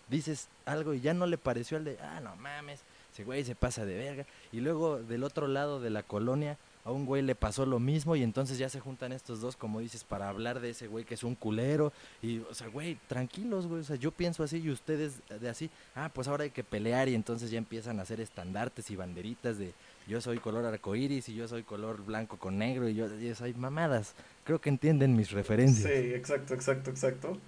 dices 0.10 0.48
algo 0.66 0.94
y 0.94 1.02
ya 1.02 1.14
no 1.14 1.26
le 1.26 1.38
pareció 1.38 1.78
al 1.78 1.86
de, 1.86 1.98
ah, 2.00 2.20
no 2.22 2.36
mames, 2.36 2.82
ese 3.12 3.24
güey 3.24 3.44
se 3.44 3.56
pasa 3.56 3.86
de 3.86 3.96
verga. 3.96 4.26
Y 4.52 4.60
luego 4.60 5.02
del 5.02 5.24
otro 5.24 5.48
lado 5.48 5.80
de 5.80 5.90
la 5.90 6.04
colonia 6.04 6.58
a 6.86 6.92
un 6.92 7.06
güey 7.06 7.24
le 7.24 7.34
pasó 7.34 7.66
lo 7.66 7.80
mismo 7.80 8.16
y 8.16 8.22
entonces 8.22 8.60
ya 8.60 8.70
se 8.70 8.80
juntan 8.80 9.12
estos 9.12 9.42
dos, 9.42 9.56
como 9.56 9.80
dices, 9.80 10.04
para 10.04 10.30
hablar 10.30 10.60
de 10.60 10.70
ese 10.70 10.86
güey 10.86 11.04
que 11.04 11.16
es 11.16 11.24
un 11.24 11.34
culero. 11.34 11.92
Y, 12.22 12.40
o 12.40 12.54
sea, 12.54 12.68
güey, 12.68 13.00
tranquilos, 13.08 13.66
güey. 13.66 13.82
O 13.82 13.84
sea, 13.84 13.96
yo 13.96 14.12
pienso 14.12 14.44
así 14.44 14.58
y 14.58 14.70
ustedes 14.70 15.16
de 15.42 15.50
así. 15.50 15.72
Ah, 15.96 16.12
pues 16.14 16.28
ahora 16.28 16.44
hay 16.44 16.52
que 16.52 16.64
pelear 16.64 17.10
y 17.10 17.16
entonces 17.16 17.50
ya 17.50 17.58
empiezan 17.58 18.00
a 18.00 18.04
hacer 18.04 18.22
estandartes 18.22 18.92
y 18.92 18.96
banderitas 18.96 19.58
de 19.58 19.74
yo 20.08 20.22
soy 20.22 20.38
color 20.38 20.64
arcoíris 20.64 21.28
y 21.30 21.34
yo 21.34 21.48
soy 21.48 21.64
color 21.64 22.06
blanco 22.06 22.38
con 22.38 22.60
negro 22.60 22.88
y 22.88 22.94
yo, 22.94 23.08
yo 23.18 23.34
soy 23.34 23.56
mamadas. 23.56 24.14
Creo 24.44 24.62
que 24.62 24.70
entienden 24.70 25.16
mis 25.16 25.32
referencias. 25.32 25.92
Sí, 25.92 26.14
exacto, 26.14 26.54
exacto, 26.54 26.92
exacto. 26.92 27.40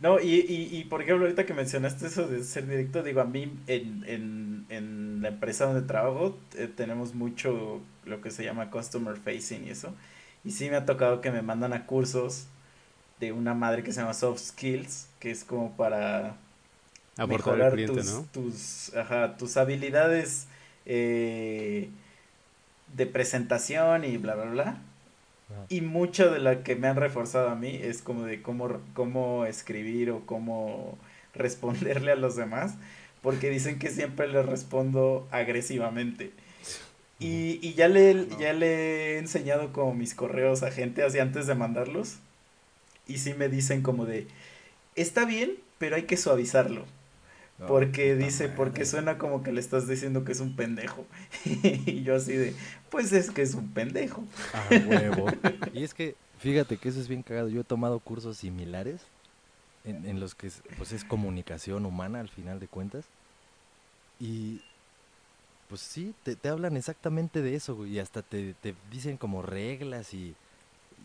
No, 0.00 0.18
y, 0.18 0.34
y, 0.48 0.78
y 0.78 0.84
por 0.84 1.02
ejemplo, 1.02 1.26
ahorita 1.26 1.44
que 1.44 1.52
mencionaste 1.52 2.06
eso 2.06 2.26
de 2.26 2.42
ser 2.42 2.66
directo, 2.66 3.02
digo, 3.02 3.20
a 3.20 3.24
mí 3.24 3.52
en, 3.66 4.02
en, 4.06 4.66
en 4.70 5.20
la 5.20 5.28
empresa 5.28 5.66
donde 5.66 5.82
trabajo 5.82 6.38
eh, 6.56 6.68
tenemos 6.74 7.14
mucho 7.14 7.82
lo 8.06 8.22
que 8.22 8.30
se 8.30 8.42
llama 8.44 8.70
customer 8.70 9.16
facing 9.16 9.66
y 9.66 9.70
eso. 9.70 9.94
Y 10.42 10.52
sí 10.52 10.70
me 10.70 10.76
ha 10.76 10.86
tocado 10.86 11.20
que 11.20 11.30
me 11.30 11.42
mandan 11.42 11.74
a 11.74 11.84
cursos 11.84 12.46
de 13.20 13.32
una 13.32 13.54
madre 13.54 13.82
que 13.82 13.92
se 13.92 14.00
llama 14.00 14.14
Soft 14.14 14.40
Skills, 14.40 15.08
que 15.20 15.30
es 15.30 15.44
como 15.44 15.76
para 15.76 16.36
Aportar 17.16 17.28
mejorar 17.28 17.72
cliente, 17.72 18.02
tus, 18.02 18.06
¿no? 18.06 18.26
tus, 18.32 18.94
ajá, 18.96 19.36
tus 19.36 19.56
habilidades 19.58 20.46
eh, 20.86 21.90
de 22.96 23.06
presentación 23.06 24.04
y 24.04 24.16
bla, 24.16 24.34
bla, 24.34 24.44
bla. 24.46 24.78
Ajá. 25.50 25.66
Y 25.68 25.80
mucho 25.80 26.30
de 26.30 26.38
la 26.38 26.62
que 26.62 26.76
me 26.76 26.88
han 26.88 26.96
reforzado 26.96 27.48
a 27.48 27.54
mí 27.54 27.78
es 27.82 28.02
como 28.02 28.24
de 28.24 28.42
cómo, 28.42 28.80
cómo 28.94 29.46
escribir 29.46 30.10
o 30.10 30.26
cómo 30.26 30.98
responderle 31.34 32.12
a 32.12 32.16
los 32.16 32.36
demás, 32.36 32.74
porque 33.22 33.50
dicen 33.50 33.78
que 33.78 33.90
siempre 33.90 34.28
les 34.28 34.46
respondo 34.46 35.28
agresivamente. 35.30 36.32
Y, 37.18 37.58
y 37.60 37.74
ya 37.74 37.88
le, 37.88 38.28
ya 38.38 38.54
le 38.54 39.14
he 39.14 39.18
enseñado 39.18 39.72
como 39.72 39.94
mis 39.94 40.14
correos 40.14 40.62
a 40.62 40.70
gente 40.70 41.02
así 41.02 41.18
antes 41.18 41.46
de 41.46 41.54
mandarlos. 41.54 42.16
Y 43.06 43.18
sí 43.18 43.34
me 43.34 43.48
dicen 43.48 43.82
como 43.82 44.06
de, 44.06 44.26
está 44.96 45.24
bien, 45.26 45.52
pero 45.78 45.96
hay 45.96 46.04
que 46.04 46.16
suavizarlo. 46.16 46.86
No, 47.60 47.66
Porque 47.66 48.14
puta 48.14 48.24
dice, 48.24 48.48
porque 48.48 48.86
suena 48.86 49.18
como 49.18 49.42
que 49.42 49.52
le 49.52 49.60
estás 49.60 49.86
diciendo 49.86 50.24
que 50.24 50.32
es 50.32 50.40
un 50.40 50.56
pendejo. 50.56 51.06
y 51.44 52.02
yo 52.02 52.16
así 52.16 52.32
de, 52.32 52.54
pues 52.90 53.12
es 53.12 53.30
que 53.30 53.42
es 53.42 53.54
un 53.54 53.68
pendejo. 53.72 54.24
A 54.54 54.74
huevo. 54.88 55.26
y 55.74 55.84
es 55.84 55.92
que, 55.92 56.16
fíjate 56.38 56.78
que 56.78 56.88
eso 56.88 57.00
es 57.00 57.08
bien 57.08 57.22
cagado. 57.22 57.48
Yo 57.48 57.60
he 57.60 57.64
tomado 57.64 57.98
cursos 57.98 58.38
similares 58.38 59.02
en, 59.84 60.06
en 60.06 60.20
los 60.20 60.34
que 60.34 60.46
es, 60.46 60.62
pues 60.78 60.92
es 60.92 61.04
comunicación 61.04 61.84
humana 61.84 62.20
al 62.20 62.30
final 62.30 62.60
de 62.60 62.66
cuentas. 62.66 63.04
Y 64.18 64.62
pues 65.68 65.82
sí, 65.82 66.14
te, 66.24 66.36
te 66.36 66.48
hablan 66.48 66.76
exactamente 66.76 67.42
de 67.42 67.54
eso, 67.54 67.76
güey. 67.76 67.92
Y 67.92 67.98
hasta 67.98 68.22
te, 68.22 68.54
te 68.54 68.74
dicen 68.90 69.16
como 69.16 69.42
reglas 69.42 70.14
y, 70.14 70.34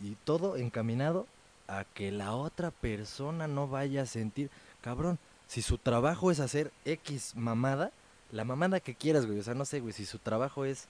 y 0.01 0.15
todo 0.23 0.57
encaminado 0.57 1.27
a 1.67 1.83
que 1.83 2.11
la 2.11 2.33
otra 2.33 2.71
persona 2.71 3.47
no 3.47 3.67
vaya 3.67 4.03
a 4.03 4.05
sentir, 4.05 4.49
cabrón, 4.81 5.19
si 5.47 5.61
su 5.61 5.77
trabajo 5.77 6.31
es 6.31 6.39
hacer 6.39 6.71
X 6.85 7.33
mamada, 7.35 7.91
la 8.31 8.43
mamada 8.43 8.79
que 8.79 8.95
quieras, 8.95 9.25
güey. 9.25 9.39
O 9.39 9.43
sea, 9.43 9.53
no 9.53 9.65
sé, 9.65 9.79
güey, 9.79 9.93
si 9.93 10.05
su 10.05 10.19
trabajo 10.19 10.65
es 10.65 10.87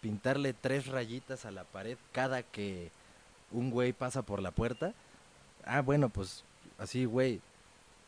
pintarle 0.00 0.52
tres 0.54 0.86
rayitas 0.86 1.44
a 1.44 1.50
la 1.50 1.64
pared 1.64 1.98
cada 2.12 2.42
que 2.42 2.90
un 3.50 3.70
güey 3.70 3.92
pasa 3.92 4.22
por 4.22 4.40
la 4.40 4.50
puerta. 4.50 4.94
Ah, 5.64 5.82
bueno, 5.82 6.08
pues 6.08 6.44
así, 6.78 7.04
güey, 7.04 7.40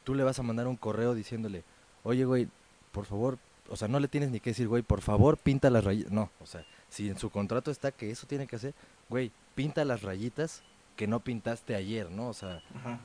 tú 0.05 0.15
le 0.15 0.25
vas 0.25 0.39
a 0.39 0.43
mandar 0.43 0.67
un 0.67 0.77
correo 0.77 1.15
diciéndole, 1.15 1.65
oye, 2.05 2.25
güey, 2.25 2.49
por 2.93 3.07
favor, 3.07 3.39
o 3.69 3.77
sea, 3.77 3.89
no 3.89 4.01
le 4.01 4.09
tienes 4.09 4.31
ni 4.31 4.41
que 4.41 4.51
decir, 4.51 4.69
güey, 4.69 4.83
por 4.83 5.01
favor, 5.03 5.37
pinta 5.37 5.69
las 5.71 5.85
rayitas. 5.85 6.13
No, 6.13 6.31
o 6.41 6.47
sea, 6.47 6.65
si 6.89 7.09
en 7.09 7.19
su 7.19 7.31
contrato 7.31 7.71
está 7.71 7.91
que 7.93 8.11
eso 8.11 8.27
tiene 8.27 8.47
que 8.47 8.57
hacer, 8.57 8.75
güey, 9.09 9.33
pinta 9.55 9.85
las 9.85 10.03
rayitas 10.03 10.63
que 10.97 11.07
no 11.07 11.21
pintaste 11.21 11.75
ayer, 11.75 12.11
¿no? 12.11 12.29
O 12.29 12.35
sea, 12.35 12.63
Ajá. 12.77 13.01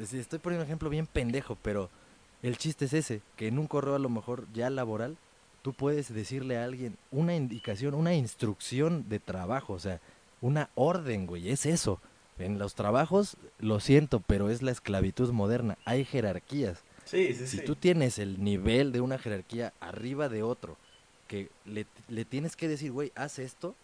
estoy 0.00 0.38
poniendo 0.38 0.62
un 0.62 0.68
ejemplo 0.68 0.88
bien 0.88 1.06
pendejo, 1.06 1.56
pero 1.60 1.90
el 2.44 2.58
chiste 2.58 2.84
es 2.84 2.92
ese, 2.92 3.22
que 3.36 3.48
en 3.48 3.58
un 3.58 3.66
correo 3.66 3.94
a 3.94 3.98
lo 3.98 4.10
mejor 4.10 4.46
ya 4.52 4.68
laboral, 4.68 5.16
tú 5.62 5.72
puedes 5.72 6.12
decirle 6.12 6.58
a 6.58 6.64
alguien 6.64 6.96
una 7.10 7.34
indicación, 7.34 7.94
una 7.94 8.14
instrucción 8.14 9.08
de 9.08 9.18
trabajo, 9.18 9.72
o 9.72 9.78
sea, 9.78 9.98
una 10.42 10.68
orden, 10.74 11.26
güey, 11.26 11.48
es 11.48 11.64
eso. 11.64 12.00
En 12.38 12.58
los 12.58 12.74
trabajos, 12.74 13.38
lo 13.60 13.80
siento, 13.80 14.20
pero 14.20 14.50
es 14.50 14.60
la 14.60 14.72
esclavitud 14.72 15.32
moderna, 15.32 15.78
hay 15.86 16.04
jerarquías. 16.04 16.82
Sí, 17.06 17.32
sí, 17.34 17.46
Si 17.46 17.58
sí. 17.58 17.64
tú 17.64 17.76
tienes 17.76 18.18
el 18.18 18.42
nivel 18.44 18.92
de 18.92 19.00
una 19.00 19.18
jerarquía 19.18 19.72
arriba 19.80 20.28
de 20.28 20.42
otro, 20.42 20.76
que 21.28 21.48
le, 21.64 21.86
le 22.08 22.26
tienes 22.26 22.56
que 22.56 22.68
decir, 22.68 22.92
güey, 22.92 23.10
haz 23.14 23.38
esto, 23.38 23.74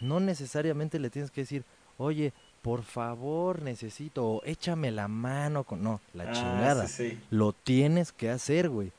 no 0.00 0.18
necesariamente 0.18 0.98
le 0.98 1.10
tienes 1.10 1.30
que 1.30 1.42
decir, 1.42 1.64
oye, 1.98 2.32
por 2.62 2.82
favor, 2.84 3.60
necesito, 3.62 4.24
o 4.24 4.42
échame 4.44 4.90
la 4.92 5.08
mano 5.08 5.64
con... 5.64 5.82
No, 5.82 6.00
la 6.14 6.24
Ah, 6.24 6.32
chingada. 6.32 6.86
sí, 6.86 7.10
sí. 7.10 7.20
Lo 7.30 7.52
tienes 7.52 8.12
que 8.12 8.30
hacer, 8.30 8.68
güey. 8.68 8.92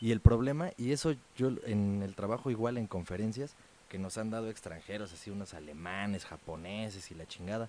Y 0.00 0.10
el 0.10 0.20
problema, 0.20 0.70
y 0.76 0.90
eso 0.92 1.14
yo 1.36 1.50
en 1.66 2.02
el 2.02 2.14
trabajo 2.16 2.50
igual 2.50 2.76
en 2.76 2.86
conferencias, 2.88 3.54
que 3.88 3.98
nos 3.98 4.18
han 4.18 4.30
dado 4.30 4.50
extranjeros, 4.50 5.12
así 5.12 5.30
unos 5.30 5.54
alemanes, 5.54 6.24
japoneses 6.24 7.10
y 7.10 7.14
la 7.14 7.26
chingada, 7.26 7.68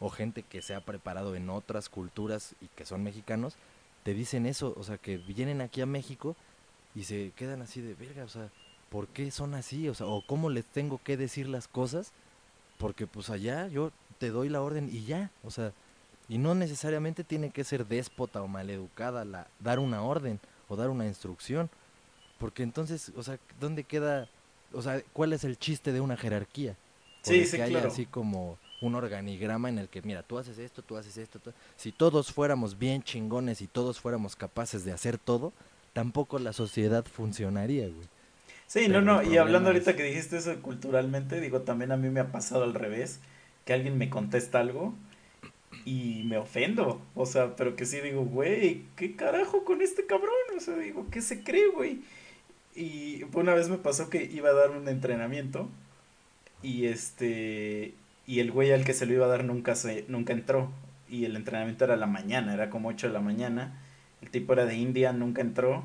o 0.00 0.10
gente 0.10 0.42
que 0.42 0.60
se 0.60 0.74
ha 0.74 0.80
preparado 0.80 1.36
en 1.36 1.48
otras 1.48 1.88
culturas 1.88 2.54
y 2.60 2.66
que 2.74 2.84
son 2.84 3.04
mexicanos, 3.04 3.54
te 4.02 4.12
dicen 4.12 4.44
eso, 4.44 4.74
o 4.76 4.82
sea, 4.82 4.98
que 4.98 5.16
vienen 5.18 5.60
aquí 5.60 5.80
a 5.80 5.86
México 5.86 6.34
y 6.96 7.04
se 7.04 7.30
quedan 7.36 7.62
así 7.62 7.80
de 7.80 7.94
verga, 7.94 8.24
o 8.24 8.28
sea, 8.28 8.48
¿por 8.90 9.06
qué 9.06 9.30
son 9.30 9.54
así? 9.54 9.88
O 9.88 9.94
sea, 9.94 10.06
o 10.06 10.22
cómo 10.26 10.50
les 10.50 10.64
tengo 10.66 11.00
que 11.02 11.16
decir 11.16 11.48
las 11.48 11.68
cosas, 11.68 12.10
porque 12.78 13.06
pues 13.06 13.30
allá 13.30 13.68
yo 13.68 13.92
te 14.24 14.30
doy 14.30 14.48
la 14.48 14.62
orden 14.62 14.88
y 14.90 15.04
ya, 15.04 15.30
o 15.42 15.50
sea, 15.50 15.72
y 16.28 16.38
no 16.38 16.54
necesariamente 16.54 17.24
tiene 17.24 17.50
que 17.50 17.62
ser 17.64 17.86
déspota 17.86 18.42
o 18.42 18.48
maleducada 18.48 19.24
la 19.26 19.48
dar 19.60 19.78
una 19.78 20.02
orden 20.02 20.40
o 20.68 20.76
dar 20.76 20.88
una 20.88 21.06
instrucción, 21.06 21.68
porque 22.38 22.62
entonces, 22.62 23.12
o 23.16 23.22
sea, 23.22 23.38
¿dónde 23.60 23.84
queda, 23.84 24.28
o 24.72 24.82
sea, 24.82 25.02
cuál 25.12 25.32
es 25.32 25.44
el 25.44 25.58
chiste 25.58 25.92
de 25.92 26.00
una 26.00 26.16
jerarquía? 26.16 26.76
O 27.24 27.30
Sí, 27.30 27.36
de 27.36 27.46
sí, 27.46 27.52
que 27.56 27.62
haya 27.62 27.86
así 27.86 28.06
como 28.06 28.58
un 28.80 28.94
organigrama 28.94 29.68
en 29.68 29.78
el 29.78 29.88
que, 29.88 30.02
mira, 30.02 30.22
tú 30.22 30.38
haces 30.38 30.58
esto, 30.58 30.82
tú 30.82 30.96
haces 30.96 31.16
esto, 31.18 31.38
tú- 31.38 31.52
si 31.76 31.92
todos 31.92 32.32
fuéramos 32.32 32.78
bien 32.78 33.02
chingones 33.02 33.62
y 33.62 33.68
todos 33.68 34.00
fuéramos 34.00 34.36
capaces 34.36 34.84
de 34.84 34.92
hacer 34.92 35.18
todo, 35.18 35.52
tampoco 35.92 36.38
la 36.38 36.52
sociedad 36.52 37.04
funcionaría, 37.06 37.88
güey. 37.88 38.08
Sí, 38.66 38.88
Pero 38.88 39.00
no, 39.00 39.00
no, 39.02 39.22
y 39.22 39.36
hablando 39.36 39.68
ahorita 39.70 39.96
que 39.96 40.02
dijiste 40.02 40.36
eso 40.38 40.60
culturalmente, 40.62 41.40
digo, 41.40 41.62
también 41.62 41.92
a 41.92 41.96
mí 41.96 42.08
me 42.10 42.20
ha 42.20 42.32
pasado 42.32 42.64
al 42.64 42.74
revés, 42.74 43.20
que 43.64 43.72
alguien 43.72 43.98
me 43.98 44.10
contesta 44.10 44.60
algo 44.60 44.94
y 45.84 46.22
me 46.24 46.38
ofendo, 46.38 47.00
o 47.14 47.26
sea, 47.26 47.56
pero 47.56 47.76
que 47.76 47.84
sí 47.86 48.00
digo, 48.00 48.22
güey, 48.22 48.82
¿qué 48.96 49.16
carajo 49.16 49.64
con 49.64 49.82
este 49.82 50.06
cabrón? 50.06 50.30
O 50.56 50.60
sea, 50.60 50.76
digo, 50.76 51.06
¿qué 51.10 51.20
se 51.20 51.42
cree, 51.42 51.68
güey? 51.68 52.00
Y 52.74 53.24
una 53.34 53.54
vez 53.54 53.68
me 53.68 53.78
pasó 53.78 54.10
que 54.10 54.24
iba 54.24 54.50
a 54.50 54.54
dar 54.54 54.70
un 54.70 54.88
entrenamiento 54.88 55.68
y 56.62 56.86
este, 56.86 57.94
y 58.26 58.40
el 58.40 58.50
güey 58.50 58.72
al 58.72 58.84
que 58.84 58.94
se 58.94 59.06
lo 59.06 59.12
iba 59.14 59.26
a 59.26 59.28
dar 59.28 59.44
nunca 59.44 59.74
se, 59.74 60.04
nunca 60.08 60.32
entró, 60.32 60.70
y 61.08 61.24
el 61.26 61.36
entrenamiento 61.36 61.84
era 61.84 61.96
la 61.96 62.06
mañana, 62.06 62.54
era 62.54 62.70
como 62.70 62.88
8 62.88 63.08
de 63.08 63.12
la 63.12 63.20
mañana, 63.20 63.78
el 64.22 64.30
tipo 64.30 64.54
era 64.54 64.64
de 64.64 64.76
India, 64.76 65.12
nunca 65.12 65.42
entró, 65.42 65.84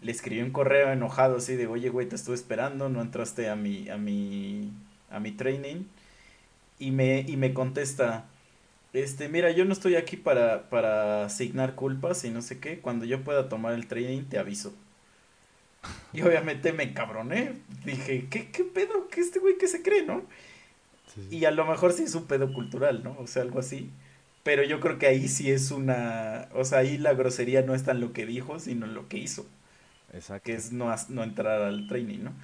le 0.00 0.10
escribí 0.10 0.42
un 0.42 0.50
correo 0.50 0.90
enojado 0.92 1.36
así 1.36 1.56
de, 1.56 1.66
oye, 1.66 1.90
güey, 1.90 2.08
te 2.08 2.16
estuve 2.16 2.34
esperando, 2.34 2.88
no 2.88 3.02
entraste 3.02 3.48
a 3.48 3.56
mi, 3.56 3.88
a 3.88 3.96
mi, 3.96 4.72
a 5.10 5.20
mi 5.20 5.32
training. 5.32 5.84
Y 6.78 6.90
me, 6.90 7.20
y 7.20 7.36
me 7.36 7.54
contesta, 7.54 8.26
este, 8.92 9.28
mira, 9.28 9.50
yo 9.50 9.64
no 9.64 9.72
estoy 9.72 9.96
aquí 9.96 10.16
para, 10.16 10.68
para 10.70 11.24
asignar 11.24 11.74
culpas 11.74 12.24
y 12.24 12.30
no 12.30 12.42
sé 12.42 12.58
qué, 12.60 12.80
cuando 12.80 13.04
yo 13.04 13.22
pueda 13.22 13.48
tomar 13.48 13.74
el 13.74 13.86
training 13.86 14.24
te 14.24 14.38
aviso. 14.38 14.74
Y 16.12 16.22
obviamente 16.22 16.72
me 16.72 16.84
encabroné, 16.84 17.54
dije, 17.84 18.28
¿qué, 18.30 18.50
qué 18.50 18.64
pedo? 18.64 19.08
¿Qué 19.08 19.20
este 19.20 19.38
güey 19.38 19.58
que 19.58 19.66
se 19.68 19.82
cree, 19.82 20.04
no? 20.04 20.24
Y 21.30 21.44
a 21.44 21.50
lo 21.50 21.64
mejor 21.66 21.92
sí 21.92 22.04
es 22.04 22.14
un 22.14 22.26
pedo 22.26 22.52
cultural, 22.52 23.04
¿no? 23.04 23.16
O 23.18 23.26
sea, 23.26 23.42
algo 23.42 23.60
así. 23.60 23.90
Pero 24.42 24.62
yo 24.64 24.80
creo 24.80 24.98
que 24.98 25.06
ahí 25.06 25.28
sí 25.28 25.50
es 25.50 25.70
una, 25.70 26.48
o 26.54 26.64
sea, 26.64 26.78
ahí 26.80 26.98
la 26.98 27.14
grosería 27.14 27.62
no 27.62 27.74
está 27.74 27.92
en 27.92 28.00
lo 28.00 28.12
que 28.12 28.26
dijo, 28.26 28.58
sino 28.60 28.86
en 28.86 28.94
lo 28.94 29.08
que 29.08 29.18
hizo. 29.18 29.46
Exacto. 30.12 30.44
que 30.44 30.54
es 30.54 30.72
no, 30.72 30.94
no 31.08 31.24
entrar 31.24 31.62
al 31.62 31.88
training, 31.88 32.20
¿no? 32.24 32.30
Sí, 32.30 32.36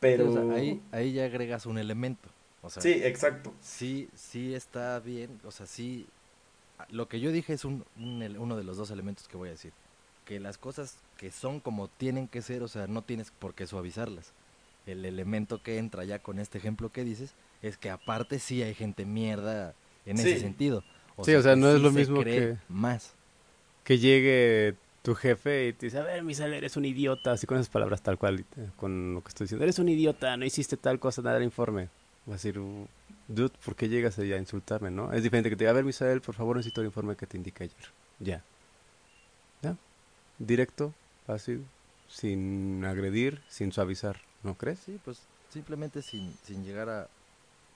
Pero... 0.00 0.30
o 0.30 0.32
sea, 0.32 0.56
ahí, 0.56 0.80
ahí 0.92 1.12
ya 1.12 1.24
agregas 1.24 1.66
un 1.66 1.78
elemento. 1.78 2.35
O 2.66 2.70
sea, 2.70 2.82
Sí, 2.82 2.90
exacto. 3.02 3.54
sí, 3.60 4.08
sí 4.14 4.54
está 4.54 4.98
bien, 5.00 5.40
o 5.44 5.50
sea, 5.50 5.66
sí, 5.66 6.06
lo 6.90 7.08
que 7.08 7.20
yo 7.20 7.32
dije 7.32 7.52
es 7.52 7.64
un, 7.64 7.84
un 7.96 8.22
uno 8.38 8.56
de 8.56 8.64
los 8.64 8.76
dos 8.76 8.90
elementos 8.90 9.28
que 9.28 9.36
voy 9.36 9.48
a 9.48 9.52
decir, 9.52 9.72
que 10.24 10.40
las 10.40 10.58
cosas 10.58 10.96
que 11.16 11.30
son 11.30 11.60
como 11.60 11.88
tienen 11.88 12.28
que 12.28 12.42
ser, 12.42 12.62
o 12.62 12.68
sea, 12.68 12.86
no 12.86 13.02
tienes 13.02 13.30
por 13.30 13.54
qué 13.54 13.66
suavizarlas. 13.66 14.32
El 14.86 15.04
elemento 15.04 15.62
que 15.62 15.78
entra 15.78 16.04
ya 16.04 16.18
con 16.18 16.38
este 16.38 16.58
ejemplo 16.58 16.90
que 16.90 17.02
dices 17.04 17.34
es 17.62 17.76
que 17.76 17.90
aparte 17.90 18.38
sí 18.38 18.62
hay 18.62 18.74
gente 18.74 19.04
mierda 19.06 19.74
en 20.04 20.18
ese 20.18 20.38
sentido. 20.40 20.84
Sí, 21.24 21.34
o 21.34 21.42
sea, 21.42 21.56
no 21.56 21.68
es 21.70 21.76
sí 21.76 21.82
lo 21.82 21.90
mismo 21.92 22.22
que- 22.22 22.56
más. 22.68 23.14
Que 23.84 23.98
llegue 23.98 24.74
tu 25.02 25.14
jefe 25.14 25.68
y 25.68 25.72
te 25.72 25.86
dice, 25.86 25.98
a 25.98 26.02
ver, 26.02 26.22
Misael, 26.24 26.52
eres 26.54 26.76
un 26.76 26.84
idiota, 26.84 27.32
así 27.32 27.46
con 27.46 27.56
esas 27.58 27.68
palabras 27.70 28.02
tal 28.02 28.18
cual, 28.18 28.44
eh, 28.56 28.68
con 28.76 29.14
lo 29.14 29.22
que 29.22 29.28
estoy 29.28 29.44
diciendo, 29.44 29.64
eres 29.64 29.78
un 29.78 29.88
idiota, 29.88 30.36
no 30.36 30.44
hiciste 30.44 30.76
tal 30.76 30.98
cosa, 30.98 31.22
nada 31.22 31.36
del 31.36 31.44
informe. 31.44 31.88
Va 32.28 32.32
a 32.32 32.36
decir, 32.36 32.58
"Uh, 32.58 32.86
dude, 33.28 33.52
¿por 33.64 33.76
qué 33.76 33.88
llegas 33.88 34.18
ahí 34.18 34.32
a 34.32 34.38
insultarme, 34.38 34.90
no? 34.90 35.12
Es 35.12 35.22
diferente 35.22 35.48
que 35.48 35.56
te 35.56 35.64
diga, 35.64 35.70
a 35.70 35.74
ver, 35.74 35.84
Misael, 35.84 36.20
por 36.20 36.34
favor, 36.34 36.56
necesito 36.56 36.80
el 36.80 36.88
informe 36.88 37.16
que 37.16 37.26
te 37.26 37.36
indiqué 37.36 37.64
ayer. 37.64 37.90
Ya. 38.18 38.42
¿Ya? 39.62 39.76
Directo, 40.38 40.92
fácil, 41.26 41.64
sin 42.08 42.84
agredir, 42.84 43.40
sin 43.48 43.72
suavizar, 43.72 44.16
¿no 44.42 44.54
crees? 44.54 44.78
Sí, 44.80 44.98
pues 45.04 45.18
simplemente 45.52 46.02
sin, 46.02 46.34
sin 46.44 46.64
llegar 46.64 46.88
a 46.88 47.08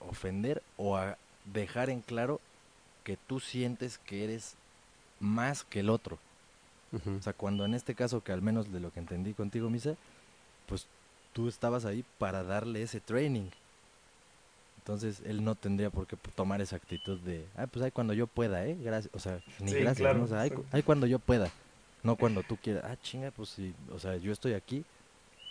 ofender 0.08 0.62
o 0.76 0.96
a 0.96 1.16
dejar 1.52 1.90
en 1.90 2.00
claro 2.00 2.40
que 3.04 3.16
tú 3.26 3.40
sientes 3.40 3.98
que 3.98 4.24
eres 4.24 4.54
más 5.20 5.64
que 5.64 5.80
el 5.80 5.90
otro. 5.90 6.18
Ujú. 6.92 7.16
O 7.18 7.22
sea, 7.22 7.32
cuando 7.32 7.64
en 7.64 7.74
este 7.74 7.94
caso, 7.94 8.22
que 8.22 8.32
al 8.32 8.42
menos 8.42 8.72
de 8.72 8.80
lo 8.80 8.92
que 8.92 9.00
entendí 9.00 9.32
contigo, 9.32 9.70
Misa, 9.70 9.94
pues 10.68 10.86
tú 11.32 11.48
estabas 11.48 11.84
ahí 11.84 12.04
para 12.18 12.42
darle 12.42 12.82
ese 12.82 13.00
training. 13.00 13.48
Entonces 14.80 15.22
él 15.26 15.44
no 15.44 15.54
tendría 15.54 15.90
por 15.90 16.06
qué 16.06 16.16
tomar 16.34 16.60
esa 16.62 16.76
actitud 16.76 17.20
de, 17.20 17.44
ah, 17.56 17.66
pues 17.66 17.84
ahí 17.84 17.90
cuando 17.90 18.14
yo 18.14 18.26
pueda, 18.26 18.66
¿eh? 18.66 18.76
Gracias. 18.82 19.14
O 19.14 19.18
sea, 19.18 19.40
ni 19.60 19.68
Sí, 19.72 19.74
gracias, 19.76 19.98
claro, 19.98 20.18
¿no? 20.18 20.24
O 20.24 20.28
sea, 20.28 20.40
ahí, 20.40 20.50
cu- 20.50 20.64
ahí 20.72 20.82
cuando 20.82 21.06
yo 21.06 21.18
pueda. 21.18 21.50
No 22.02 22.16
cuando 22.16 22.42
tú 22.42 22.56
quieras. 22.56 22.84
Ah, 22.86 22.96
chinga, 23.02 23.30
pues 23.30 23.50
sí. 23.50 23.74
O 23.92 23.98
sea, 23.98 24.16
yo 24.16 24.32
estoy 24.32 24.54
aquí 24.54 24.84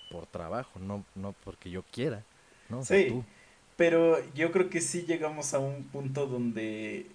por 0.09 0.25
trabajo, 0.25 0.79
no, 0.79 1.05
no 1.13 1.33
porque 1.45 1.69
yo 1.69 1.83
quiera. 1.91 2.23
¿no? 2.69 2.79
O 2.79 2.83
sea, 2.85 2.97
Sí. 2.97 3.05
tú. 3.07 3.23
Pero 3.77 4.17
yo 4.33 4.51
creo 4.51 4.69
que 4.69 4.81
sí 4.81 5.03
llegamos 5.07 5.53
a 5.53 5.59
un 5.59 5.83
punto 5.83 6.25
donde 6.25 7.05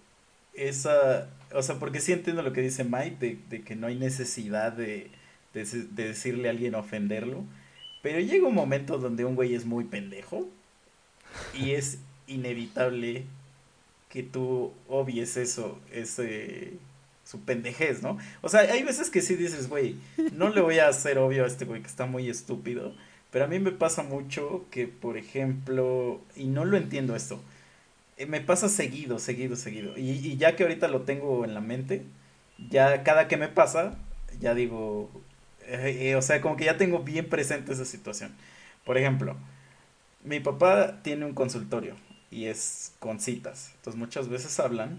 esa, 0.54 1.28
o 1.52 1.62
sea, 1.62 1.78
porque 1.80 2.00
sí 2.00 2.12
entiendo 2.12 2.42
lo 2.42 2.52
que 2.52 2.60
dice 2.62 2.84
Mike, 2.84 3.16
de, 3.18 3.38
de 3.50 3.62
que 3.64 3.74
no 3.74 3.88
hay 3.88 3.96
necesidad 3.96 4.72
de, 4.72 5.10
de, 5.52 5.64
de 5.64 6.06
decirle 6.08 6.48
a 6.48 6.52
alguien 6.52 6.74
ofenderlo, 6.76 7.44
pero 8.02 8.20
llega 8.20 8.46
un 8.46 8.54
momento 8.54 8.98
donde 8.98 9.24
un 9.24 9.34
güey 9.34 9.54
es 9.54 9.66
muy 9.66 9.84
pendejo 9.84 10.48
y 11.54 11.72
es 11.72 11.98
inevitable 12.26 13.24
que 14.08 14.22
tú 14.22 14.72
obvies 14.88 15.36
eso, 15.36 15.78
ese, 15.92 16.74
su 17.24 17.40
pendejez, 17.40 18.02
¿no? 18.02 18.18
O 18.42 18.48
sea, 18.48 18.60
hay 18.60 18.82
veces 18.82 19.10
que 19.10 19.20
sí 19.20 19.34
dices, 19.34 19.68
güey, 19.68 19.96
no 20.32 20.50
le 20.50 20.60
voy 20.60 20.78
a 20.78 20.88
hacer 20.88 21.18
obvio 21.18 21.44
a 21.44 21.46
este 21.46 21.64
güey 21.64 21.82
que 21.82 21.88
está 21.88 22.06
muy 22.06 22.28
estúpido, 22.28 22.94
pero 23.30 23.46
a 23.46 23.48
mí 23.48 23.58
me 23.58 23.72
pasa 23.72 24.04
mucho 24.04 24.66
que, 24.70 24.86
por 24.86 25.16
ejemplo, 25.16 26.20
y 26.36 26.44
no 26.44 26.64
lo 26.64 26.76
entiendo 26.76 27.16
esto, 27.16 27.40
eh, 28.16 28.26
me 28.26 28.40
pasa 28.40 28.68
seguido, 28.68 29.18
seguido, 29.18 29.56
seguido. 29.56 29.96
Y, 29.96 30.36
ya 30.36 30.54
que 30.56 30.62
ahorita 30.62 30.88
lo 30.88 31.02
tengo 31.02 31.44
en 31.44 31.54
la 31.54 31.60
mente, 31.60 32.04
ya 32.70 33.02
cada 33.02 33.26
que 33.28 33.36
me 33.36 33.48
pasa, 33.48 33.96
ya 34.40 34.54
digo, 34.54 35.10
eh, 35.66 36.10
eh, 36.10 36.16
o 36.16 36.22
sea, 36.22 36.40
como 36.40 36.56
que 36.56 36.64
ya 36.66 36.76
tengo 36.76 37.00
bien 37.00 37.28
presente 37.28 37.72
esa 37.72 37.84
situación. 37.84 38.32
Por 38.84 38.98
ejemplo, 38.98 39.36
mi 40.24 40.40
papá 40.40 41.02
tiene 41.02 41.26
un 41.26 41.34
consultorio 41.34 41.94
y 42.30 42.46
es 42.46 42.92
con 42.98 43.20
citas. 43.20 43.72
Entonces 43.76 43.98
muchas 43.98 44.28
veces 44.28 44.58
hablan 44.58 44.98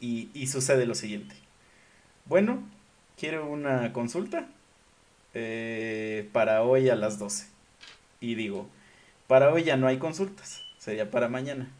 y, 0.00 0.46
sucede 0.46 0.86
lo 0.86 0.94
siguiente. 0.94 1.34
Bueno, 2.26 2.62
quiero 3.18 3.48
una 3.48 3.92
consulta 3.92 4.46
eh, 5.32 6.28
para 6.32 6.62
hoy 6.62 6.90
a 6.90 6.94
las 6.94 7.18
12. 7.18 7.46
Y 8.20 8.34
digo, 8.34 8.68
para 9.26 9.50
hoy 9.50 9.64
ya 9.64 9.76
no 9.76 9.86
hay 9.86 9.98
consultas, 9.98 10.62
sería 10.78 11.10
para 11.10 11.28
mañana. 11.28 11.70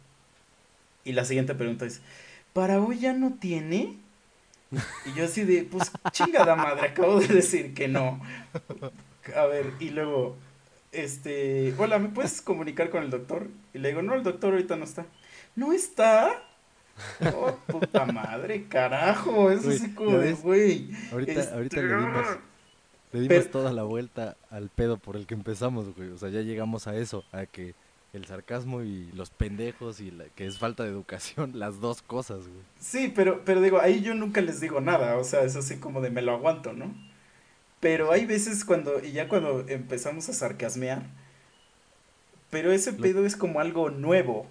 Y 1.04 1.12
la 1.12 1.24
siguiente 1.26 1.54
pregunta 1.54 1.84
es, 1.84 2.00
¿para 2.54 2.80
hoy 2.80 2.98
ya 2.98 3.12
no 3.12 3.34
tiene? 3.34 3.98
Y 5.06 5.12
yo 5.14 5.26
así 5.26 5.44
de, 5.44 5.62
pues 5.64 5.92
chingada 6.10 6.56
madre, 6.56 6.88
acabo 6.88 7.20
de 7.20 7.28
decir 7.28 7.74
que 7.74 7.88
no. 7.88 8.20
A 9.36 9.46
ver, 9.46 9.72
y 9.80 9.90
luego, 9.90 10.36
este, 10.94 11.74
hola, 11.78 11.98
¿me 11.98 12.08
puedes 12.08 12.40
comunicar 12.42 12.90
con 12.90 13.02
el 13.02 13.10
doctor? 13.10 13.48
Y 13.72 13.78
le 13.78 13.88
digo, 13.88 14.02
no, 14.02 14.14
el 14.14 14.22
doctor 14.22 14.52
ahorita 14.54 14.76
no 14.76 14.84
está. 14.84 15.06
¿No 15.56 15.72
está? 15.72 16.42
Oh, 17.34 17.56
puta 17.66 18.04
madre, 18.06 18.64
carajo, 18.68 19.50
eso 19.50 19.70
¿ya 19.72 19.94
como 19.94 20.18
de, 20.18 20.32
güey. 20.34 20.90
Ahorita, 21.12 21.32
este, 21.32 21.54
ahorita 21.54 21.82
le 21.82 21.96
dimos, 21.96 22.26
le 23.12 23.20
dimos 23.20 23.36
Pero- 23.38 23.50
toda 23.50 23.72
la 23.72 23.82
vuelta 23.82 24.36
al 24.50 24.68
pedo 24.68 24.96
por 24.96 25.16
el 25.16 25.26
que 25.26 25.34
empezamos, 25.34 25.94
güey. 25.96 26.10
O 26.10 26.18
sea, 26.18 26.28
ya 26.28 26.40
llegamos 26.42 26.86
a 26.86 26.96
eso, 26.96 27.24
a 27.32 27.46
que 27.46 27.74
el 28.12 28.26
sarcasmo 28.26 28.82
y 28.82 29.10
los 29.12 29.30
pendejos 29.30 30.00
y 30.00 30.12
la, 30.12 30.24
que 30.36 30.46
es 30.46 30.58
falta 30.58 30.84
de 30.84 30.90
educación, 30.90 31.52
las 31.58 31.80
dos 31.80 32.00
cosas, 32.02 32.46
güey. 32.46 32.60
Sí, 32.78 33.12
pero, 33.14 33.42
pero 33.44 33.60
digo, 33.60 33.80
ahí 33.80 34.00
yo 34.00 34.14
nunca 34.14 34.40
les 34.40 34.60
digo 34.60 34.80
nada, 34.80 35.16
o 35.16 35.24
sea, 35.24 35.42
es 35.42 35.56
así 35.56 35.78
como 35.78 36.00
de 36.00 36.10
me 36.10 36.22
lo 36.22 36.32
aguanto, 36.32 36.72
¿no? 36.72 36.94
Pero 37.84 38.10
hay 38.12 38.26
veces 38.26 38.64
cuando, 38.64 39.00
y 39.04 39.12
ya 39.12 39.28
cuando 39.28 39.66
empezamos 39.68 40.28
a 40.28 40.32
sarcasmear, 40.32 41.04
pero 42.50 42.72
ese 42.72 42.92
pedo 42.92 43.26
es 43.26 43.36
como 43.36 43.60
algo 43.60 43.90
nuevo, 43.90 44.46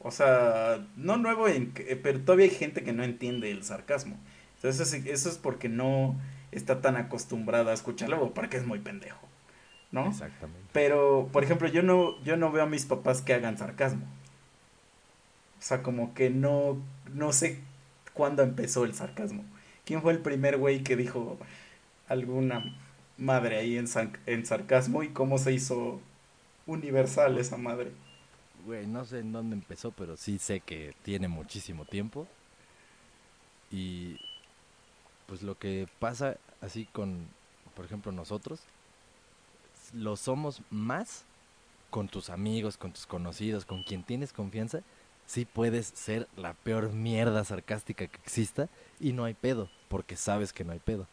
o 0.00 0.10
sea, 0.10 0.86
no 0.96 1.16
nuevo, 1.18 1.48
en, 1.48 1.72
que- 1.74 1.96
pero 1.96 2.20
todavía 2.20 2.46
hay 2.46 2.52
gente 2.52 2.84
que 2.84 2.92
no 2.92 3.04
entiende 3.04 3.50
el 3.50 3.64
sarcasmo. 3.64 4.18
Entonces 4.56 4.94
eso 5.06 5.28
es 5.30 5.38
porque 5.38 5.68
no 5.68 6.16
está 6.52 6.80
tan 6.82 6.96
acostumbrada 6.96 7.72
a 7.72 7.74
escucharlo 7.74 8.22
o 8.22 8.34
porque 8.34 8.58
es 8.58 8.66
muy 8.66 8.80
pendejo, 8.80 9.28
¿no? 9.92 10.10
Exactamente. 10.10 10.68
Pero, 10.72 11.30
por 11.32 11.44
ejemplo, 11.44 11.68
yo 11.68 11.82
no, 11.82 12.22
yo 12.24 12.36
no 12.36 12.52
veo 12.52 12.64
a 12.64 12.66
mis 12.66 12.86
papás 12.86 13.22
que 13.22 13.34
hagan 13.34 13.58
sarcasmo. 13.58 14.06
O 15.58 15.62
sea, 15.62 15.82
como 15.82 16.14
que 16.14 16.30
no, 16.30 16.78
no 17.12 17.32
sé 17.32 17.60
cuándo 18.12 18.42
empezó 18.42 18.84
el 18.84 18.94
sarcasmo. 18.94 19.44
¿Quién 19.84 20.02
fue 20.02 20.12
el 20.12 20.18
primer 20.20 20.56
güey 20.58 20.82
que 20.82 20.96
dijo 20.96 21.38
alguna 22.08 22.64
madre 23.18 23.58
ahí 23.58 23.76
en, 23.78 23.88
san- 23.88 24.18
en 24.26 24.44
sarcasmo 24.46 25.02
y 25.02 25.08
cómo 25.10 25.38
se 25.38 25.52
hizo 25.52 26.00
universal 26.66 27.38
esa 27.38 27.56
madre? 27.56 27.92
Güey, 28.66 28.86
no 28.86 29.04
sé 29.04 29.18
en 29.20 29.32
dónde 29.32 29.54
empezó, 29.56 29.92
pero 29.92 30.16
sí 30.16 30.38
sé 30.38 30.60
que 30.60 30.94
tiene 31.02 31.28
muchísimo 31.28 31.84
tiempo. 31.84 32.26
Y 33.70 34.18
pues 35.26 35.42
lo 35.42 35.58
que 35.58 35.88
pasa 35.98 36.36
así 36.60 36.86
con, 36.86 37.26
por 37.74 37.84
ejemplo, 37.84 38.12
nosotros, 38.12 38.60
lo 39.92 40.16
somos 40.16 40.62
más 40.70 41.24
con 41.90 42.08
tus 42.08 42.30
amigos, 42.30 42.76
con 42.76 42.92
tus 42.92 43.06
conocidos, 43.06 43.64
con 43.64 43.82
quien 43.82 44.02
tienes 44.02 44.32
confianza. 44.32 44.80
Sí 45.26 45.44
puedes 45.46 45.86
ser 45.88 46.28
la 46.36 46.54
peor 46.54 46.92
mierda 46.92 47.44
sarcástica 47.44 48.06
que 48.06 48.16
exista 48.18 48.68
y 49.00 49.12
no 49.12 49.24
hay 49.24 49.34
pedo, 49.34 49.68
porque 49.88 50.16
sabes 50.16 50.52
que 50.52 50.64
no 50.64 50.72
hay 50.72 50.80
pedo. 50.80 51.06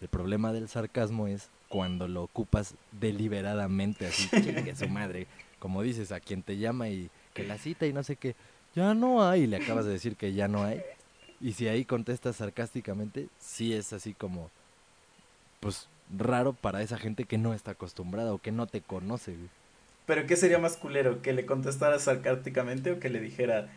El 0.00 0.08
problema 0.08 0.52
del 0.52 0.68
sarcasmo 0.68 1.26
es 1.26 1.48
cuando 1.68 2.08
lo 2.08 2.22
ocupas 2.22 2.74
deliberadamente, 2.92 4.06
así, 4.06 4.28
chingue 4.30 4.74
su 4.74 4.88
madre. 4.88 5.26
Como 5.58 5.82
dices, 5.82 6.12
a 6.12 6.20
quien 6.20 6.42
te 6.42 6.56
llama 6.56 6.88
y 6.88 7.10
que 7.34 7.44
la 7.44 7.58
cita 7.58 7.86
y 7.86 7.92
no 7.92 8.02
sé 8.02 8.16
qué, 8.16 8.34
ya 8.74 8.94
no 8.94 9.26
hay, 9.26 9.42
y 9.42 9.46
le 9.46 9.56
acabas 9.56 9.84
de 9.84 9.92
decir 9.92 10.16
que 10.16 10.32
ya 10.32 10.48
no 10.48 10.62
hay. 10.62 10.80
Y 11.40 11.52
si 11.52 11.68
ahí 11.68 11.84
contestas 11.84 12.36
sarcásticamente, 12.36 13.28
sí 13.40 13.74
es 13.74 13.92
así 13.92 14.14
como, 14.14 14.50
pues, 15.60 15.88
raro 16.16 16.52
para 16.52 16.82
esa 16.82 16.98
gente 16.98 17.24
que 17.24 17.38
no 17.38 17.54
está 17.54 17.72
acostumbrada 17.72 18.32
o 18.32 18.38
que 18.38 18.52
no 18.52 18.66
te 18.66 18.80
conoce, 18.80 19.32
güey. 19.32 19.48
Pero 20.06 20.26
¿qué 20.26 20.36
sería 20.36 20.58
más 20.58 20.76
culero? 20.76 21.20
¿Que 21.20 21.34
le 21.34 21.44
contestara 21.44 21.98
sarcásticamente 21.98 22.92
o 22.92 22.98
que 22.98 23.10
le 23.10 23.20
dijera, 23.20 23.68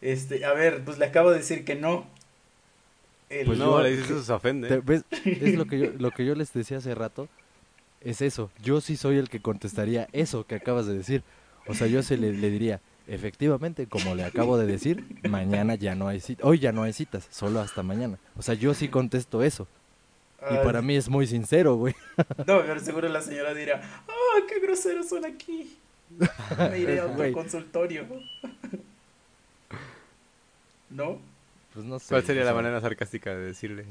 este, 0.00 0.44
a 0.44 0.52
ver, 0.54 0.82
pues 0.84 0.98
le 0.98 1.04
acabo 1.04 1.30
de 1.30 1.38
decir 1.38 1.64
que 1.64 1.74
no? 1.74 2.06
El- 3.30 3.46
Pues 3.46 3.58
no, 3.58 3.80
le 3.82 3.90
dices 3.90 4.10
eso 4.10 4.22
se 4.22 4.32
ofende. 4.32 4.68
Te- 4.68 4.80
¿ves? 4.80 5.04
Es 5.24 5.54
lo 5.56 5.64
que, 5.66 5.78
yo, 5.78 5.90
lo 5.98 6.10
que 6.10 6.24
yo 6.24 6.34
les 6.34 6.52
decía 6.52 6.78
hace 6.78 6.94
rato, 6.94 7.28
es 8.00 8.20
eso. 8.22 8.50
Yo 8.62 8.80
sí 8.80 8.96
soy 8.96 9.16
el 9.18 9.28
que 9.28 9.40
contestaría 9.40 10.08
eso 10.12 10.46
que 10.46 10.54
acabas 10.56 10.86
de 10.86 10.94
decir. 10.94 11.22
O 11.66 11.74
sea, 11.74 11.86
yo 11.86 12.02
se 12.02 12.16
le, 12.18 12.32
le 12.32 12.50
diría, 12.50 12.80
efectivamente, 13.08 13.86
como 13.86 14.14
le 14.14 14.24
acabo 14.24 14.58
de 14.58 14.66
decir, 14.66 15.04
mañana 15.28 15.74
ya 15.76 15.94
no 15.94 16.08
hay 16.08 16.20
citas, 16.20 16.44
hoy 16.46 16.58
ya 16.58 16.72
no 16.72 16.82
hay 16.82 16.92
citas, 16.92 17.26
solo 17.30 17.60
hasta 17.60 17.82
mañana. 17.82 18.18
O 18.36 18.42
sea, 18.42 18.54
yo 18.54 18.74
sí 18.74 18.88
contesto 18.88 19.42
eso. 19.42 19.66
Y 20.50 20.56
para 20.62 20.82
mí 20.82 20.94
es 20.94 21.08
muy 21.08 21.26
sincero, 21.26 21.76
güey. 21.76 21.94
No, 22.46 22.60
pero 22.60 22.78
seguro 22.78 23.08
la 23.08 23.22
señora 23.22 23.54
dirá, 23.54 23.80
¡ah, 24.06 24.40
qué 24.46 24.60
groseros 24.60 25.08
son 25.08 25.24
aquí! 25.24 25.78
Me 26.70 26.78
iré 26.78 27.00
a 27.00 27.06
otro 27.06 27.32
consultorio. 27.32 28.04
¿No? 30.90 31.18
Pues 31.74 31.84
no 31.84 31.98
sé. 31.98 32.06
¿Cuál 32.10 32.24
sería 32.24 32.42
o 32.42 32.46
la 32.46 32.50
sea, 32.50 32.62
manera 32.62 32.80
sarcástica 32.80 33.30
de 33.34 33.46
decirle? 33.46 33.84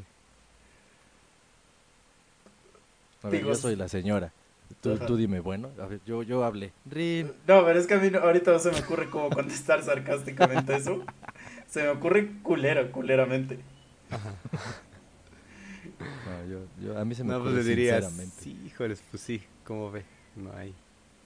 A 3.23 3.29
ver, 3.29 3.39
yo 3.39 3.39
Digo, 3.39 3.55
soy 3.55 3.75
la 3.75 3.87
señora. 3.87 4.31
Tú, 4.81 4.97
tú 4.97 5.15
dime, 5.15 5.39
bueno, 5.39 5.69
a 5.79 5.85
ver, 5.85 6.01
yo, 6.05 6.23
yo 6.23 6.43
hablé. 6.43 6.71
Rin. 6.89 7.31
No, 7.47 7.63
pero 7.65 7.79
es 7.79 7.87
que 7.87 7.93
a 7.93 7.97
mí 7.99 8.09
no- 8.09 8.19
ahorita 8.19 8.51
no 8.51 8.59
se 8.59 8.71
me 8.71 8.79
ocurre 8.79 9.09
cómo 9.09 9.29
contestar 9.29 9.81
sarcásticamente 9.83 10.75
eso. 10.75 11.01
Se 11.69 11.83
me 11.83 11.89
ocurre 11.89 12.27
culero, 12.43 12.91
culeramente. 12.91 13.59
No, 16.25 16.45
yo, 16.49 16.59
yo, 16.81 16.97
a 16.97 17.05
mí 17.05 17.15
se 17.15 17.23
me 17.23 17.31
No, 17.31 17.39
pues 17.41 17.51
ocurre 17.51 17.63
le 17.63 17.69
dirías, 17.69 18.03
sinceramente. 18.05 18.41
sí, 18.43 18.57
híjoles, 18.65 19.03
pues 19.11 19.23
sí, 19.23 19.41
¿cómo 19.65 19.91
ve? 19.91 20.03
No 20.35 20.51
hay. 20.55 20.73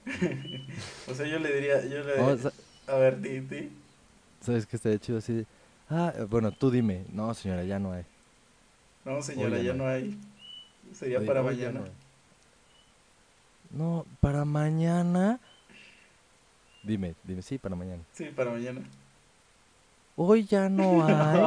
O 1.09 1.13
sea, 1.13 1.25
yo 1.27 1.39
le 1.39 1.53
diría, 1.53 1.85
yo 1.85 2.03
le 2.03 2.37
sa- 2.37 2.53
a 2.87 2.95
ver, 2.97 3.21
di, 3.21 3.39
di. 3.39 3.69
¿Sabes 4.41 4.65
qué 4.65 4.75
estaría 4.75 4.99
chido 4.99 5.17
así? 5.17 5.45
Ah, 5.89 6.13
eh, 6.17 6.23
bueno, 6.29 6.51
tú 6.51 6.69
dime. 6.71 7.05
No, 7.11 7.33
señora, 7.33 7.63
ya 7.63 7.79
no 7.79 7.93
hay. 7.93 8.03
No, 9.05 9.21
señora, 9.21 9.57
ya 9.59 9.73
no 9.73 9.85
no 9.85 9.89
hay. 9.89 10.17
Sería 10.93 11.19
Oye, 11.19 11.27
para 11.27 11.41
mañana. 11.43 11.81
no 13.71 14.05
para 14.21 14.45
mañana. 14.45 15.39
Dime, 16.83 17.15
dime, 17.23 17.41
sí, 17.41 17.57
para 17.57 17.75
mañana. 17.75 18.01
Sí, 18.13 18.25
para 18.35 18.51
mañana. 18.51 18.81
Hoy 20.15 20.45
ya 20.45 20.69
no 20.69 21.05
hay. 21.07 21.41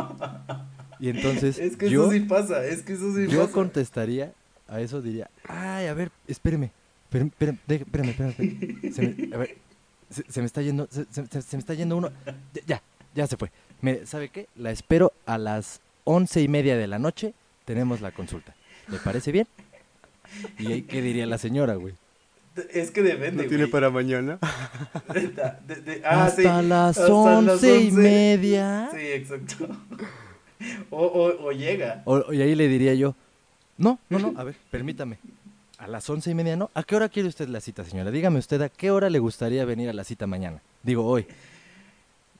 Y 1.00 1.08
entonces 1.08 1.58
Es 1.58 1.76
que 1.76 1.88
yo, 1.88 2.04
eso 2.04 2.12
sí 2.12 2.20
pasa, 2.20 2.64
es 2.64 2.82
que 2.82 2.92
eso 2.92 3.14
sí 3.14 3.26
yo 3.28 3.40
pasa. 3.40 3.52
contestaría 3.52 4.32
a 4.68 4.80
eso, 4.80 5.00
diría, 5.02 5.28
ay, 5.48 5.86
a 5.86 5.94
ver, 5.94 6.12
espéreme, 6.28 6.70
deje- 7.10 7.30
espérame, 7.38 7.58
espérame, 7.76 8.10
espérame. 8.10 8.92
Se 8.92 9.02
me, 9.02 9.34
a 9.34 9.38
ver, 9.38 9.56
se, 10.10 10.30
se 10.30 10.40
me 10.40 10.46
está 10.46 10.60
yendo, 10.62 10.86
se, 10.90 11.04
se- 11.06 11.26
se- 11.26 11.42
se 11.42 11.56
me 11.56 11.60
está 11.60 11.74
yendo 11.74 11.96
uno. 11.96 12.10
Ya, 12.54 12.62
ya, 12.66 12.82
ya 13.14 13.26
se 13.26 13.36
fue. 13.38 13.50
Mire, 13.82 14.06
¿sabe 14.06 14.28
qué? 14.28 14.46
La 14.56 14.70
espero 14.70 15.12
a 15.26 15.38
las 15.38 15.80
once 16.04 16.40
y 16.42 16.48
media 16.48 16.76
de 16.76 16.86
la 16.86 16.98
noche, 16.98 17.32
tenemos 17.64 18.00
la 18.00 18.12
consulta. 18.12 18.54
¿Le 18.88 18.98
parece 18.98 19.32
bien? 19.32 19.46
¿Y 20.58 20.72
ahí 20.72 20.82
qué 20.82 21.02
diría 21.02 21.26
la 21.26 21.38
señora, 21.38 21.74
güey? 21.74 21.94
Es 22.72 22.90
que 22.90 23.02
depende, 23.02 23.44
¿No 23.44 23.48
tiene 23.48 23.64
güey. 23.64 23.70
para 23.72 23.90
mañana? 23.90 24.38
De- 25.14 25.74
de- 25.74 25.80
de- 25.82 26.02
ah, 26.04 26.28
sí, 26.28 26.42
Hasta 26.44 26.62
las 26.62 26.98
hasta 26.98 27.08
las 27.08 27.10
once 27.10 27.80
y 27.80 27.88
11. 27.88 27.96
media. 28.00 28.88
Sí, 28.92 28.98
exacto. 29.06 29.68
O, 30.90 31.06
o, 31.06 31.46
o 31.46 31.52
llega. 31.52 32.02
O- 32.04 32.34
y 32.34 32.42
ahí 32.42 32.54
le 32.54 32.68
diría 32.68 32.92
yo, 32.92 33.14
no, 33.78 33.98
no, 34.10 34.18
no, 34.18 34.34
a 34.38 34.44
ver, 34.44 34.54
permítame. 34.70 35.16
A 35.78 35.86
las 35.86 36.10
once 36.10 36.30
y 36.30 36.34
media, 36.34 36.54
¿no? 36.54 36.70
¿A 36.74 36.82
qué 36.82 36.96
hora 36.96 37.08
quiere 37.08 37.30
usted 37.30 37.48
la 37.48 37.62
cita, 37.62 37.82
señora? 37.86 38.10
Dígame 38.10 38.38
usted, 38.38 38.60
¿a 38.60 38.68
qué 38.68 38.90
hora 38.90 39.08
le 39.08 39.20
gustaría 39.20 39.64
venir 39.64 39.88
a 39.88 39.94
la 39.94 40.04
cita 40.04 40.26
mañana? 40.26 40.60
Digo, 40.82 41.06
hoy. 41.06 41.26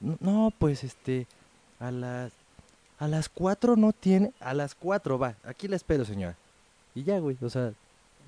No, 0.00 0.52
pues, 0.58 0.82
este, 0.84 1.26
a 1.78 1.90
las, 1.90 2.32
a 2.98 3.06
las 3.08 3.28
cuatro 3.28 3.76
no 3.76 3.92
tiene, 3.92 4.32
a 4.40 4.54
las 4.54 4.74
cuatro 4.74 5.18
va, 5.18 5.34
aquí 5.44 5.68
la 5.68 5.76
espero, 5.76 6.04
señora. 6.04 6.36
Y 6.94 7.04
ya, 7.04 7.18
güey, 7.18 7.36
o 7.40 7.50
sea, 7.50 7.72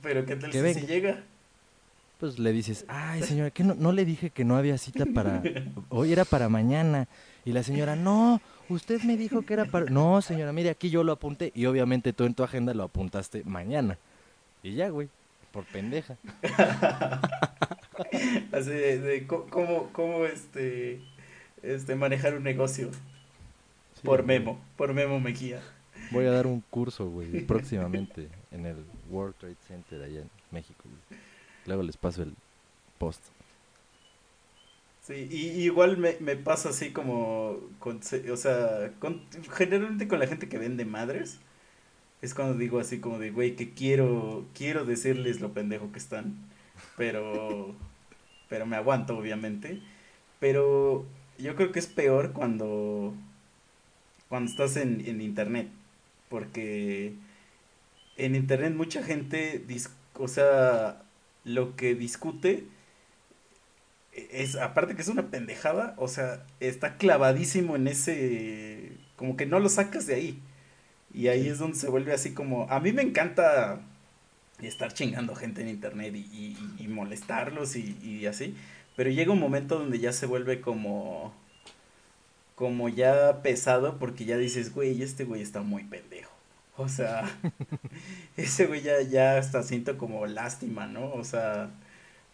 Pero 0.03 0.25
¿qué 0.25 0.37
tal 0.37 0.51
Que 0.51 0.59
si, 0.59 0.63
venga. 0.63 0.81
llega? 0.81 1.23
pues 2.21 2.39
le 2.39 2.53
dices, 2.53 2.85
ay, 2.87 3.23
señora, 3.25 3.51
¿qué 3.51 3.65
no, 3.65 3.75
no 3.75 3.91
le 3.91 4.05
dije 4.05 4.31
que 4.31 4.45
no 4.45 4.57
había 4.57 4.79
cita 4.79 5.05
para, 5.13 5.43
hoy 5.89 6.13
era 6.13 6.25
para 6.25 6.49
mañana? 6.49 7.09
Y 7.45 7.51
la 7.51 7.65
señora, 7.65 7.97
no, 7.97 8.41
usted 8.69 9.03
me 9.03 9.17
dijo 9.17 9.43
que 9.43 9.55
era 9.55 9.65
para, 9.65 9.87
no, 9.87 10.23
señora, 10.23 10.53
mire, 10.53 10.71
aquí 10.71 10.89
yo 10.89 11.03
lo 11.03 11.11
apunté 11.11 11.51
y 11.53 11.67
obviamente 11.67 12.13
tú 12.13 12.25
en 12.25 12.35
tu 12.35 12.45
agenda 12.45 12.75
lo 12.75 12.85
apuntaste 12.85 13.43
mañana. 13.45 13.99
Y 14.63 14.75
ya, 14.75 14.89
güey, 14.91 15.09
por 15.51 15.65
pendeja. 15.65 16.17
Así 18.53 18.71
de, 18.71 19.01
de 19.01 19.27
cómo, 19.27 19.89
cómo 19.93 20.25
este, 20.25 21.01
este, 21.63 21.95
manejar 21.95 22.35
un 22.35 22.43
negocio. 22.43 22.91
Sí, 23.95 24.01
por. 24.03 24.25
Memo, 24.25 24.61
por 24.77 24.93
Memo 24.93 25.21
Mejía. 25.21 25.61
Voy 26.11 26.27
a 26.27 26.31
dar 26.31 26.47
un 26.47 26.61
curso, 26.71 27.09
güey, 27.09 27.45
próximamente 27.47 28.29
en 28.51 28.67
el 28.67 28.77
World 29.11 29.35
Trade 29.37 29.57
Center 29.67 30.03
allá 30.03 30.21
en 30.21 30.31
México. 30.51 30.85
Luego 31.67 31.83
les 31.83 31.97
paso 31.97 32.23
el 32.23 32.35
post. 32.99 33.23
Sí, 35.03 35.27
y, 35.31 35.49
y 35.49 35.65
igual 35.65 35.97
me, 35.97 36.17
me 36.21 36.37
pasa 36.37 36.69
así 36.69 36.93
como, 36.93 37.59
con, 37.81 38.01
o 38.31 38.37
sea, 38.37 38.93
con, 39.01 39.21
generalmente 39.51 40.07
con 40.07 40.21
la 40.21 40.29
gente 40.29 40.49
que 40.49 40.59
vende 40.59 40.85
madres, 40.85 41.41
es 42.23 42.35
cuando 42.35 42.55
digo 42.55 42.79
así 42.79 43.01
como 43.01 43.19
de, 43.19 43.31
güey, 43.31 43.57
que 43.57 43.71
quiero, 43.75 44.45
quiero 44.55 44.85
decirles 44.85 45.41
lo 45.41 45.53
pendejo 45.53 45.91
que 45.91 45.99
están, 45.99 46.37
pero, 46.97 47.75
pero 48.49 48.65
me 48.65 48.77
aguanto 48.77 49.19
obviamente, 49.19 49.83
pero 50.39 51.05
yo 51.43 51.57
creo 51.57 51.73
que 51.73 51.79
es 51.81 51.87
peor 51.87 52.33
cuando, 52.33 53.15
cuando 54.29 54.51
estás 54.51 54.77
en, 54.77 55.07
en 55.07 55.21
internet, 55.21 55.69
porque 56.29 57.15
en 58.17 58.35
internet 58.35 58.75
mucha 58.75 59.03
gente, 59.03 59.65
dis- 59.67 59.91
o 60.19 60.29
sea, 60.29 61.03
lo 61.45 61.77
que 61.77 61.95
discute 61.95 62.65
es 64.13 64.57
aparte 64.57 64.95
que 64.95 65.03
es 65.03 65.09
una 65.09 65.31
pendejada, 65.31 65.95
o 65.97 66.07
sea, 66.09 66.45
está 66.61 66.97
clavadísimo 66.99 67.77
en 67.77 67.89
ese 67.89 68.93
como 69.17 69.37
que 69.37 69.47
no 69.47 69.59
lo 69.61 69.69
sacas 69.69 70.07
de 70.07 70.15
ahí. 70.15 70.39
Y 71.15 71.29
ahí 71.29 71.49
es 71.49 71.59
donde 71.59 71.79
se 71.79 71.89
vuelve 71.91 72.13
así 72.15 72.33
como 72.35 72.69
a 72.71 72.81
mí 72.81 72.93
me 72.93 73.03
encanta 73.03 73.81
estar 74.63 74.95
chingando 74.95 75.35
gente 75.37 75.63
en 75.63 75.69
internet 75.71 76.15
y, 76.17 76.21
y- 76.21 76.77
y 76.85 76.89
molestarlos 76.89 77.77
y, 77.77 77.99
y 78.03 78.27
así, 78.27 78.57
pero 78.97 79.11
llega 79.11 79.33
un 79.33 79.41
momento 79.41 79.79
donde 79.79 79.99
ya 79.99 80.13
se 80.13 80.27
vuelve 80.27 80.61
como 80.61 81.33
como 82.55 82.89
ya 82.89 83.43
pesado 83.43 83.99
porque 83.99 84.25
ya 84.25 84.37
dices, 84.37 84.73
güey, 84.73 85.03
este 85.03 85.25
güey 85.25 85.43
está 85.43 85.63
muy 85.63 85.85
pendejo. 85.85 86.31
O 86.77 86.89
sea, 86.89 87.29
ese 88.37 88.67
güey 88.67 88.83
ya, 88.83 89.03
ya 89.03 89.39
hasta 89.39 89.63
siento 89.63 89.99
como 89.99 90.27
lástima, 90.27 90.87
¿no? 90.87 91.13
O 91.13 91.25
sea, 91.25 91.71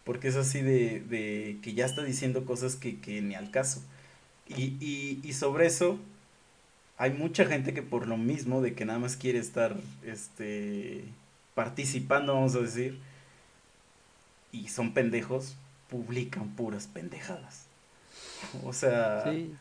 porque 0.03 0.27
es 0.27 0.35
así 0.35 0.61
de, 0.61 1.01
de 1.01 1.57
que 1.61 1.73
ya 1.73 1.85
está 1.85 2.03
diciendo 2.03 2.45
cosas 2.45 2.75
que, 2.75 2.99
que 2.99 3.21
ni 3.21 3.35
al 3.35 3.51
caso. 3.51 3.81
Y, 4.47 4.75
y, 4.79 5.19
y 5.23 5.33
sobre 5.33 5.67
eso, 5.67 5.99
hay 6.97 7.11
mucha 7.11 7.45
gente 7.45 7.73
que 7.73 7.81
por 7.81 8.07
lo 8.07 8.17
mismo 8.17 8.61
de 8.61 8.75
que 8.75 8.85
nada 8.85 8.99
más 8.99 9.15
quiere 9.15 9.39
estar 9.39 9.77
este 10.05 11.05
participando, 11.55 12.35
vamos 12.35 12.55
a 12.55 12.59
decir, 12.59 12.99
y 14.51 14.69
son 14.69 14.93
pendejos, 14.93 15.55
publican 15.89 16.49
puras 16.49 16.87
pendejadas. 16.87 17.65
O 18.65 18.73
sea, 18.73 19.23
Sí, 19.25 19.53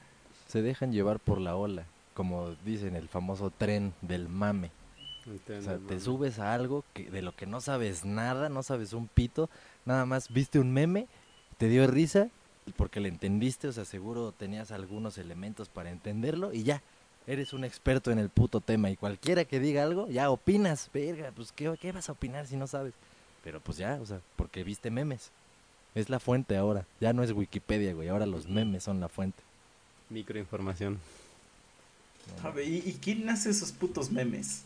se 0.46 0.62
dejan 0.62 0.92
llevar 0.92 1.18
por 1.18 1.40
la 1.40 1.56
ola, 1.56 1.84
como 2.14 2.54
dicen 2.64 2.96
el 2.96 3.08
famoso 3.08 3.50
tren 3.50 3.92
del 4.02 4.28
mame. 4.28 4.70
O 5.26 5.62
sea, 5.62 5.78
te 5.78 6.00
subes 6.00 6.38
a 6.38 6.54
algo 6.54 6.84
que, 6.94 7.10
de 7.10 7.20
lo 7.20 7.36
que 7.36 7.46
no 7.46 7.60
sabes 7.60 8.04
nada, 8.06 8.48
no 8.48 8.62
sabes 8.62 8.94
un 8.94 9.08
pito, 9.08 9.50
nada 9.84 10.06
más 10.06 10.32
viste 10.32 10.58
un 10.58 10.72
meme, 10.72 11.06
te 11.58 11.68
dio 11.68 11.86
risa 11.86 12.28
porque 12.76 13.00
le 13.00 13.08
entendiste, 13.08 13.68
o 13.68 13.72
sea, 13.72 13.84
seguro 13.84 14.32
tenías 14.32 14.70
algunos 14.70 15.18
elementos 15.18 15.68
para 15.68 15.90
entenderlo 15.90 16.52
y 16.52 16.62
ya, 16.62 16.82
eres 17.26 17.52
un 17.52 17.64
experto 17.64 18.10
en 18.10 18.18
el 18.18 18.30
puto 18.30 18.60
tema 18.60 18.90
y 18.90 18.96
cualquiera 18.96 19.44
que 19.44 19.60
diga 19.60 19.82
algo, 19.82 20.08
ya 20.08 20.30
opinas, 20.30 20.90
verga, 20.92 21.30
pues 21.34 21.52
¿qué, 21.52 21.74
qué 21.80 21.92
vas 21.92 22.08
a 22.08 22.12
opinar 22.12 22.46
si 22.46 22.56
no 22.56 22.66
sabes? 22.66 22.94
Pero 23.44 23.60
pues 23.60 23.76
ya, 23.78 23.98
o 24.00 24.06
sea, 24.06 24.20
porque 24.36 24.64
viste 24.64 24.90
memes. 24.90 25.30
Es 25.98 26.08
la 26.08 26.20
fuente 26.20 26.56
ahora, 26.56 26.84
ya 27.00 27.12
no 27.12 27.24
es 27.24 27.32
Wikipedia, 27.32 27.92
güey, 27.92 28.08
ahora 28.08 28.24
los 28.24 28.46
memes 28.48 28.84
son 28.84 29.00
la 29.00 29.08
fuente. 29.08 29.42
Microinformación. 30.10 30.98
A 32.44 32.50
ver, 32.50 32.68
¿y, 32.68 32.76
y 32.86 32.98
quién 33.02 33.28
hace 33.28 33.50
esos 33.50 33.72
putos 33.72 34.10
memes? 34.10 34.62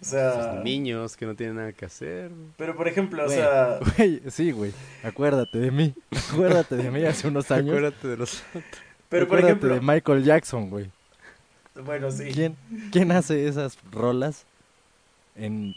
O 0.00 0.02
Esos 0.02 0.10
sea, 0.10 0.60
niños 0.64 1.16
que 1.16 1.26
no 1.26 1.34
tienen 1.36 1.56
nada 1.56 1.72
que 1.72 1.84
hacer. 1.84 2.30
pero 2.56 2.74
por 2.74 2.88
ejemplo, 2.88 3.24
o 3.24 3.28
sea, 3.28 3.78
Güey, 3.96 4.22
sí, 4.28 4.50
güey. 4.50 4.72
Acuérdate 5.04 5.58
de 5.58 5.70
mí. 5.70 5.94
Acuérdate 6.32 6.76
de 6.76 6.90
mí 6.90 7.04
hace 7.04 7.28
unos 7.28 7.50
años. 7.50 7.76
Acuérdate 7.76 8.08
de 8.08 8.16
los... 8.16 8.42
pero 9.08 9.28
por 9.28 9.38
Acuérdate 9.38 9.46
ejemplo, 9.68 9.74
de 9.74 9.80
Michael 9.80 10.24
Jackson, 10.24 10.68
güey. 10.68 10.90
bueno, 11.84 12.10
sí. 12.10 12.24
¿Quién, 12.32 12.56
¿Quién 12.90 13.12
hace 13.12 13.46
esas 13.46 13.78
rolas 13.92 14.46
en 15.36 15.76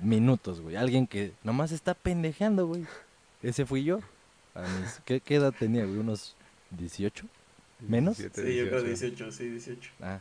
minutos, 0.00 0.60
güey? 0.62 0.76
Alguien 0.76 1.06
que 1.06 1.32
nomás 1.42 1.72
está 1.72 1.92
pendejeando, 1.94 2.66
güey. 2.66 2.86
Ese 3.42 3.66
fui 3.66 3.84
yo. 3.84 4.00
A 4.54 4.60
mis- 4.62 5.00
¿qué, 5.04 5.20
qué 5.20 5.36
edad 5.36 5.52
tenía, 5.58 5.84
güey? 5.84 5.98
¿Unos 5.98 6.34
18? 6.70 7.26
¿Menos? 7.80 8.18
17, 8.18 8.50
Sí, 8.50 8.56
yo 8.56 8.68
creo 8.68 8.82
18. 8.82 9.14
18, 9.26 9.32
sí, 9.32 9.48
18. 9.48 9.90
Ah, 10.00 10.20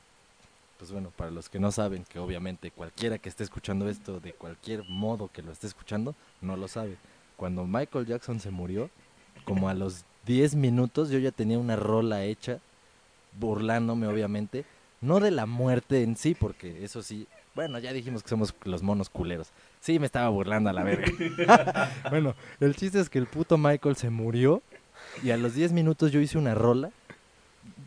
pues 0.78 0.92
bueno, 0.92 1.12
para 1.16 1.32
los 1.32 1.50
que 1.50 1.60
no 1.60 1.72
saben, 1.72 2.04
que 2.06 2.20
obviamente 2.20 2.72
cualquiera 2.72 3.18
que 3.18 3.30
esté 3.30 3.44
escuchando 3.44 3.88
esto, 3.90 4.20
de 4.20 4.34
cualquier 4.34 4.84
modo 4.90 5.30
que 5.32 5.42
lo 5.44 5.52
esté 5.52 5.68
escuchando, 5.68 6.16
no 6.42 6.58
lo 6.58 6.68
sabe. 6.68 6.98
Cuando 7.38 7.66
Michael 7.66 8.06
Jackson 8.06 8.40
se 8.40 8.50
murió, 8.52 8.90
como 9.46 9.70
a 9.70 9.74
los 9.74 10.04
10 10.26 10.56
minutos 10.56 11.10
yo 11.10 11.20
ya 11.20 11.32
tenía 11.32 11.60
una 11.60 11.76
rola 11.76 12.24
hecha, 12.26 12.60
burlándome 13.40 14.08
obviamente, 14.08 14.66
no 15.02 15.20
de 15.20 15.32
la 15.32 15.46
muerte 15.46 16.04
en 16.04 16.16
sí, 16.16 16.34
porque 16.36 16.84
eso 16.84 17.02
sí, 17.02 17.28
bueno, 17.56 17.80
ya 17.80 17.94
dijimos 17.94 18.24
que 18.24 18.30
somos 18.30 18.54
los 18.64 18.82
monos 18.84 19.10
culeros. 19.10 19.50
Sí, 19.80 20.00
me 20.00 20.06
estaba 20.06 20.30
burlando 20.30 20.70
a 20.70 20.74
la 20.74 20.84
verga. 20.84 21.12
bueno, 22.10 22.36
el 22.60 22.76
chiste 22.76 23.00
es 23.00 23.10
que 23.10 23.20
el 23.20 23.28
puto 23.28 23.58
Michael 23.58 23.96
se 23.96 24.10
murió 24.10 24.62
y 25.24 25.32
a 25.32 25.38
los 25.38 25.54
10 25.54 25.72
minutos 25.74 26.12
yo 26.12 26.20
hice 26.20 26.38
una 26.38 26.56
rola 26.56 26.92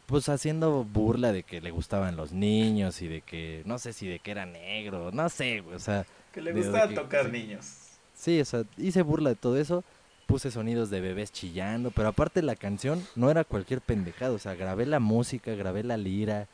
pues 0.07 0.29
haciendo 0.29 0.85
burla 0.85 1.33
de 1.33 1.43
que 1.43 1.61
le 1.61 1.71
gustaban 1.73 2.17
los 2.17 2.31
niños 2.33 3.03
y 3.03 3.09
de 3.09 3.23
que, 3.23 3.63
no 3.67 3.79
sé 3.79 3.93
si 3.93 4.07
de 4.07 4.21
que 4.21 4.31
era 4.31 4.47
negro, 4.47 5.11
no 5.13 5.29
sé, 5.29 5.61
güey, 5.61 5.75
o 5.75 5.81
sea, 5.81 6.07
Que 6.33 6.41
le 6.41 6.53
de- 6.53 6.61
de 6.61 6.67
gustaba 6.69 6.89
que- 6.89 6.95
tocar 6.95 7.27
sí. 7.27 7.33
niños. 7.33 7.67
Sí, 8.15 8.41
o 8.41 8.45
sea, 8.45 8.63
hice 8.79 9.03
burla 9.03 9.31
de 9.31 9.37
todo 9.37 9.59
eso, 9.59 9.83
puse 10.27 10.51
sonidos 10.53 10.91
de 10.91 11.01
bebés 11.01 11.33
chillando, 11.33 11.91
pero 11.91 12.09
aparte 12.09 12.41
la 12.43 12.55
canción 12.55 13.05
no 13.17 13.31
era 13.33 13.43
cualquier 13.43 13.81
pendejado, 13.81 14.37
o 14.37 14.39
sea, 14.39 14.55
grabé 14.55 14.87
la 14.87 15.01
música, 15.01 15.53
grabé 15.57 15.83
la 15.83 15.97
lira, 15.97 16.47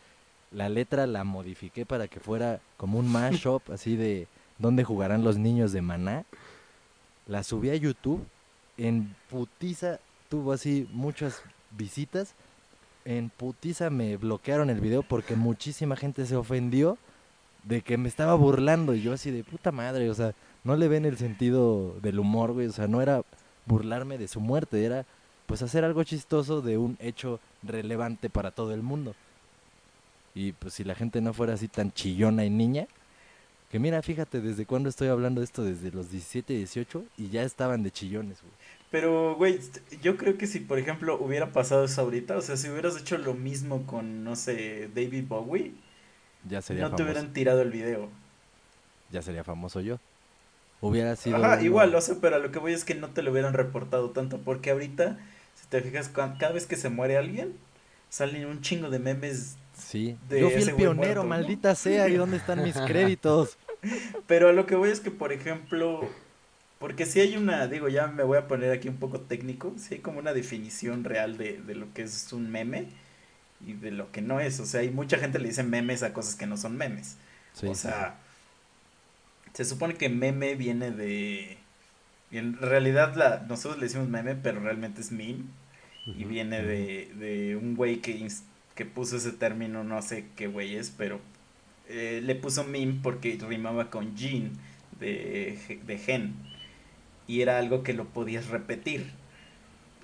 la 0.53 0.69
letra 0.69 1.07
la 1.07 1.25
modifiqué 1.25 1.87
para 1.87 2.09
que 2.09 2.21
fuera 2.21 2.61
como 2.77 2.99
un 2.99 3.11
mashup 3.11 3.71
así 3.71 3.97
de 3.97 4.27
dónde 4.59 4.85
jugarán 4.85 5.25
los 5.25 5.39
niños 5.39 5.73
de 5.73 5.83
Maná. 5.83 6.25
La 7.27 7.43
subí 7.43 7.71
a 7.71 7.77
YouTube, 7.77 8.25
en 8.77 9.15
putiza 9.31 9.99
tuvo 10.29 10.53
así 10.53 10.89
muchas 10.93 11.43
visitas, 11.71 12.35
en 13.05 13.31
putiza 13.31 13.91
me 13.91 14.17
bloquearon 14.17 14.71
el 14.71 14.81
video 14.81 15.03
porque 15.03 15.37
muchísima 15.37 15.97
gente 15.97 16.27
se 16.27 16.37
ofendió 16.37 16.99
de 17.65 17.83
que 17.83 17.97
me 17.97 18.09
estaba 18.09 18.35
burlando 18.35 18.95
y 18.95 19.03
yo 19.03 19.13
así 19.13 19.31
de 19.31 19.45
puta 19.45 19.73
madre, 19.73 20.11
o 20.11 20.15
sea, 20.15 20.35
no 20.65 20.77
le 20.77 20.89
ven 20.89 21.05
el 21.05 21.17
sentido 21.17 21.95
del 22.03 22.19
humor, 22.19 22.53
güey, 22.53 22.67
o 22.67 22.73
sea, 22.73 22.89
no 22.89 23.01
era 23.01 23.23
burlarme 23.67 24.19
de 24.19 24.29
su 24.29 24.41
muerte, 24.41 24.85
era 24.85 25.07
pues 25.47 25.63
hacer 25.63 25.85
algo 25.85 26.03
chistoso 26.03 26.61
de 26.61 26.79
un 26.79 26.97
hecho 27.01 27.41
relevante 27.63 28.31
para 28.31 28.51
todo 28.51 28.73
el 28.73 28.83
mundo. 28.83 29.15
Y 30.35 30.53
pues 30.53 30.75
si 30.75 30.85
la 30.85 30.95
gente 30.95 31.21
no 31.21 31.35
fuera 31.35 31.55
así 31.55 31.69
tan 31.69 31.93
chillona 31.93 32.45
y 32.45 32.51
niña, 32.51 32.89
que 33.71 33.79
mira, 33.81 34.03
fíjate, 34.03 34.41
desde 34.43 34.67
cuándo 34.67 34.89
estoy 34.91 35.09
hablando 35.09 35.41
de 35.41 35.47
esto, 35.47 35.65
desde 35.65 35.93
los 35.93 36.11
17, 36.11 36.55
18, 36.55 37.07
y 37.17 37.31
ya 37.31 37.45
estaban 37.45 37.83
de 37.85 37.93
chillones, 37.93 38.43
güey. 38.43 38.55
Pero, 38.91 39.35
güey, 39.37 39.59
yo 40.03 40.17
creo 40.17 40.37
que 40.37 40.47
si, 40.47 40.61
por 40.61 40.79
ejemplo, 40.79 41.19
hubiera 41.21 41.53
pasado 41.53 41.85
eso 41.85 42.03
ahorita, 42.03 42.37
o 42.37 42.43
sea, 42.43 42.57
si 42.57 42.69
hubieras 42.69 42.97
hecho 43.01 43.17
lo 43.19 43.35
mismo 43.35 43.87
con, 43.87 44.23
no 44.25 44.37
sé, 44.37 44.89
David 44.95 45.25
Bowie, 45.29 45.75
ya 46.43 46.63
sería 46.63 46.87
no 46.87 46.89
famoso. 46.89 46.97
te 46.97 47.03
hubieran 47.05 47.33
tirado 47.33 47.63
el 47.63 47.71
video. 47.71 48.11
Ya 49.11 49.23
sería 49.23 49.45
famoso 49.45 49.81
yo. 49.81 49.99
Hubiera 50.81 51.17
sido... 51.17 51.45
Ajá, 51.45 51.61
uno- 51.61 51.63
igual, 51.63 51.95
o 51.95 52.01
sea, 52.01 52.17
pero 52.21 52.37
a 52.37 52.39
lo 52.39 52.51
que 52.53 52.59
voy 52.59 52.73
es 52.73 52.85
que 52.85 52.95
no 52.95 53.11
te 53.11 53.23
lo 53.23 53.31
hubieran 53.33 53.55
reportado 53.55 54.11
tanto, 54.11 54.39
porque 54.43 54.71
ahorita, 54.71 55.19
si 55.55 55.67
te 55.69 55.81
fijas, 55.81 56.09
cada 56.11 56.53
vez 56.53 56.67
que 56.67 56.77
se 56.77 56.89
muere 56.91 57.17
alguien, 57.17 57.57
salen 58.11 58.47
un 58.47 58.61
chingo 58.61 58.91
de 58.91 58.99
memes, 58.99 59.57
Sí, 59.93 60.17
yo 60.31 60.51
fui 60.51 60.63
el 60.63 60.73
pionero, 60.73 61.23
maldita 61.23 61.75
sea, 61.75 62.09
¿y 62.09 62.15
dónde 62.15 62.39
están 62.39 62.63
mis 62.63 62.81
créditos? 62.87 63.59
pero 64.27 64.49
a 64.49 64.53
lo 64.53 64.67
que 64.67 64.75
voy 64.75 64.91
es 64.91 65.01
que, 65.01 65.11
por 65.11 65.33
ejemplo, 65.33 66.09
porque 66.79 67.07
si 67.07 67.21
hay 67.21 67.37
una, 67.37 67.67
digo, 67.67 67.89
ya 67.89 68.07
me 68.07 68.23
voy 68.23 68.39
a 68.39 68.49
poner 68.49 68.73
aquí 68.73 68.89
un 68.89 68.97
poco 68.99 69.21
técnico, 69.21 69.75
si 69.79 69.95
hay 69.95 70.01
como 70.01 70.19
una 70.19 70.33
definición 70.33 71.05
real 71.05 71.37
de, 71.37 71.61
de 71.61 71.75
lo 71.75 71.93
que 71.93 72.03
es 72.03 72.33
un 72.33 72.51
meme 72.51 72.89
y 73.67 73.75
de 73.75 73.93
lo 73.93 74.13
que 74.13 74.23
no 74.23 74.41
es, 74.41 74.61
o 74.61 74.67
sea, 74.67 74.81
hay 74.81 74.91
mucha 74.91 75.19
gente 75.19 75.39
le 75.39 75.49
dice 75.49 75.65
memes 75.65 76.03
a 76.03 76.15
cosas 76.15 76.37
que 76.37 76.47
no 76.47 76.57
son 76.57 76.77
memes. 76.79 77.19
Sí, 77.53 77.67
o 77.67 77.75
sí, 77.75 77.81
sea, 77.83 78.17
se 79.55 79.65
supone 79.65 79.95
que 79.97 80.09
meme 80.09 80.55
viene 80.55 80.91
de... 80.91 81.59
y 82.31 82.39
En 82.39 82.57
realidad 82.59 83.15
la, 83.17 83.45
nosotros 83.49 83.79
le 83.79 83.87
decimos 83.87 84.09
meme, 84.09 84.35
pero 84.37 84.61
realmente 84.61 85.01
es 85.01 85.13
meme. 85.13 85.45
Y 86.17 86.25
viene 86.25 86.63
de, 86.63 87.13
de 87.15 87.57
un 87.57 87.77
güey 87.77 88.01
que, 88.01 88.29
que 88.75 88.85
puso 88.87 89.17
ese 89.17 89.33
término, 89.33 89.85
no 89.85 90.03
sé 90.03 90.27
qué 90.37 90.47
güey 90.49 90.77
es, 90.77 90.91
pero 90.91 91.21
eh, 91.89 92.21
le 92.25 92.35
puso 92.37 92.65
meme 92.65 93.01
porque 93.03 93.39
rimaba 93.49 93.91
con 93.91 94.17
gene 94.17 94.53
de, 95.01 95.81
de 95.87 95.99
gen. 95.99 96.35
Y 97.27 97.43
era 97.43 97.59
algo 97.59 97.83
que 97.83 97.95
lo 97.95 98.07
podías 98.07 98.49
repetir. 98.49 99.13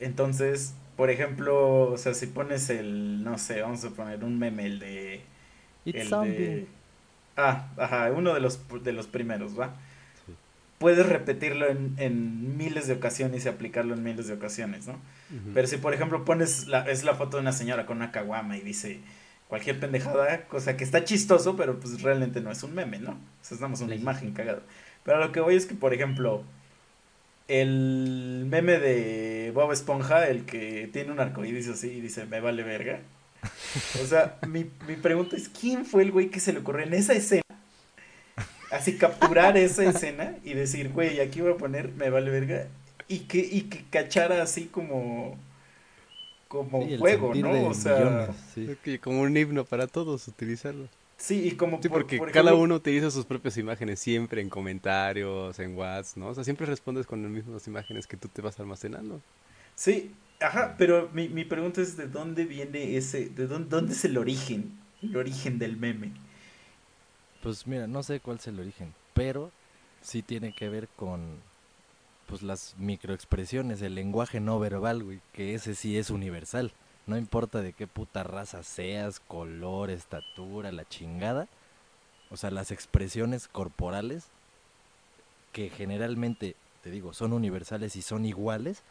Entonces, 0.00 0.74
por 0.96 1.10
ejemplo, 1.10 1.90
o 1.92 1.98
sea, 1.98 2.14
si 2.14 2.26
pones 2.26 2.70
el, 2.70 3.24
no 3.24 3.38
sé, 3.38 3.62
vamos 3.62 3.84
a 3.84 3.90
poner 3.90 4.24
un 4.24 4.38
meme, 4.38 4.66
el 4.66 4.78
de... 4.78 5.22
It's 5.84 6.00
el 6.00 6.20
de- 6.20 6.66
Ah, 7.36 7.72
ajá, 7.78 8.12
uno 8.12 8.34
de 8.34 8.40
los, 8.40 8.60
de 8.84 8.92
los 8.92 9.06
primeros, 9.08 9.58
¿va? 9.58 9.76
Puedes 10.78 11.06
repetirlo 11.06 11.66
en, 11.68 11.94
en 11.98 12.56
miles 12.56 12.86
de 12.86 12.94
ocasiones 12.94 13.44
y 13.44 13.48
aplicarlo 13.48 13.94
en 13.94 14.02
miles 14.04 14.28
de 14.28 14.34
ocasiones, 14.34 14.86
¿no? 14.86 15.00
Pero 15.52 15.66
si 15.66 15.76
por 15.78 15.92
ejemplo 15.94 16.24
pones 16.24 16.68
la, 16.68 16.88
es 16.88 17.04
la 17.04 17.14
foto 17.14 17.36
de 17.36 17.42
una 17.42 17.52
señora 17.52 17.84
con 17.86 17.96
una 17.98 18.12
caguama 18.12 18.56
y 18.56 18.60
dice 18.60 19.00
cualquier 19.48 19.80
pendejada, 19.80 20.46
cosa 20.46 20.76
que 20.76 20.84
está 20.84 21.04
chistoso, 21.04 21.56
pero 21.56 21.80
pues 21.80 22.02
realmente 22.02 22.40
no 22.40 22.50
es 22.52 22.62
un 22.62 22.74
meme, 22.74 22.98
¿no? 23.00 23.12
O 23.12 23.18
sea, 23.42 23.56
es 23.56 23.60
nada 23.60 23.70
más 23.70 23.80
una 23.80 23.94
Sí, 23.94 24.00
imagen 24.00 24.32
cagada. 24.32 24.62
Pero 25.04 25.18
lo 25.18 25.32
que 25.32 25.40
voy 25.40 25.56
es 25.56 25.66
que, 25.66 25.74
por 25.74 25.94
ejemplo, 25.94 26.44
el 27.48 28.44
meme 28.48 28.78
de 28.78 29.50
Bob 29.54 29.72
Esponja, 29.72 30.28
el 30.28 30.44
que 30.44 30.88
tiene 30.92 31.12
un 31.12 31.20
arcoíris 31.20 31.68
así 31.68 31.88
y 31.88 32.00
dice, 32.00 32.26
me 32.26 32.40
vale 32.40 32.62
verga. 32.62 33.00
O 34.02 34.06
sea, 34.06 34.38
mi, 34.46 34.70
mi 34.86 34.96
pregunta 34.96 35.36
es, 35.36 35.48
¿quién 35.48 35.86
fue 35.86 36.02
el 36.02 36.12
güey 36.12 36.30
que 36.30 36.40
se 36.40 36.52
le 36.52 36.60
ocurrió 36.60 36.86
en 36.86 36.94
esa 36.94 37.14
escena? 37.14 37.42
Así 38.70 38.96
capturar 38.98 39.56
esa 39.56 39.84
escena 39.84 40.36
y 40.44 40.54
decir, 40.54 40.90
güey, 40.90 41.20
aquí 41.20 41.40
voy 41.40 41.52
a 41.52 41.56
poner, 41.56 41.92
me 41.94 42.10
vale 42.10 42.30
verga. 42.30 42.66
Y 43.08 43.20
que, 43.20 43.38
y 43.38 43.62
que 43.62 43.84
cachara 43.90 44.42
así 44.42 44.66
como, 44.66 45.38
como 46.48 46.82
Sí, 46.86 46.96
juego, 46.98 47.34
¿no? 47.34 47.50
O 47.68 47.74
sea, 47.74 47.96
millones, 47.98 48.36
sí. 48.54 48.64
Es 48.70 48.78
que 48.78 48.98
como 49.00 49.20
un 49.22 49.36
himno 49.36 49.64
para 49.64 49.86
todos 49.86 50.28
utilizarlo. 50.28 50.88
sí, 51.16 51.48
y 51.48 51.50
como 51.52 51.80
Sí, 51.82 51.88
por- 51.88 52.02
porque 52.02 52.18
por 52.18 52.30
cada 52.30 52.50
ejemplo- 52.50 52.62
uno 52.64 52.74
utiliza 52.76 53.10
sus 53.10 53.24
propias 53.24 53.56
imágenes 53.56 54.00
siempre 54.00 54.40
en 54.42 54.48
comentarios, 54.50 55.58
en 55.58 55.74
WhatsApp, 55.76 56.16
¿no? 56.18 56.28
O 56.28 56.34
sea, 56.34 56.44
siempre 56.44 56.66
respondes 56.66 57.06
con 57.06 57.22
las 57.22 57.30
mismas 57.30 57.66
imágenes 57.66 58.06
que 58.06 58.16
tú 58.16 58.28
te 58.28 58.42
vas 58.42 58.58
almacenando. 58.60 59.20
Sí, 59.74 60.10
ajá, 60.40 60.74
pero 60.78 61.08
mi, 61.14 61.28
mi 61.28 61.44
pregunta 61.44 61.80
es 61.80 61.96
de 61.96 62.06
dónde 62.06 62.44
viene 62.44 62.96
ese, 62.96 63.28
de 63.30 63.46
dónde, 63.46 63.68
dónde 63.70 63.92
es 63.94 64.04
el 64.04 64.18
origen, 64.18 64.72
el 65.02 65.16
origen 65.16 65.58
del 65.58 65.76
meme. 65.76 66.10
Pues 67.43 67.66
mira, 67.66 67.86
no 67.86 68.03
sé 68.03 68.20
cuál 68.20 68.39
es 68.39 68.47
el 68.49 68.59
origen, 68.59 68.95
pero 69.14 69.51
sí 70.03 70.22
tiene 70.22 70.53
que 70.53 70.68
ver 70.68 70.89
con 70.89 71.41
pues 72.26 72.43
las 72.43 72.74
microexpresiones, 72.78 73.80
el 73.80 73.95
lenguaje 73.95 74.39
no 74.39 74.59
verbal, 74.59 75.03
güey, 75.03 75.20
que 75.32 75.55
ese 75.55 75.74
sí 75.74 75.97
es 75.97 76.11
universal. 76.11 76.72
No 77.07 77.16
importa 77.16 77.62
de 77.62 77.72
qué 77.72 77.86
puta 77.86 78.22
raza 78.22 78.62
seas, 78.62 79.18
color, 79.18 79.89
estatura, 79.89 80.70
la 80.72 80.86
chingada. 80.86 81.49
O 82.30 82.36
sea, 82.36 82.51
las 82.51 82.70
expresiones 82.70 83.49
corporales 83.49 84.26
que 85.53 85.70
generalmente, 85.70 86.55
te 86.82 86.91
digo, 86.91 87.14
son 87.14 87.32
universales 87.32 87.97
y 87.97 88.03
son 88.03 88.26
iguales. 88.26 88.82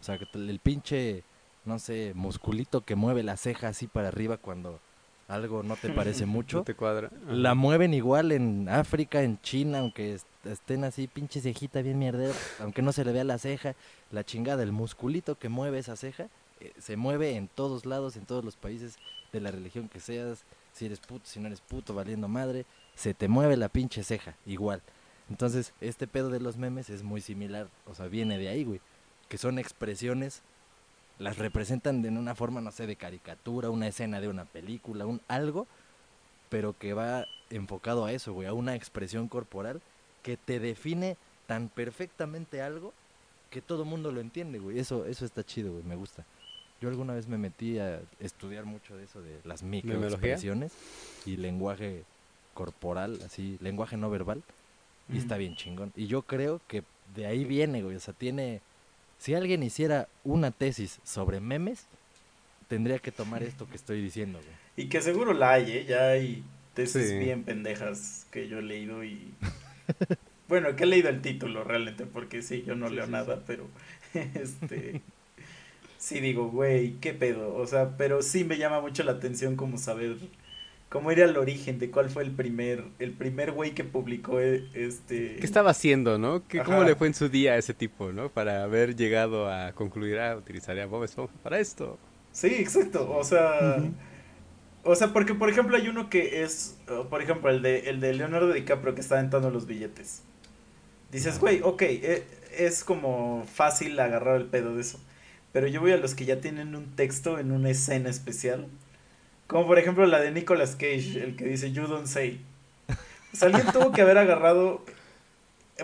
O 0.00 0.04
sea, 0.04 0.18
el 0.34 0.58
pinche, 0.58 1.22
no 1.64 1.78
sé, 1.78 2.12
musculito 2.16 2.84
que 2.84 2.96
mueve 2.96 3.22
la 3.22 3.36
ceja 3.36 3.68
así 3.68 3.86
para 3.86 4.08
arriba 4.08 4.36
cuando 4.36 4.80
algo 5.30 5.62
no 5.62 5.76
te 5.76 5.88
parece 5.94 6.26
mucho. 6.26 6.58
¿No 6.58 6.64
te 6.64 6.74
cuadra? 6.74 7.08
Ajá. 7.08 7.32
La 7.32 7.54
mueven 7.54 7.94
igual 7.94 8.32
en 8.32 8.68
África, 8.68 9.22
en 9.22 9.40
China, 9.40 9.78
aunque 9.80 10.14
est- 10.14 10.26
estén 10.44 10.84
así, 10.84 11.06
pinche 11.06 11.40
cejita 11.40 11.82
bien 11.82 11.98
mierdera, 11.98 12.34
aunque 12.60 12.82
no 12.82 12.92
se 12.92 13.04
le 13.04 13.12
vea 13.12 13.24
la 13.24 13.38
ceja, 13.38 13.74
la 14.10 14.24
chingada, 14.24 14.62
el 14.62 14.72
musculito 14.72 15.36
que 15.38 15.48
mueve 15.48 15.78
esa 15.78 15.96
ceja, 15.96 16.28
eh, 16.60 16.72
se 16.78 16.96
mueve 16.96 17.36
en 17.36 17.48
todos 17.48 17.86
lados, 17.86 18.16
en 18.16 18.26
todos 18.26 18.44
los 18.44 18.56
países, 18.56 18.96
de 19.32 19.40
la 19.40 19.50
religión 19.50 19.88
que 19.88 20.00
seas, 20.00 20.42
si 20.72 20.86
eres 20.86 20.98
puto, 21.00 21.22
si 21.24 21.38
no 21.40 21.46
eres 21.46 21.60
puto, 21.60 21.94
valiendo 21.94 22.26
madre, 22.28 22.66
se 22.96 23.14
te 23.14 23.28
mueve 23.28 23.56
la 23.56 23.68
pinche 23.68 24.02
ceja, 24.02 24.34
igual. 24.44 24.82
Entonces, 25.30 25.72
este 25.80 26.06
pedo 26.08 26.30
de 26.30 26.40
los 26.40 26.56
memes 26.56 26.90
es 26.90 27.02
muy 27.04 27.20
similar, 27.20 27.68
o 27.86 27.94
sea, 27.94 28.06
viene 28.08 28.36
de 28.38 28.48
ahí, 28.48 28.64
güey, 28.64 28.80
que 29.28 29.38
son 29.38 29.58
expresiones, 29.60 30.42
las 31.20 31.36
representan 31.36 32.00
de 32.00 32.08
una 32.08 32.34
forma, 32.34 32.62
no 32.62 32.72
sé, 32.72 32.86
de 32.86 32.96
caricatura, 32.96 33.68
una 33.68 33.86
escena 33.86 34.20
de 34.20 34.28
una 34.28 34.46
película, 34.46 35.04
un 35.04 35.20
algo, 35.28 35.66
pero 36.48 36.76
que 36.76 36.94
va 36.94 37.26
enfocado 37.50 38.06
a 38.06 38.12
eso, 38.12 38.32
güey, 38.32 38.48
a 38.48 38.54
una 38.54 38.74
expresión 38.74 39.28
corporal 39.28 39.82
que 40.22 40.38
te 40.38 40.58
define 40.58 41.18
tan 41.46 41.68
perfectamente 41.68 42.62
algo 42.62 42.94
que 43.50 43.60
todo 43.60 43.84
mundo 43.84 44.12
lo 44.12 44.20
entiende, 44.20 44.58
güey. 44.58 44.78
Eso, 44.78 45.04
eso 45.04 45.26
está 45.26 45.44
chido, 45.44 45.72
güey, 45.72 45.84
me 45.84 45.94
gusta. 45.94 46.24
Yo 46.80 46.88
alguna 46.88 47.12
vez 47.12 47.28
me 47.28 47.36
metí 47.36 47.78
a 47.78 48.00
estudiar 48.18 48.64
mucho 48.64 48.96
de 48.96 49.04
eso 49.04 49.20
de 49.20 49.40
las 49.44 49.62
microexpresiones 49.62 50.72
y 51.26 51.36
lenguaje 51.36 52.04
corporal, 52.54 53.20
así, 53.26 53.58
lenguaje 53.60 53.98
no 53.98 54.08
verbal, 54.08 54.42
y 55.12 55.18
está 55.18 55.36
bien 55.36 55.54
chingón. 55.54 55.92
Y 55.96 56.06
yo 56.06 56.22
creo 56.22 56.62
que 56.66 56.82
de 57.14 57.26
ahí 57.26 57.44
viene, 57.44 57.82
güey, 57.82 57.96
o 57.96 58.00
sea, 58.00 58.14
tiene... 58.14 58.62
Si 59.20 59.34
alguien 59.34 59.62
hiciera 59.62 60.08
una 60.24 60.50
tesis 60.50 60.98
sobre 61.04 61.40
memes, 61.40 61.86
tendría 62.68 62.98
que 63.00 63.12
tomar 63.12 63.42
esto 63.42 63.68
que 63.68 63.76
estoy 63.76 64.02
diciendo, 64.02 64.40
güey. 64.40 64.58
Y 64.76 64.88
que 64.88 65.02
seguro 65.02 65.32
la 65.34 65.52
hay, 65.52 65.72
¿eh? 65.72 65.86
Ya 65.86 66.08
hay 66.08 66.44
tesis 66.74 67.08
Sí. 67.08 67.18
bien 67.18 67.44
pendejas 67.44 68.26
que 68.30 68.48
yo 68.48 68.58
he 68.58 68.62
leído 68.62 69.04
y... 69.04 69.34
bueno, 70.48 70.74
que 70.76 70.84
he 70.84 70.86
leído 70.86 71.08
el 71.08 71.22
título 71.22 71.64
realmente, 71.64 72.06
porque 72.06 72.42
sí, 72.42 72.62
yo 72.66 72.74
no 72.76 72.88
Sí, 72.88 72.94
leo 72.94 73.06
sí, 73.06 73.10
nada, 73.12 73.44
pero... 73.46 73.68
este... 74.14 75.02
Sí 75.98 76.20
digo, 76.20 76.48
güey, 76.48 76.94
qué 77.00 77.12
pedo. 77.14 77.54
O 77.56 77.66
sea, 77.66 77.96
pero 77.96 78.22
sí 78.22 78.44
me 78.44 78.58
llama 78.58 78.80
mucho 78.80 79.02
la 79.04 79.12
atención 79.12 79.56
como 79.56 79.78
saber... 79.78 80.16
Cómo 80.90 81.10
ir 81.12 81.22
al 81.22 81.36
origen 81.38 81.78
de 81.78 81.90
cuál 81.90 82.10
fue 82.10 82.24
el 82.24 82.32
primer... 82.32 82.84
El 82.98 83.12
primer 83.12 83.52
güey 83.52 83.72
que 83.72 83.84
publicó 83.84 84.40
eh, 84.40 84.68
este... 84.74 85.36
¿Qué 85.36 85.46
estaba 85.46 85.70
haciendo, 85.70 86.18
no? 86.18 86.46
¿Qué, 86.46 86.62
¿Cómo 86.62 86.84
le 86.84 86.96
fue 86.96 87.06
en 87.06 87.14
su 87.14 87.30
día 87.30 87.52
a 87.52 87.56
ese 87.56 87.72
tipo, 87.72 88.12
no? 88.12 88.28
Para 88.28 88.64
haber 88.64 88.96
llegado 88.96 89.48
a 89.50 89.72
concluir, 89.72 90.18
ah, 90.18 90.36
utilizaría 90.36 90.84
Bob 90.86 91.04
Esponja 91.04 91.32
para 91.42 91.58
esto. 91.60 91.96
Sí, 92.32 92.48
exacto. 92.48 93.10
O 93.10 93.24
sea, 93.24 93.78
o 94.82 94.94
sea, 94.94 95.12
porque 95.12 95.34
por 95.34 95.50
ejemplo 95.50 95.76
hay 95.76 95.88
uno 95.88 96.08
que 96.08 96.42
es, 96.42 96.76
por 97.10 97.22
ejemplo, 97.22 97.50
el 97.50 97.62
de 97.62 97.90
el 97.90 98.00
de 98.00 98.14
Leonardo 98.14 98.52
DiCaprio 98.52 98.94
que 98.94 99.00
está 99.00 99.18
aventando 99.18 99.50
los 99.50 99.66
billetes. 99.66 100.22
dices, 101.12 101.38
güey, 101.38 101.60
ok, 101.62 101.82
eh, 101.82 102.24
es 102.56 102.84
como 102.84 103.44
fácil 103.52 103.98
agarrar 104.00 104.36
el 104.36 104.46
pedo 104.46 104.74
de 104.74 104.82
eso. 104.82 105.00
Pero 105.52 105.66
yo 105.66 105.80
voy 105.80 105.92
a 105.92 105.96
los 105.96 106.14
que 106.14 106.24
ya 106.24 106.40
tienen 106.40 106.74
un 106.76 106.94
texto 106.96 107.38
en 107.38 107.52
una 107.52 107.70
escena 107.70 108.08
especial. 108.08 108.68
Como 109.50 109.66
por 109.66 109.78
ejemplo 109.80 110.06
la 110.06 110.20
de 110.20 110.30
Nicolas 110.30 110.76
Cage, 110.76 111.20
el 111.24 111.34
que 111.34 111.44
dice 111.44 111.72
You 111.72 111.88
don't 111.88 112.06
say. 112.06 112.40
O 113.32 113.36
sea, 113.36 113.48
alguien 113.48 113.66
tuvo 113.72 113.90
que 113.90 114.00
haber 114.02 114.16
agarrado, 114.16 114.84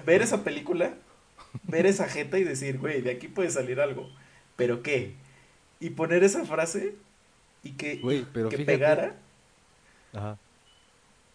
ver 0.04 0.22
esa 0.22 0.44
película, 0.44 0.94
ver 1.64 1.84
esa 1.86 2.08
jeta 2.08 2.38
y 2.38 2.44
decir, 2.44 2.78
güey, 2.78 3.00
de 3.02 3.10
aquí 3.10 3.26
puede 3.26 3.50
salir 3.50 3.80
algo. 3.80 4.08
¿Pero 4.54 4.82
qué? 4.84 5.14
Y 5.80 5.90
poner 5.90 6.22
esa 6.22 6.44
frase 6.44 6.94
y 7.64 7.72
que, 7.72 7.96
Güey, 7.96 8.24
pero 8.32 8.48
que 8.50 8.56
fíjate- 8.58 8.72
pegara. 8.72 9.16
Ajá. 10.14 10.38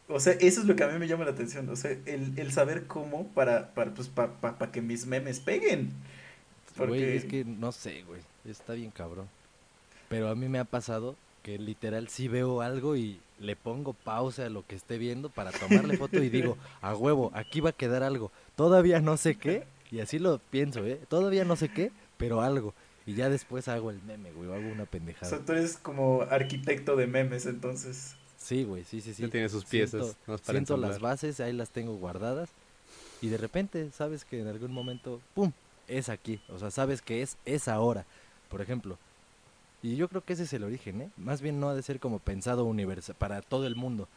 O 0.07 0.19
sea, 0.21 0.33
eso 0.33 0.61
es 0.61 0.67
lo 0.67 0.75
que 0.77 0.83
a 0.85 0.87
mí 0.87 0.97
me 0.99 1.07
llama 1.07 1.25
la 1.25 1.31
atención. 1.31 1.67
O 1.69 1.75
sea, 1.75 1.91
el, 2.05 2.33
el 2.37 2.51
saber 2.53 2.87
cómo 2.87 3.27
para, 3.27 3.73
para, 3.73 3.93
pues, 3.93 4.07
pa, 4.07 4.27
pa- 4.39 4.57
pa 4.57 4.71
que 4.71 4.81
mis 4.81 5.05
memes 5.05 5.39
peguen. 5.41 5.91
Porque... 6.77 6.91
Güey, 6.97 7.17
es 7.17 7.25
que 7.25 7.43
no 7.45 7.71
sé, 7.73 8.03
güey. 8.03 8.21
Está 8.45 8.73
bien 8.73 8.91
cabrón. 8.91 9.27
Pero 10.09 10.29
a 10.29 10.35
mí 10.35 10.47
me 10.49 10.59
ha 10.59 10.65
pasado 10.65 11.15
que 11.43 11.57
literal 11.57 12.07
sí 12.07 12.27
veo 12.27 12.61
algo 12.61 12.95
y 12.95 13.19
le 13.39 13.55
pongo 13.55 13.93
pausa 13.93 14.45
a 14.45 14.49
lo 14.49 14.65
que 14.65 14.75
esté 14.75 14.97
viendo 14.97 15.29
para 15.29 15.51
tomarle 15.51 15.97
foto 15.97 16.21
y 16.21 16.29
digo, 16.29 16.57
a 16.81 16.95
huevo, 16.95 17.31
aquí 17.33 17.59
va 17.61 17.71
a 17.71 17.73
quedar 17.73 18.03
algo. 18.03 18.31
Todavía 18.55 18.99
no 18.99 19.17
sé 19.17 19.35
qué, 19.35 19.65
y 19.89 19.99
así 19.99 20.19
lo 20.19 20.39
pienso, 20.39 20.85
¿eh? 20.85 20.99
Todavía 21.09 21.43
no 21.43 21.55
sé 21.55 21.69
qué, 21.69 21.91
pero 22.17 22.41
algo. 22.41 22.73
Y 23.05 23.15
ya 23.15 23.29
después 23.29 23.67
hago 23.67 23.89
el 23.89 24.01
meme, 24.03 24.31
güey, 24.31 24.49
o 24.49 24.53
hago 24.53 24.67
una 24.69 24.83
O 24.83 24.85
pendejada. 24.85 25.29
sea, 25.29 25.39
tú 25.43 25.53
eres 25.53 25.77
como 25.77 26.21
arquitecto 26.21 26.95
de 26.95 27.07
memes, 27.07 27.47
entonces. 27.47 28.15
Sí, 28.37 28.63
güey, 28.63 28.83
sí, 28.83 29.01
sí, 29.01 29.13
sí. 29.13 29.23
Ya 29.23 29.29
tiene 29.29 29.49
sus 29.49 29.65
piezas, 29.65 30.15
Siento, 30.25 30.43
siento 30.43 30.77
las 30.77 30.99
bases, 30.99 31.39
ahí 31.39 31.53
las 31.53 31.71
tengo 31.71 31.95
guardadas. 31.95 32.49
Y 33.21 33.29
de 33.29 33.37
repente 33.37 33.89
sabes 33.91 34.25
que 34.25 34.39
en 34.41 34.47
algún 34.47 34.71
momento, 34.71 35.19
¡pum! 35.33 35.51
Es 35.87 36.09
aquí. 36.09 36.39
O 36.49 36.57
sea, 36.59 36.71
sabes 36.71 37.01
que 37.01 37.21
es, 37.21 37.37
es 37.45 37.67
ahora. 37.67 38.05
Por 38.49 38.61
ejemplo. 38.61 38.97
Y 39.83 39.95
yo 39.95 40.07
creo 40.07 40.23
que 40.23 40.33
ese 40.33 40.43
es 40.43 40.53
el 40.53 40.63
origen, 40.63 41.01
¿eh? 41.01 41.09
Más 41.17 41.41
bien 41.41 41.59
no 41.59 41.69
ha 41.69 41.75
de 41.75 41.81
ser 41.81 41.99
como 41.99 42.19
pensado 42.19 42.65
universal 42.65 43.15
para 43.17 43.41
todo 43.41 43.65
el 43.65 43.75
mundo. 43.75 44.07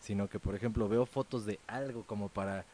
Sino 0.00 0.28
que, 0.28 0.40
por 0.40 0.56
ejemplo, 0.56 0.88
veo 0.88 1.06
fotos 1.06 1.46
de 1.46 1.60
algo 1.68 2.02
como 2.02 2.28
para 2.28 2.64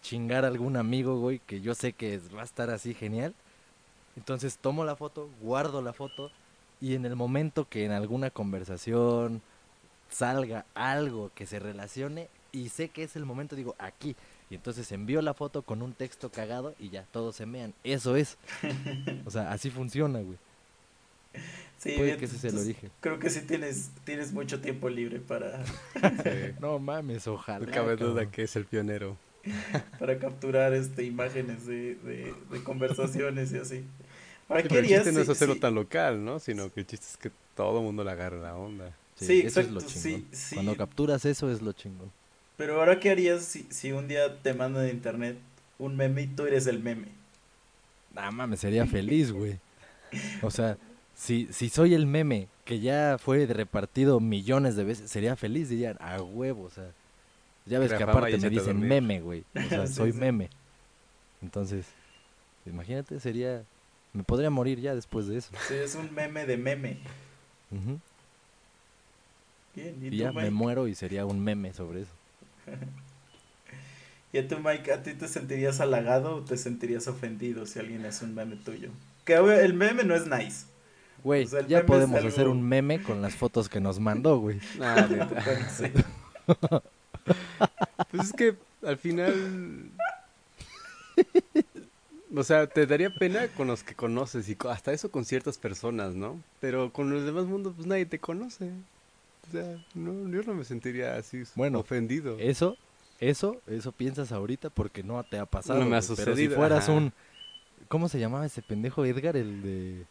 chingar 0.00 0.44
a 0.44 0.48
algún 0.48 0.76
amigo, 0.76 1.18
güey, 1.18 1.38
que 1.40 1.60
yo 1.60 1.74
sé 1.74 1.92
que 1.92 2.18
va 2.34 2.42
a 2.42 2.44
estar 2.44 2.70
así 2.70 2.94
genial. 2.94 3.34
Entonces 4.16 4.58
tomo 4.58 4.84
la 4.84 4.96
foto, 4.96 5.28
guardo 5.40 5.82
la 5.82 5.92
foto 5.92 6.30
y 6.80 6.94
en 6.94 7.04
el 7.04 7.16
momento 7.16 7.68
que 7.68 7.84
en 7.84 7.92
alguna 7.92 8.30
conversación 8.30 9.42
salga 10.10 10.64
algo 10.74 11.30
que 11.34 11.46
se 11.46 11.58
relacione 11.58 12.28
y 12.52 12.70
sé 12.70 12.88
que 12.88 13.02
es 13.02 13.16
el 13.16 13.26
momento, 13.26 13.56
digo, 13.56 13.74
aquí. 13.78 14.16
Y 14.50 14.54
entonces 14.54 14.90
envío 14.92 15.20
la 15.20 15.34
foto 15.34 15.62
con 15.62 15.82
un 15.82 15.92
texto 15.92 16.30
cagado 16.30 16.74
y 16.78 16.88
ya, 16.88 17.04
todos 17.12 17.36
se 17.36 17.46
mean. 17.46 17.74
Eso 17.84 18.16
es. 18.16 18.38
O 19.26 19.30
sea, 19.30 19.52
así 19.52 19.70
funciona, 19.70 20.20
güey. 20.20 20.38
Sí, 21.78 21.92
Puede 21.96 22.16
que 22.16 22.24
ese 22.24 22.36
es 22.36 22.44
el 22.44 22.58
origen. 22.58 22.90
Creo 23.00 23.18
que 23.20 23.30
sí 23.30 23.40
tienes, 23.42 23.90
tienes 24.04 24.32
mucho 24.32 24.60
tiempo 24.60 24.88
libre 24.88 25.20
para, 25.20 25.64
Sí. 25.64 26.52
No 26.60 26.78
mames, 26.78 27.26
ojalá. 27.28 27.64
No 27.66 27.72
cabe 27.72 27.96
duda 27.96 28.30
que 28.30 28.42
es 28.42 28.56
el 28.56 28.64
pionero. 28.64 29.16
para 30.00 30.18
capturar 30.18 30.74
este 30.74 31.04
imágenes 31.04 31.66
de, 31.66 31.94
de, 31.96 32.34
de 32.50 32.62
conversaciones 32.64 33.52
y 33.52 33.58
así. 33.58 33.84
Ahora, 34.48 34.62
Sí, 34.62 34.68
¿qué 34.68 34.68
pero 34.68 34.80
el 34.80 34.84
harías 34.86 35.02
chiste 35.04 35.12
no 35.16 35.22
es 35.22 35.28
hacerlo 35.28 35.54
si- 35.54 35.60
tan 35.60 35.74
local, 35.74 36.24
¿no? 36.24 36.38
Sino 36.40 36.72
que 36.72 36.80
el 36.80 36.86
chiste 36.86 37.06
es 37.10 37.16
que 37.16 37.30
todo 37.54 37.78
el 37.78 37.84
mundo 37.84 38.02
le 38.02 38.10
agarre 38.10 38.40
la 38.40 38.56
onda. 38.56 38.92
Sí, 39.16 39.26
Sí, 39.26 39.40
eso 39.46 39.60
es 39.60 39.70
lo 39.70 39.80
exacto, 39.80 40.00
chingón. 40.00 40.20
sí, 40.32 40.36
sí. 40.36 40.54
Cuando 40.56 40.76
capturas 40.76 41.24
eso 41.24 41.50
es 41.50 41.62
lo 41.62 41.72
chingón. 41.72 42.10
Pero 42.56 42.80
ahora, 42.80 42.98
¿qué 42.98 43.10
harías 43.10 43.44
si, 43.44 43.66
si 43.70 43.92
un 43.92 44.08
día 44.08 44.36
te 44.42 44.52
mandan 44.54 44.82
de 44.84 44.90
internet 44.90 45.36
un 45.78 45.96
meme 45.96 46.22
y 46.22 46.26
tú 46.26 46.44
eres 46.46 46.66
el 46.66 46.80
meme? 46.80 47.06
Nah, 48.14 48.30
mames, 48.32 48.60
sería 48.60 48.84
feliz, 48.86 49.30
güey. 49.30 49.58
O 50.42 50.50
sea, 50.50 50.76
si, 51.18 51.48
si 51.50 51.68
soy 51.68 51.94
el 51.94 52.06
meme 52.06 52.46
que 52.64 52.78
ya 52.78 53.16
fue 53.18 53.44
repartido 53.46 54.20
millones 54.20 54.76
de 54.76 54.84
veces, 54.84 55.10
sería 55.10 55.34
feliz, 55.34 55.68
dirían, 55.68 55.96
a 56.00 56.22
huevo, 56.22 56.62
o 56.62 56.70
sea. 56.70 56.92
Ya 57.66 57.78
ves 57.80 57.92
que 57.92 58.02
aparte 58.02 58.38
me 58.38 58.48
dicen 58.50 58.80
meme, 58.80 59.20
güey. 59.20 59.44
O 59.54 59.68
sea, 59.68 59.86
Sí, 59.88 59.94
soy 59.94 60.12
sí. 60.12 60.18
meme. 60.18 60.48
Entonces, 61.42 61.86
imagínate, 62.64 63.18
sería... 63.20 63.64
Me 64.12 64.22
podría 64.22 64.48
morir 64.48 64.80
ya 64.80 64.94
después 64.94 65.26
de 65.26 65.38
eso. 65.38 65.50
Sí, 65.66 65.74
es 65.74 65.94
un 65.96 66.14
meme 66.14 66.46
de 66.46 66.56
meme. 66.56 66.96
Ujú. 67.70 67.98
Bien, 69.74 69.98
¿y, 70.00 70.06
Y 70.06 70.10
tú, 70.10 70.16
ya 70.16 70.32
me 70.32 70.50
muero 70.50 70.88
y 70.88 70.94
sería 70.94 71.26
un 71.26 71.40
meme 71.40 71.74
sobre 71.74 72.02
eso. 72.02 72.12
¿Y 74.32 74.38
a 74.38 74.48
tú, 74.48 74.58
Mike, 74.60 74.92
a 74.92 75.02
ti 75.02 75.14
te 75.14 75.26
sentirías 75.26 75.80
halagado 75.80 76.36
o 76.36 76.40
te 76.42 76.56
sentirías 76.56 77.08
ofendido 77.08 77.66
si 77.66 77.78
alguien 77.80 78.04
hace 78.06 78.24
un 78.24 78.34
meme 78.34 78.56
tuyo? 78.56 78.90
Que 79.24 79.34
el 79.34 79.74
meme 79.74 80.04
no 80.04 80.14
es 80.14 80.26
nice. 80.26 80.66
Güey, 81.24 81.44
O 81.44 81.48
sea, 81.48 81.60
el 81.60 81.66
ya 81.66 81.84
podemos 81.84 82.16
algo- 82.16 82.28
hacer 82.28 82.48
un 82.48 82.62
meme 82.62 83.02
con 83.02 83.20
las 83.20 83.34
fotos 83.34 83.68
que 83.68 83.80
nos 83.80 83.98
mandó, 83.98 84.38
güey. 84.38 84.60
Ah, 84.80 85.06
sí. 85.76 85.84
Pues 88.10 88.24
es 88.28 88.32
que 88.32 88.54
al 88.86 88.96
final. 88.96 89.90
O 92.34 92.44
sea, 92.44 92.66
te 92.66 92.86
daría 92.86 93.10
pena 93.10 93.48
con 93.48 93.66
los 93.68 93.82
que 93.82 93.94
conoces 93.94 94.48
y 94.48 94.56
hasta 94.68 94.92
eso 94.92 95.10
con 95.10 95.24
ciertas 95.24 95.56
personas, 95.58 96.14
¿no? 96.14 96.40
Pero 96.60 96.92
con 96.92 97.10
los 97.10 97.24
demás 97.24 97.46
mundos, 97.46 97.72
pues 97.74 97.86
nadie 97.86 98.04
te 98.06 98.18
conoce. 98.18 98.70
O 99.48 99.50
sea, 99.52 99.78
no, 99.94 100.12
yo 100.30 100.42
no 100.42 100.54
me 100.54 100.64
sentiría 100.64 101.16
así 101.16 101.42
Bueno, 101.54 101.80
ofendido. 101.80 102.36
Eso, 102.38 102.76
eso, 103.18 103.60
eso 103.66 103.92
piensas 103.92 104.30
ahorita 104.30 104.68
porque 104.68 105.02
no 105.02 105.22
te 105.24 105.38
ha 105.38 105.46
pasado. 105.46 105.78
No 105.80 105.86
me 105.86 105.96
ha 105.96 106.00
güey, 106.00 106.08
Pero 106.16 106.16
si 106.16 106.30
sucedido, 106.32 106.56
fueras 106.56 106.84
ajá. 106.84 106.92
un... 106.92 107.12
¿Cómo 107.88 108.10
se 108.10 108.20
llamaba 108.20 108.44
ese 108.44 108.60
pendejo 108.60 109.06
Edgar? 109.06 109.36
El 109.36 109.62
de... 109.62 110.04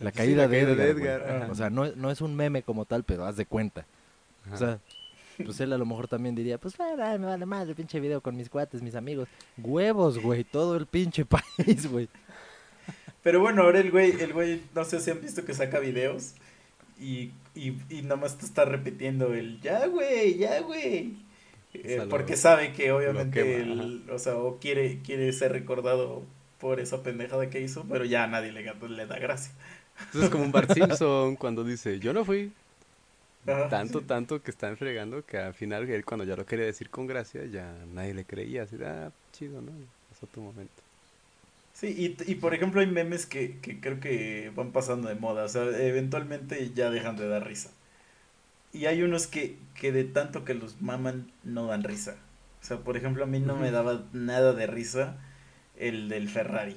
La 0.00 0.10
Sí, 0.10 0.16
caída, 0.16 0.42
la 0.42 0.48
de, 0.48 0.58
caída 0.64 0.72
Edgar, 0.84 0.96
de. 0.96 1.30
Edgar. 1.34 1.50
O 1.50 1.54
sea, 1.54 1.70
no, 1.70 1.84
es- 1.84 1.96
no 1.96 2.10
es 2.10 2.20
un 2.20 2.34
meme 2.34 2.62
como 2.62 2.84
tal, 2.86 3.04
pero 3.04 3.24
haz 3.26 3.36
de 3.36 3.46
cuenta. 3.46 3.86
Ajá. 4.46 4.54
O 4.54 4.58
sea, 4.58 4.78
pues 5.44 5.60
él 5.60 5.72
a 5.72 5.78
lo 5.78 5.86
mejor 5.86 6.08
también 6.08 6.34
diría, 6.34 6.58
pues 6.58 6.74
"Ah, 6.80 6.94
ah, 6.98 7.18
me 7.18 7.26
vale 7.26 7.70
el 7.70 7.74
pinche 7.76 8.00
video 8.00 8.20
con 8.20 8.36
mis 8.36 8.48
cuates, 8.50 8.82
mis 8.82 8.94
amigos. 8.94 9.28
Huevos, 9.58 10.18
güey, 10.18 10.44
todo 10.44 10.76
el 10.76 10.86
pinche 10.86 11.24
país, 11.76 11.86
güey. 11.90 12.08
Pero 13.22 13.40
bueno, 13.40 13.62
ahora 13.62 13.80
el 13.80 13.90
güey, 13.90 14.12
el 14.20 14.32
güey, 14.32 14.62
no 14.74 14.84
sé 14.84 14.98
si 15.00 15.10
han 15.10 15.20
visto 15.20 15.44
que 15.44 15.52
saca 15.54 15.78
videos 15.78 16.34
y, 16.98 17.30
y, 17.54 17.74
y 17.90 18.02
nada 18.02 18.16
más 18.16 18.38
te 18.38 18.46
está 18.46 18.64
repitiendo 18.64 19.34
el 19.34 19.60
ya, 19.60 19.86
güey, 19.86 20.36
ya, 20.38 20.60
güey. 20.60 21.16
Eh, 21.74 22.04
porque 22.10 22.36
sabe 22.36 22.72
que 22.72 22.90
obviamente, 22.92 23.42
quema, 23.44 23.82
el- 23.82 24.10
o 24.10 24.18
sea, 24.18 24.36
o 24.36 24.58
quiere, 24.58 25.00
quiere 25.04 25.32
ser 25.32 25.52
recordado 25.52 26.22
por 26.58 26.80
esa 26.80 27.02
pendejada 27.02 27.48
que 27.48 27.60
hizo, 27.60 27.84
pero 27.88 28.04
ya 28.04 28.24
a 28.24 28.26
nadie 28.26 28.52
le, 28.52 28.62
le 28.88 29.06
da 29.06 29.18
gracia. 29.18 29.52
Entonces 30.06 30.24
es 30.24 30.30
como 30.30 30.44
un 30.44 30.52
Bart 30.52 30.70
Simpson 30.70 31.36
cuando 31.36 31.64
dice, 31.64 31.98
yo 32.00 32.12
no 32.12 32.24
fui. 32.24 32.54
Ajá, 33.46 33.70
Tanto, 33.70 34.02
sí. 34.02 34.04
tanto 34.04 34.42
que 34.42 34.50
están 34.50 34.76
fregando 34.76 35.24
que 35.24 35.38
al 35.38 35.54
final 35.54 35.88
él 35.88 36.04
cuando 36.04 36.24
ya 36.24 36.36
lo 36.36 36.44
quería 36.46 36.66
decir 36.66 36.90
con 36.90 37.06
gracia, 37.06 37.44
ya 37.46 37.84
nadie 37.86 38.14
le 38.14 38.26
creía. 38.26 38.64
Así, 38.64 38.76
ah, 38.84 39.12
chido, 39.32 39.62
¿no? 39.62 39.72
Pasó 40.08 40.26
tu 40.26 40.40
momento. 40.42 40.82
Sí, 41.72 42.16
y, 42.26 42.30
y 42.32 42.34
por 42.36 42.54
ejemplo 42.54 42.80
hay 42.80 42.86
memes 42.86 43.26
que, 43.26 43.60
que 43.60 43.80
creo 43.80 44.00
que 44.00 44.52
van 44.54 44.72
pasando 44.72 45.08
de 45.08 45.14
moda, 45.14 45.44
o 45.44 45.48
sea, 45.48 45.62
eventualmente 45.64 46.72
ya 46.74 46.90
dejan 46.90 47.16
de 47.16 47.28
dar 47.28 47.46
risa. 47.46 47.70
Y 48.72 48.86
hay 48.86 49.02
unos 49.02 49.26
que, 49.26 49.58
que 49.74 49.92
de 49.92 50.04
tanto 50.04 50.44
que 50.44 50.54
los 50.54 50.80
maman 50.80 51.32
no 51.42 51.66
dan 51.66 51.82
risa. 51.84 52.16
O 52.62 52.64
sea, 52.64 52.78
por 52.78 52.96
ejemplo, 52.96 53.24
a 53.24 53.26
mí 53.26 53.40
no 53.40 53.56
me 53.56 53.70
daba 53.70 54.04
nada 54.12 54.52
de 54.52 54.66
risa 54.66 55.18
el 55.76 56.08
del 56.08 56.28
Ferrari. 56.28 56.76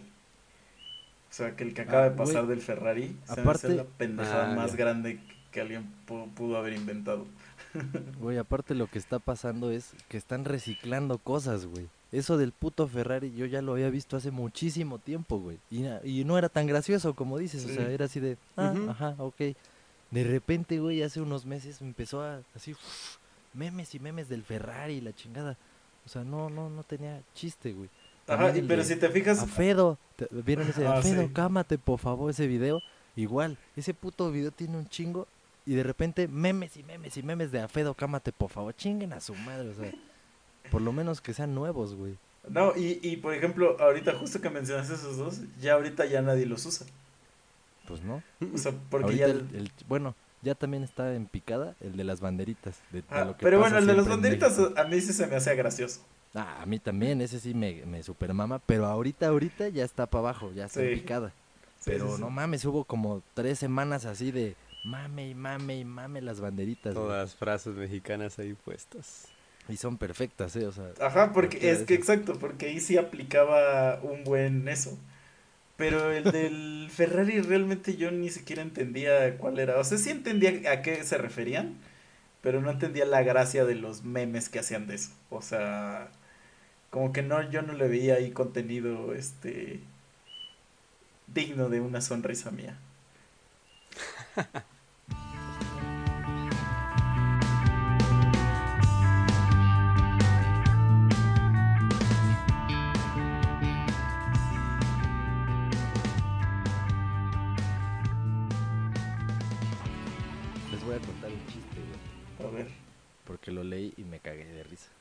O 1.33 1.35
sea, 1.35 1.55
que 1.55 1.63
el 1.63 1.73
que 1.73 1.81
acaba 1.81 2.03
Ah, 2.03 2.09
de 2.11 2.15
pasar 2.15 2.45
del 2.45 2.61
Ferrari 2.61 3.17
se 3.25 3.35
me 3.37 3.41
Aparte- 3.41 3.65
hace 3.67 3.75
la 3.75 3.85
pendejada 3.85 4.51
Ah, 4.51 4.55
más 4.55 4.71
ya. 4.73 4.77
grande 4.77 5.19
que 5.51 5.61
alguien 5.61 5.91
pu- 6.07 6.31
pudo 6.35 6.57
haber 6.57 6.73
inventado. 6.73 7.25
Güey, 8.19 8.37
aparte 8.37 8.75
lo 8.75 8.85
que 8.85 8.99
está 8.99 9.17
pasando 9.17 9.71
es 9.71 9.93
que 10.09 10.17
están 10.17 10.45
reciclando 10.45 11.17
cosas, 11.17 11.65
güey. 11.65 11.87
Eso 12.11 12.37
del 12.37 12.51
puto 12.51 12.87
Ferrari 12.87 13.33
yo 13.35 13.47
ya 13.47 13.63
lo 13.63 13.71
había 13.73 13.89
visto 13.89 14.15
hace 14.15 14.29
muchísimo 14.29 14.99
tiempo, 14.99 15.39
güey. 15.39 15.57
Y, 15.71 15.87
y 16.03 16.23
no 16.23 16.37
era 16.37 16.49
tan 16.49 16.67
gracioso 16.67 17.15
como 17.15 17.39
dices, 17.39 17.65
o 17.65 17.69
sea, 17.69 17.89
era 17.89 18.05
así 18.05 18.19
de, 18.19 18.37
ah, 18.55 18.75
ajá, 18.89 19.15
ok. 19.17 19.41
De 20.11 20.23
repente, 20.23 20.79
güey, 20.79 21.01
hace 21.01 21.19
unos 21.19 21.47
meses 21.47 21.81
empezó 21.81 22.21
a, 22.21 22.41
así, 22.55 22.75
memes 23.55 23.95
y 23.95 23.99
memes 23.99 24.29
del 24.29 24.43
Ferrari 24.43 24.93
y 24.93 25.01
la 25.01 25.13
chingada. 25.13 25.57
O 26.05 26.09
sea, 26.09 26.23
no, 26.23 26.51
no, 26.51 26.69
no 26.69 26.83
tenía 26.83 27.19
chiste, 27.33 27.73
güey. 27.73 27.89
Ajá, 28.27 28.55
y, 28.57 28.61
pero 28.61 28.83
si 28.83 28.95
te 28.95 29.09
fijas, 29.09 29.39
Afedo, 29.39 29.97
¿te- 30.15 30.27
¿vieron 30.31 30.67
ese? 30.67 30.87
Ah, 30.87 30.97
Afedo, 30.99 31.23
sí. 31.23 31.29
cámate, 31.33 31.77
por 31.77 31.99
favor, 31.99 32.29
ese 32.31 32.47
video. 32.47 32.81
Igual, 33.15 33.57
ese 33.75 33.93
puto 33.93 34.31
video 34.31 34.51
tiene 34.51 34.77
un 34.77 34.87
chingo 34.87 35.27
y 35.65 35.75
de 35.75 35.83
repente 35.83 36.27
memes 36.27 36.75
y 36.77 36.83
memes 36.83 37.15
y 37.17 37.23
memes 37.23 37.51
de 37.51 37.59
Afedo, 37.61 37.93
cámate, 37.93 38.31
por 38.31 38.49
favor, 38.49 38.73
chinguen 38.75 39.13
a 39.13 39.19
su 39.21 39.35
madre, 39.35 39.69
o 39.69 39.73
sea, 39.75 39.91
por 40.71 40.81
lo 40.81 40.91
menos 40.93 41.21
que 41.21 41.33
sean 41.33 41.53
nuevos, 41.53 41.93
güey. 41.95 42.17
no, 42.49 42.75
y, 42.75 42.99
y 43.03 43.17
por 43.17 43.33
ejemplo, 43.33 43.77
ahorita 43.79 44.13
justo 44.15 44.41
que 44.41 44.49
mencionaste 44.49 44.95
esos 44.95 45.17
dos, 45.17 45.41
ya 45.61 45.73
ahorita 45.73 46.05
ya 46.05 46.21
nadie 46.21 46.45
los 46.45 46.65
usa. 46.65 46.87
Pues 47.87 48.01
no. 48.01 48.23
O 48.53 48.57
sea, 48.57 48.71
porque 48.89 49.05
Ahorita 49.05 49.27
ya... 49.27 49.31
el- 49.33 49.49
el- 49.55 49.71
bueno, 49.87 50.15
ya 50.41 50.55
también 50.55 50.83
está 50.83 51.13
en 51.13 51.25
picada 51.27 51.75
el 51.81 51.95
de 51.97 52.03
las 52.05 52.19
banderitas. 52.21 52.79
de- 52.91 53.01
de 53.01 53.07
Ah, 53.09 53.25
lo 53.25 53.37
que 53.37 53.43
pero 53.43 53.59
bueno, 53.59 53.77
el 53.77 53.85
de 53.85 53.93
las 53.93 54.07
banderitas 54.07 54.57
a 54.77 54.83
mí 54.85 54.99
sí 55.01 55.11
se 55.13 55.27
me 55.27 55.35
hace 55.35 55.53
gracioso. 55.55 56.01
Ah, 56.35 56.61
a 56.61 56.65
mí 56.65 56.79
también, 56.79 57.21
ese 57.21 57.39
sí 57.39 57.53
me, 57.53 57.85
me 57.85 58.01
supermama, 58.03 58.59
pero 58.59 58.85
ahorita, 58.87 59.27
ahorita 59.27 59.69
ya 59.69 59.85
está 59.85 60.07
para 60.07 60.19
abajo, 60.21 60.51
ya 60.53 60.65
está 60.65 60.79
Sí. 60.81 60.87
picada. 60.95 61.31
Pero 61.85 62.07
sí, 62.09 62.15
sí. 62.15 62.21
no 62.21 62.29
mames, 62.29 62.65
hubo 62.65 62.85
como 62.85 63.21
tres 63.35 63.59
semanas 63.59 64.05
así 64.05 64.31
de 64.31 64.55
mame 64.83 65.29
y 65.29 65.35
mame 65.35 65.77
y 65.77 65.85
mame 65.85 66.21
las 66.21 66.39
banderitas. 66.39 66.93
güey. 66.93 67.05
Todas 67.05 67.21
las 67.29 67.35
frases 67.35 67.75
mexicanas 67.75 68.39
ahí 68.39 68.53
puestas. 68.53 69.25
Y 69.69 69.77
son 69.77 69.97
perfectas, 69.97 70.55
¿eh? 70.55 70.65
O 70.65 70.71
sea, 70.71 70.91
Ajá, 70.99 71.31
porque 71.33 71.71
es 71.71 71.83
que 71.83 71.93
exacto, 71.93 72.33
porque 72.39 72.67
ahí 72.67 72.79
sí 72.81 72.97
aplicaba 72.97 73.99
un 74.01 74.23
buen 74.23 74.67
eso. 74.67 74.97
Pero 75.77 76.11
el 76.11 76.25
del 76.31 76.89
Ferrari 76.91 77.41
realmente 77.41 77.95
yo 77.95 78.11
ni 78.11 78.29
siquiera 78.29 78.61
entendía 78.61 79.37
cuál 79.37 79.59
era. 79.59 79.79
O 79.79 79.83
sea, 79.83 79.97
sí 79.97 80.09
entendía 80.09 80.71
a 80.71 80.81
qué 80.81 81.03
se 81.03 81.17
referían, 81.17 81.75
pero 82.41 82.61
no 82.61 82.71
entendía 82.71 83.05
la 83.05 83.23
gracia 83.23 83.65
de 83.65 83.75
los 83.75 84.03
memes 84.03 84.49
que 84.49 84.59
hacían 84.59 84.87
de 84.87 84.95
eso. 84.95 85.11
O 85.29 85.41
sea, 85.41 86.09
como 86.93 87.11
que 87.11 87.23
no, 87.23 87.41
yo 87.49 87.63
no 87.63 87.73
le 87.73 87.87
veía 87.87 88.13
ahí 88.17 88.29
contenido, 88.29 89.15
este, 89.15 89.79
digno 91.25 91.67
de 91.69 91.81
una 91.81 92.01
sonrisa 92.01 92.51
mía. 92.51 92.77
les 110.71 110.83
voy 110.83 110.95
a 110.95 110.99
contar 110.99 111.31
un 111.31 111.47
chiste, 111.47 111.79
güey. 112.37 112.47
A 112.47 112.55
ver. 112.55 112.67
Porque 113.25 113.49
lo 113.49 113.63
leí 113.63 113.95
y 113.97 114.03
me 114.03 114.19
cagué 114.19 114.45
de 114.45 114.63
risa. 114.63 114.91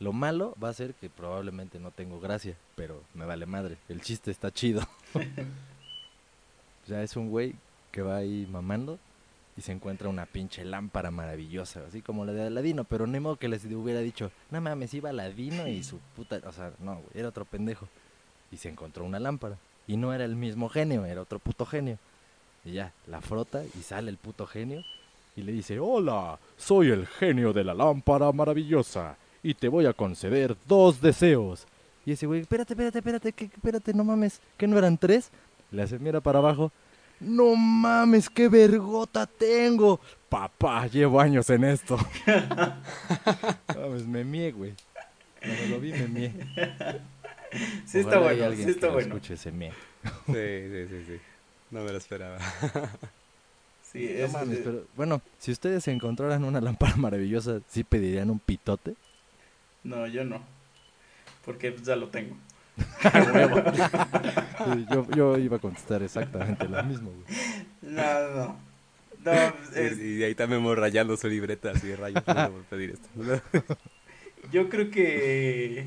Lo 0.00 0.12
malo 0.12 0.54
va 0.62 0.68
a 0.68 0.74
ser 0.74 0.94
que 0.94 1.10
probablemente 1.10 1.80
no 1.80 1.90
tengo 1.90 2.20
gracia, 2.20 2.56
pero 2.76 3.02
me 3.14 3.24
vale 3.24 3.46
madre. 3.46 3.78
El 3.88 4.00
chiste 4.00 4.30
está 4.30 4.52
chido. 4.52 4.82
ya 6.86 7.02
es 7.02 7.16
un 7.16 7.30
güey 7.30 7.54
que 7.90 8.02
va 8.02 8.16
ahí 8.16 8.46
mamando 8.50 8.98
y 9.56 9.60
se 9.60 9.72
encuentra 9.72 10.08
una 10.08 10.26
pinche 10.26 10.64
lámpara 10.64 11.10
maravillosa, 11.10 11.82
así 11.88 12.00
como 12.00 12.24
la 12.24 12.32
de 12.32 12.46
Aladino, 12.46 12.84
pero 12.84 13.08
no 13.08 13.20
modo 13.20 13.36
que 13.36 13.48
les 13.48 13.64
hubiera 13.64 13.98
dicho, 13.98 14.30
no 14.52 14.60
mames, 14.60 14.94
iba 14.94 15.10
Aladino 15.10 15.66
y 15.66 15.82
su 15.82 15.98
puta, 16.14 16.40
o 16.46 16.52
sea, 16.52 16.70
no, 16.78 17.02
era 17.12 17.28
otro 17.28 17.44
pendejo. 17.44 17.88
Y 18.52 18.56
se 18.56 18.68
encontró 18.68 19.04
una 19.04 19.18
lámpara. 19.18 19.58
Y 19.88 19.96
no 19.96 20.14
era 20.14 20.24
el 20.24 20.36
mismo 20.36 20.68
genio, 20.68 21.04
era 21.06 21.22
otro 21.22 21.40
puto 21.40 21.66
genio. 21.66 21.98
Y 22.64 22.72
ya, 22.72 22.92
la 23.08 23.20
frota 23.20 23.64
y 23.64 23.82
sale 23.82 24.10
el 24.10 24.16
puto 24.16 24.46
genio 24.46 24.84
y 25.34 25.42
le 25.42 25.50
dice, 25.50 25.80
hola, 25.80 26.38
soy 26.56 26.90
el 26.90 27.06
genio 27.06 27.52
de 27.52 27.64
la 27.64 27.74
lámpara 27.74 28.30
maravillosa 28.30 29.16
y 29.42 29.54
te 29.54 29.68
voy 29.68 29.86
a 29.86 29.92
conceder 29.92 30.56
dos 30.66 31.00
deseos. 31.00 31.66
Y 32.04 32.12
ese 32.12 32.26
güey, 32.26 32.40
espérate, 32.40 32.72
espérate, 32.72 32.98
espérate, 32.98 33.32
que, 33.32 33.44
espérate, 33.46 33.92
no 33.94 34.04
mames, 34.04 34.40
¿que 34.56 34.66
no 34.66 34.78
eran 34.78 34.96
tres? 34.96 35.30
Le 35.70 35.82
hace, 35.82 35.98
mira 35.98 36.20
para 36.20 36.38
abajo, 36.38 36.72
no 37.20 37.54
mames, 37.56 38.30
qué 38.30 38.48
vergota 38.48 39.26
tengo. 39.26 40.00
Papá, 40.28 40.86
llevo 40.86 41.20
años 41.20 41.50
en 41.50 41.64
esto. 41.64 41.98
mames, 43.76 44.06
me 44.06 44.24
mié, 44.24 44.52
güey. 44.52 44.74
Cuando 45.40 45.66
lo 45.68 45.80
vi, 45.80 45.92
me 45.92 46.08
mié. 46.08 46.32
Sí 47.86 47.98
está 48.00 48.18
Ojalá 48.18 48.20
bueno, 48.32 48.44
alguien 48.44 48.68
sí 48.68 48.74
está 48.74 48.88
bueno. 48.88 49.08
escuche 49.14 49.34
ese 49.34 49.50
mie. 49.52 49.72
Sí, 50.26 50.32
sí, 50.32 50.86
sí, 50.88 51.04
sí. 51.06 51.20
No 51.70 51.82
me 51.82 51.92
lo 51.92 51.98
esperaba. 51.98 52.38
Sí, 53.90 54.04
No 54.18 54.24
es, 54.26 54.32
mames, 54.34 54.58
pero 54.62 54.84
bueno, 54.96 55.22
si 55.38 55.50
ustedes 55.50 55.88
encontraran 55.88 56.44
una 56.44 56.60
lámpara 56.60 56.94
maravillosa, 56.96 57.60
¿sí 57.70 57.84
pedirían 57.84 58.28
un 58.28 58.38
pitote? 58.38 58.94
No, 59.84 60.06
yo 60.06 60.24
no. 60.24 60.40
Porque 61.44 61.74
ya 61.82 61.96
lo 61.96 62.08
tengo. 62.08 62.36
Sí, 64.64 64.86
yo, 64.90 65.06
yo 65.10 65.38
iba 65.38 65.56
a 65.56 65.60
contestar 65.60 66.02
exactamente 66.02 66.68
lo 66.68 66.82
mismo, 66.84 67.10
güey. 67.12 67.94
No, 67.94 68.28
no. 68.34 68.60
No, 69.24 69.32
es- 69.74 69.98
Y, 69.98 70.18
y 70.18 70.22
ahí 70.24 70.34
también 70.34 70.60
hemos 70.60 70.76
rayando 70.78 71.16
su 71.16 71.28
libreta 71.28 71.70
así 71.72 71.88
de 71.88 71.96
rayos 71.96 72.22
no 72.26 72.50
pedir 72.70 72.90
esto. 72.90 73.08
yo 74.52 74.68
creo 74.68 74.90
que... 74.90 75.86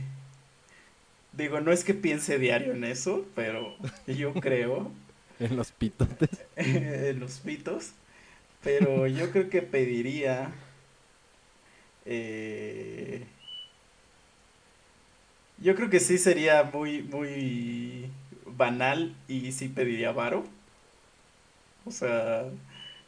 Digo, 1.34 1.62
no 1.62 1.72
es 1.72 1.84
que 1.84 1.94
piense 1.94 2.38
diario 2.40 2.74
en 2.74 2.84
eso, 2.84 3.26
pero 3.36 3.76
yo 4.08 4.34
creo 4.34 4.92
En 5.40 5.56
los 5.56 5.72
pitotes. 5.72 6.30
en 6.56 7.20
los 7.20 7.40
pitos. 7.40 7.92
Pero 8.64 9.08
yo 9.08 9.32
creo 9.32 9.50
que 9.50 9.62
pediría... 9.62 10.52
eh, 12.06 13.26
yo 15.62 15.76
creo 15.76 15.90
que 15.90 16.00
sí 16.00 16.18
sería 16.18 16.64
muy, 16.74 17.02
muy 17.04 18.10
banal 18.46 19.16
y 19.28 19.52
sí 19.52 19.68
pediría 19.70 20.12
varo. 20.12 20.44
O 21.86 21.92
sea, 21.92 22.46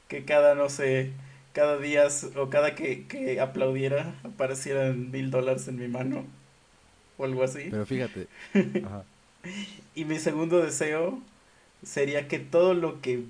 que 0.08 0.26
cada, 0.26 0.56
no 0.56 0.70
sé, 0.70 1.12
cada 1.54 1.78
día 1.78 2.08
o 2.36 2.50
cada 2.50 2.76
que, 2.76 3.06
que 3.08 3.40
aplaudiera 3.40 4.16
aparecieran 4.24 5.12
mil 5.12 5.32
dólares 5.32 5.68
en 5.68 5.78
mi 5.78 5.88
mano 5.88 6.26
o 7.18 7.26
algo 7.26 7.44
así. 7.44 7.68
Pero 7.70 7.86
fíjate. 7.86 8.28
Ajá. 8.86 9.04
Y 9.96 10.06
mi 10.06 10.20
segundo 10.20 10.60
deseo 10.64 11.20
sería 11.84 12.28
que 12.28 12.40
todo 12.40 12.74
lo 12.74 13.02
que 13.02 13.24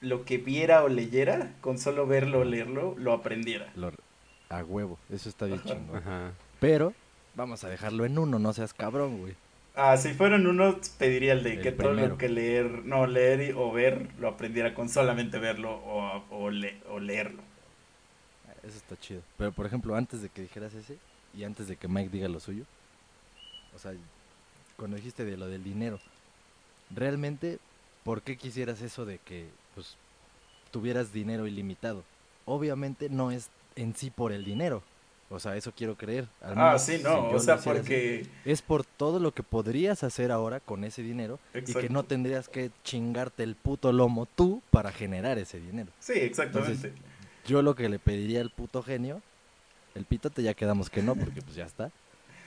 lo 0.00 0.24
que 0.24 0.36
viera 0.38 0.82
o 0.82 0.88
leyera, 0.88 1.52
con 1.60 1.78
solo 1.78 2.06
verlo 2.08 2.40
o 2.40 2.44
leerlo, 2.44 2.94
lo 2.98 3.12
aprendiera. 3.12 3.70
Lo- 3.76 3.92
a 4.48 4.64
huevo. 4.64 4.98
Eso 5.10 5.28
está 5.28 5.46
bien 5.46 5.60
Ajá. 5.60 5.68
chingón. 5.68 5.96
Ajá. 5.96 6.32
Pero 6.60 6.92
vamos 7.34 7.64
a 7.64 7.68
dejarlo 7.68 8.04
en 8.04 8.18
uno, 8.18 8.38
no 8.38 8.52
seas 8.52 8.72
cabrón, 8.74 9.18
güey. 9.18 9.34
Ah, 9.74 9.96
si 9.96 10.12
fueran 10.12 10.46
uno, 10.46 10.78
pediría 10.98 11.32
el 11.32 11.42
de 11.42 11.54
El 11.54 11.62
que 11.62 11.72
todo 11.72 11.92
lo 11.94 12.18
que 12.18 12.28
leer, 12.28 12.84
no, 12.84 13.06
leer 13.06 13.40
y- 13.40 13.52
o 13.52 13.72
ver, 13.72 14.08
lo 14.18 14.28
aprendiera 14.28 14.74
con 14.74 14.88
solamente 14.90 15.38
verlo 15.38 15.74
o, 15.76 16.22
o, 16.30 16.50
le- 16.50 16.76
o 16.90 17.00
leerlo. 17.00 17.42
Eso 18.62 18.76
está 18.76 18.96
chido. 19.00 19.22
Pero 19.38 19.50
por 19.52 19.66
ejemplo, 19.66 19.96
antes 19.96 20.20
de 20.22 20.28
que 20.28 20.42
dijeras 20.42 20.74
ese 20.74 20.98
y 21.36 21.44
antes 21.44 21.68
de 21.68 21.76
que 21.76 21.88
Mike 21.88 22.10
diga 22.10 22.28
lo 22.28 22.38
suyo, 22.38 22.64
o 23.74 23.78
sea, 23.78 23.92
cuando 24.76 24.96
dijiste 24.96 25.24
de 25.24 25.36
lo 25.38 25.46
del 25.46 25.64
dinero, 25.64 25.98
realmente, 26.94 27.58
¿por 28.04 28.22
qué 28.22 28.36
quisieras 28.36 28.82
eso 28.82 29.04
de 29.06 29.18
que 29.18 29.46
pues 29.74 29.96
tuvieras 30.70 31.12
dinero 31.12 31.46
ilimitado? 31.46 32.04
Obviamente 32.44 33.08
no 33.08 33.30
es 33.30 33.48
en 33.76 33.94
sí 33.96 34.10
por 34.10 34.32
el 34.32 34.44
dinero. 34.44 34.82
O 35.32 35.40
sea, 35.40 35.56
eso 35.56 35.72
quiero 35.74 35.96
creer. 35.96 36.28
al 36.42 36.58
Ah, 36.58 36.78
sí, 36.78 37.00
no, 37.02 37.30
o 37.30 37.38
sea, 37.38 37.54
así. 37.54 37.68
porque... 37.68 38.26
es 38.44 38.60
por 38.60 38.84
todo 38.84 39.18
lo 39.18 39.32
que 39.32 39.42
podrías 39.42 40.04
hacer 40.04 40.30
ahora 40.30 40.60
con 40.60 40.84
ese 40.84 41.02
dinero 41.02 41.38
y 41.50 41.52
que 41.52 41.58
Exacto. 41.72 41.92
no 41.92 42.02
tendrías 42.02 42.48
que 42.50 42.70
chingarte 42.84 43.42
el 43.42 43.54
puto 43.56 43.92
lomo 43.92 44.26
tú 44.26 44.60
para 44.70 44.92
generar 44.92 45.38
ese 45.38 45.58
dinero. 45.58 45.90
Sí, 46.00 46.12
exactamente. 46.14 46.92
Yo 47.46 47.62
lo 47.62 47.74
que 47.74 47.88
le 47.88 47.98
pediría 47.98 48.42
al 48.42 48.50
puto 48.50 48.82
genio, 48.82 49.22
el 49.94 50.04
pitote 50.04 50.42
ya 50.42 50.52
quedamos 50.54 50.90
que 50.90 51.02
no, 51.02 51.14
porque 51.16 51.40
pues 51.40 51.56
ya 51.56 51.64
está. 51.64 51.90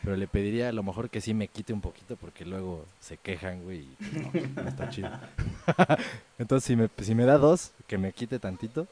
Pero 0.03 0.17
le 0.17 0.27
pediría 0.27 0.69
a 0.69 0.71
lo 0.71 0.83
mejor 0.83 1.09
que 1.09 1.19
sí 1.19 1.33
me 1.33 1.47
quite 1.47 1.73
un 1.73 1.81
poquito, 1.81 2.15
porque 2.15 2.45
luego 2.45 2.85
se 2.99 3.17
quejan, 3.17 3.63
güey, 3.63 3.79
y 3.79 3.95
pues, 3.97 4.53
no, 4.53 4.61
no 4.63 4.69
está 4.69 4.87
chido. 4.89 5.09
Entonces, 6.37 6.65
si 6.67 6.75
me, 6.75 6.89
si 7.01 7.15
me 7.15 7.25
da 7.25 7.39
dos, 7.39 7.71
que 7.87 7.97
me 7.97 8.11
quite 8.11 8.37
tantito. 8.37 8.87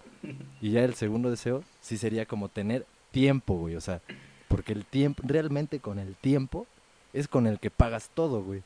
Y 0.60 0.72
ya 0.72 0.84
el 0.84 0.96
segundo 0.96 1.30
deseo, 1.30 1.64
sí 1.82 1.98
sería 2.00 2.26
como 2.26 2.50
tener 2.50 2.86
tiempo, 3.14 3.55
güey. 3.55 3.76
O 3.78 3.82
sea, 3.82 4.01
porque 4.49 4.74
el 4.74 4.84
tiempo, 4.84 5.24
realmente 5.26 5.80
con 5.80 5.99
el 5.99 6.16
tiempo, 6.16 6.68
es 7.14 7.30
con 7.30 7.47
el 7.47 7.59
que 7.59 7.70
pagas 7.70 8.09
todo, 8.14 8.43
güey. 8.43 8.61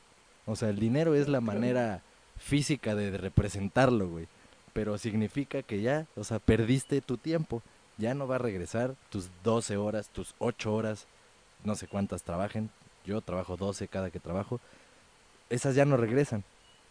O 0.46 0.56
sea, 0.56 0.70
el 0.70 0.80
dinero 0.80 1.14
es 1.14 1.28
la 1.28 1.40
manera 1.40 2.02
física 2.36 2.96
de, 2.96 3.16
representarlo, 3.16 4.08
güey. 4.08 4.26
Pero 4.72 4.98
significa 4.98 5.62
que 5.62 5.82
ya, 5.82 6.06
o 6.16 6.24
sea, 6.24 6.40
perdiste 6.40 7.00
tu 7.00 7.18
tiempo. 7.18 7.62
Ya 7.98 8.14
no 8.14 8.26
va 8.26 8.36
a 8.36 8.38
regresar 8.38 8.94
tus 9.10 9.28
12 9.44 9.76
horas, 9.76 10.08
tus 10.08 10.34
8 10.38 10.72
horas, 10.72 11.06
no 11.64 11.74
sé 11.74 11.86
cuántas 11.86 12.22
trabajen. 12.22 12.70
Yo 13.04 13.20
trabajo 13.20 13.56
12 13.56 13.88
cada 13.88 14.10
que 14.10 14.20
trabajo. 14.20 14.60
Esas 15.50 15.74
ya 15.74 15.84
no 15.84 15.96
regresan. 15.96 16.44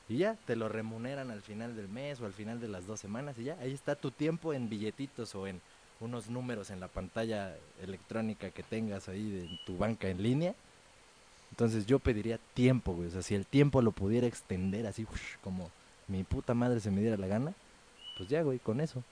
Y 0.10 0.18
ya, 0.18 0.36
te 0.46 0.56
lo 0.56 0.70
remuneran 0.70 1.32
al 1.32 1.42
final 1.42 1.76
del 1.76 1.90
mes 1.90 2.22
o 2.22 2.26
al 2.26 2.34
final 2.34 2.60
de 2.60 2.68
las 2.68 2.88
dos 2.88 3.00
semanas 3.00 3.38
y 3.38 3.46
ya, 3.46 3.58
ahí 3.60 3.74
está 3.74 3.96
tu 3.96 4.10
tiempo 4.10 4.54
en 4.54 4.70
billetitos 4.70 5.36
o 5.36 5.48
en 5.48 5.62
unos 6.00 6.30
números 6.30 6.70
en 6.70 6.80
la 6.80 6.88
pantalla 6.88 7.56
electrónica 7.82 8.52
que 8.52 8.64
tengas 8.64 9.10
ahí 9.10 9.32
de 9.32 9.46
en 9.46 9.60
tu 9.66 9.78
banca 9.78 10.08
en 10.10 10.22
línea. 10.22 10.54
Entonces 11.52 11.86
yo 11.86 12.00
pediría 12.00 12.40
tiempo, 12.54 12.94
güey. 12.94 13.08
O 13.08 13.12
sea, 13.12 13.22
si 13.22 13.36
el 13.36 13.46
tiempo 13.46 13.82
lo 13.82 13.92
pudiera 13.92 14.28
extender 14.28 14.86
así, 14.86 15.08
ush, 15.12 15.38
como 15.44 15.72
mi 16.08 16.24
puta 16.24 16.54
madre 16.54 16.80
se 16.80 16.92
me 16.92 17.02
diera 17.02 17.18
la 17.18 17.28
gana, 17.28 17.54
pues 18.18 18.30
ya, 18.30 18.42
güey, 18.42 18.60
con 18.60 18.82
eso. 18.82 19.04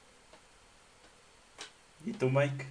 ¿Y 2.05 2.11
tú, 2.13 2.29
Mike? 2.29 2.65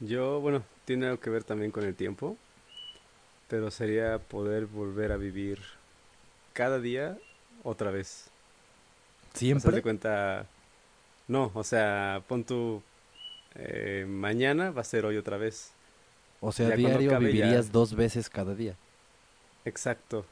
Yo, 0.00 0.40
bueno, 0.40 0.62
tiene 0.84 1.06
algo 1.06 1.20
que 1.20 1.30
ver 1.30 1.44
también 1.44 1.70
con 1.70 1.84
el 1.84 1.94
tiempo, 1.94 2.36
pero 3.48 3.70
sería 3.70 4.18
poder 4.18 4.66
volver 4.66 5.12
a 5.12 5.16
vivir 5.16 5.60
cada 6.52 6.78
día 6.80 7.16
otra 7.62 7.90
vez. 7.90 8.26
O 8.26 9.30
sea, 9.32 9.38
Siempre. 9.38 9.76
de 9.76 9.82
cuenta, 9.82 10.46
no, 11.28 11.50
o 11.54 11.64
sea, 11.64 12.22
pon 12.28 12.44
tu, 12.44 12.82
eh, 13.56 14.06
mañana 14.08 14.70
va 14.70 14.82
a 14.82 14.84
ser 14.84 15.04
hoy 15.06 15.16
otra 15.16 15.36
vez. 15.38 15.72
O 16.40 16.52
sea, 16.52 16.68
Ya 16.68 16.76
diario 16.76 17.10
acabe 17.10 17.26
ya- 17.26 17.32
vivirías 17.32 17.72
dos 17.72 17.94
veces 17.94 18.28
cada 18.30 18.54
día. 18.54 18.74
Exacto. 19.64 20.24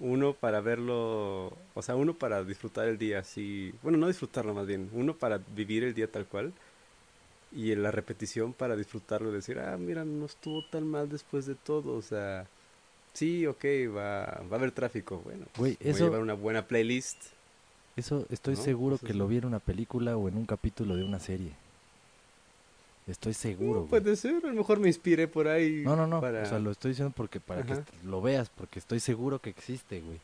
Uno 0.00 0.34
para 0.34 0.60
verlo, 0.60 1.52
o 1.74 1.82
sea, 1.82 1.94
uno 1.94 2.14
para 2.14 2.42
disfrutar 2.42 2.88
el 2.88 2.98
día 2.98 3.20
así, 3.20 3.72
bueno, 3.82 3.96
no 3.98 4.08
disfrutarlo 4.08 4.52
más 4.52 4.66
bien, 4.66 4.90
uno 4.92 5.14
para 5.16 5.38
vivir 5.38 5.84
el 5.84 5.94
día 5.94 6.10
tal 6.10 6.26
cual 6.26 6.52
y 7.50 7.72
en 7.72 7.82
la 7.82 7.90
repetición 7.90 8.52
para 8.52 8.76
disfrutarlo, 8.76 9.32
decir, 9.32 9.58
ah, 9.58 9.76
mira, 9.78 10.04
no 10.04 10.26
estuvo 10.26 10.62
tan 10.62 10.86
mal 10.86 11.08
después 11.08 11.46
de 11.46 11.54
todo, 11.54 11.94
o 11.96 12.02
sea, 12.02 12.46
sí, 13.14 13.46
ok, 13.46 13.64
va, 13.96 14.26
va 14.50 14.56
a 14.56 14.58
haber 14.58 14.72
tráfico, 14.72 15.18
bueno, 15.20 15.46
Güey, 15.56 15.76
voy 15.84 16.00
a 16.00 16.02
llevar 16.04 16.20
una 16.20 16.34
buena 16.34 16.66
playlist. 16.68 17.24
Eso 17.98 18.26
estoy 18.30 18.54
¿No? 18.54 18.62
seguro 18.62 18.94
Eso 18.94 19.06
que 19.06 19.12
sí. 19.12 19.18
lo 19.18 19.26
vi 19.26 19.38
en 19.38 19.44
una 19.46 19.58
película 19.58 20.16
o 20.16 20.28
en 20.28 20.36
un 20.36 20.46
capítulo 20.46 20.94
de 20.96 21.02
una 21.02 21.18
serie. 21.18 21.50
Estoy 23.08 23.34
seguro. 23.34 23.80
No, 23.80 23.86
puede 23.86 24.14
ser, 24.16 24.36
a 24.44 24.48
lo 24.48 24.54
mejor 24.54 24.78
me 24.78 24.86
inspiré 24.88 25.26
por 25.26 25.48
ahí 25.48 25.82
No, 25.84 25.96
no, 25.96 26.06
no. 26.06 26.20
para... 26.20 26.42
O 26.42 26.46
sea, 26.46 26.58
lo 26.58 26.70
estoy 26.70 26.90
diciendo 26.90 27.12
porque 27.16 27.40
para 27.40 27.62
que 27.64 27.72
Ajá. 27.72 27.82
lo 28.04 28.20
veas, 28.22 28.50
porque 28.50 28.78
estoy 28.78 29.00
seguro 29.00 29.40
que 29.40 29.50
existe, 29.50 30.00
güey. 30.00 30.20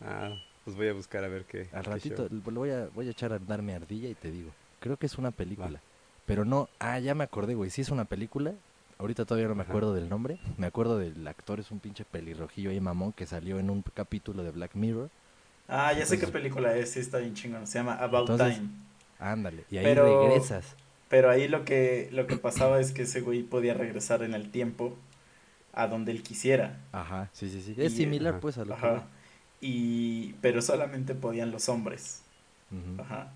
Ah, 0.00 0.34
pues 0.64 0.76
voy 0.76 0.88
a 0.88 0.94
buscar 0.94 1.22
a 1.24 1.28
ver 1.28 1.44
qué. 1.44 1.68
Al 1.72 1.84
qué 1.84 1.90
ratito 1.90 2.28
show. 2.28 2.40
lo 2.50 2.60
voy 2.60 2.70
a, 2.70 2.88
voy 2.94 3.06
a 3.06 3.10
echar 3.12 3.32
a 3.32 3.36
andar 3.36 3.62
mi 3.62 3.72
ardilla 3.72 4.08
y 4.08 4.14
te 4.14 4.30
digo. 4.32 4.50
Creo 4.80 4.96
que 4.96 5.06
es 5.06 5.16
una 5.16 5.30
película. 5.30 5.80
Pero 6.26 6.44
no, 6.44 6.68
ah, 6.80 6.98
ya 6.98 7.14
me 7.14 7.22
acordé, 7.22 7.54
güey. 7.54 7.70
Sí 7.70 7.82
es 7.82 7.90
una 7.90 8.06
película. 8.06 8.52
Ahorita 8.98 9.24
todavía 9.26 9.48
no 9.48 9.54
me 9.54 9.62
Ajá. 9.62 9.70
acuerdo 9.70 9.94
del 9.94 10.08
nombre. 10.08 10.38
Me 10.56 10.66
acuerdo 10.66 10.98
del 10.98 11.26
actor, 11.28 11.60
es 11.60 11.70
un 11.70 11.78
pinche 11.80 12.04
pelirrojillo 12.04 12.70
ahí 12.70 12.80
mamón 12.80 13.12
que 13.12 13.26
salió 13.26 13.58
en 13.58 13.68
un 13.70 13.82
capítulo 13.94 14.42
de 14.42 14.50
Black 14.50 14.74
Mirror. 14.74 15.10
Ah, 15.68 15.92
ya 15.92 16.04
sé 16.06 16.18
qué 16.18 16.26
película 16.26 16.76
es, 16.76 16.90
sí 16.92 17.00
está 17.00 17.18
bien 17.18 17.34
chingón. 17.34 17.66
Se 17.66 17.78
llama 17.78 17.94
About 17.94 18.30
Entonces- 18.30 18.56
Time. 18.58 18.68
Ándale. 19.18 19.64
Y 19.70 19.78
ahí 19.78 19.84
Pero- 19.84 20.28
regresas. 20.28 20.74
Pero 21.08 21.30
ahí 21.30 21.48
lo 21.48 21.64
que, 21.64 22.08
lo 22.12 22.26
que 22.26 22.36
pasaba 22.36 22.80
es 22.80 22.92
que 22.92 23.02
ese 23.02 23.20
güey 23.20 23.42
podía 23.42 23.74
regresar 23.74 24.22
en 24.22 24.34
el 24.34 24.50
tiempo 24.50 24.96
a 25.72 25.86
donde 25.86 26.12
él 26.12 26.22
quisiera. 26.22 26.78
Ajá, 26.92 27.28
sí, 27.32 27.48
sí, 27.50 27.62
sí. 27.62 27.74
Es 27.78 27.92
Y- 27.94 27.96
similar, 27.98 28.34
Ajá. 28.34 28.40
pues, 28.40 28.58
a 28.58 28.64
lo 28.64 28.74
que 28.76 28.86
Ajá. 28.86 29.04
Y, 29.60 30.32
pero 30.40 30.60
solamente 30.60 31.14
podían 31.14 31.50
los 31.50 31.68
hombres. 31.68 32.20
Ujú. 32.70 33.00
Ajá. 33.02 33.32